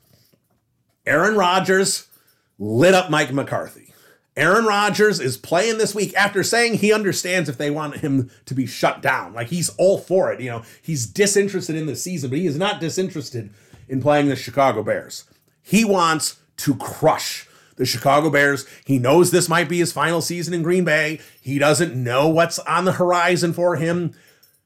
Aaron 1.06 1.36
Rodgers 1.36 2.08
lit 2.58 2.94
up 2.94 3.10
Mike 3.10 3.32
McCarthy. 3.32 3.92
Aaron 4.36 4.64
Rodgers 4.64 5.20
is 5.20 5.36
playing 5.36 5.78
this 5.78 5.94
week 5.94 6.12
after 6.16 6.42
saying 6.42 6.74
he 6.74 6.92
understands 6.92 7.48
if 7.48 7.56
they 7.56 7.70
want 7.70 7.98
him 7.98 8.30
to 8.46 8.54
be 8.54 8.66
shut 8.66 9.00
down. 9.00 9.32
Like 9.32 9.48
he's 9.48 9.68
all 9.76 9.98
for 9.98 10.32
it. 10.32 10.40
You 10.40 10.50
know, 10.50 10.62
he's 10.82 11.06
disinterested 11.06 11.76
in 11.76 11.86
the 11.86 11.94
season, 11.94 12.30
but 12.30 12.38
he 12.38 12.46
is 12.46 12.58
not 12.58 12.80
disinterested 12.80 13.50
in 13.88 14.02
playing 14.02 14.28
the 14.28 14.34
Chicago 14.34 14.82
Bears. 14.82 15.24
He 15.62 15.84
wants 15.84 16.40
to 16.58 16.74
crush 16.74 17.48
the 17.76 17.84
Chicago 17.84 18.30
Bears. 18.30 18.66
He 18.84 18.98
knows 18.98 19.30
this 19.30 19.48
might 19.48 19.68
be 19.68 19.78
his 19.78 19.92
final 19.92 20.20
season 20.20 20.54
in 20.54 20.62
Green 20.62 20.84
Bay. 20.84 21.20
He 21.40 21.58
doesn't 21.58 21.94
know 21.94 22.28
what's 22.28 22.58
on 22.60 22.84
the 22.84 22.92
horizon 22.92 23.52
for 23.52 23.76
him. 23.76 24.14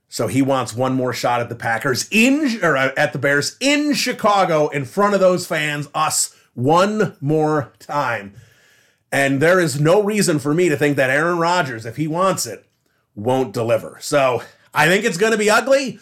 So 0.09 0.27
he 0.27 0.41
wants 0.41 0.75
one 0.75 0.95
more 0.95 1.13
shot 1.13 1.41
at 1.41 1.49
the 1.49 1.55
Packers 1.55 2.09
in 2.11 2.61
or 2.63 2.77
uh, 2.77 2.93
at 2.97 3.13
the 3.13 3.19
Bears 3.19 3.57
in 3.61 3.95
Chicago 3.95 4.69
in 4.69 4.85
front 4.85 5.15
of 5.15 5.21
those 5.21 5.47
fans, 5.47 5.89
us 5.95 6.35
one 6.55 7.17
more 7.21 7.73
time. 7.79 8.35
And 9.13 9.41
there 9.41 9.61
is 9.61 9.81
no 9.81 10.03
reason 10.03 10.39
for 10.39 10.55
me 10.55 10.69
to 10.69 10.77
think 10.77 10.97
that 10.97 11.11
Aaron 11.11 11.39
Rodgers, 11.39 11.87
if 11.87 11.97
he 11.97 12.07
wants 12.07 12.47
it, 12.47 12.67
won't 13.15 13.53
deliver. 13.53 13.99
So 14.01 14.43
I 14.73 14.87
think 14.87 15.05
it's 15.05 15.19
going 15.19 15.33
to 15.33 15.39
be 15.39 15.51
ugly. 15.51 15.99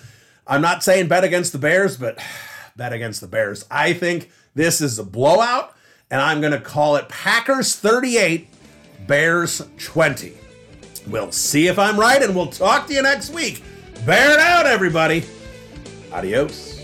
I'm 0.47 0.63
not 0.63 0.85
saying 0.85 1.09
bet 1.09 1.25
against 1.25 1.53
the 1.53 1.59
Bears, 1.59 1.97
but 1.97 2.19
bet 2.77 2.93
against 2.93 3.21
the 3.21 3.27
Bears. 3.27 3.65
I 3.71 3.93
think 3.93 4.31
this 4.55 4.81
is 4.81 4.99
a 4.99 5.05
blowout, 5.05 5.76
and 6.11 6.21
I'm 6.21 6.41
going 6.41 6.53
to 6.53 6.61
call 6.61 6.97
it 6.97 7.09
Packers 7.09 7.77
38, 7.77 8.49
Bears 9.07 9.63
20. 9.79 10.35
We'll 11.09 11.33
see 11.33 11.69
if 11.69 11.79
I'm 11.79 11.99
right, 11.99 12.23
and 12.23 12.35
we'll 12.35 12.49
talk 12.49 12.87
to 12.89 12.95
you 12.95 13.03
next 13.03 13.31
week. 13.31 13.63
Bear 14.05 14.33
it 14.33 14.39
out, 14.39 14.67
everybody. 14.67 15.25
Adios. 16.13 16.76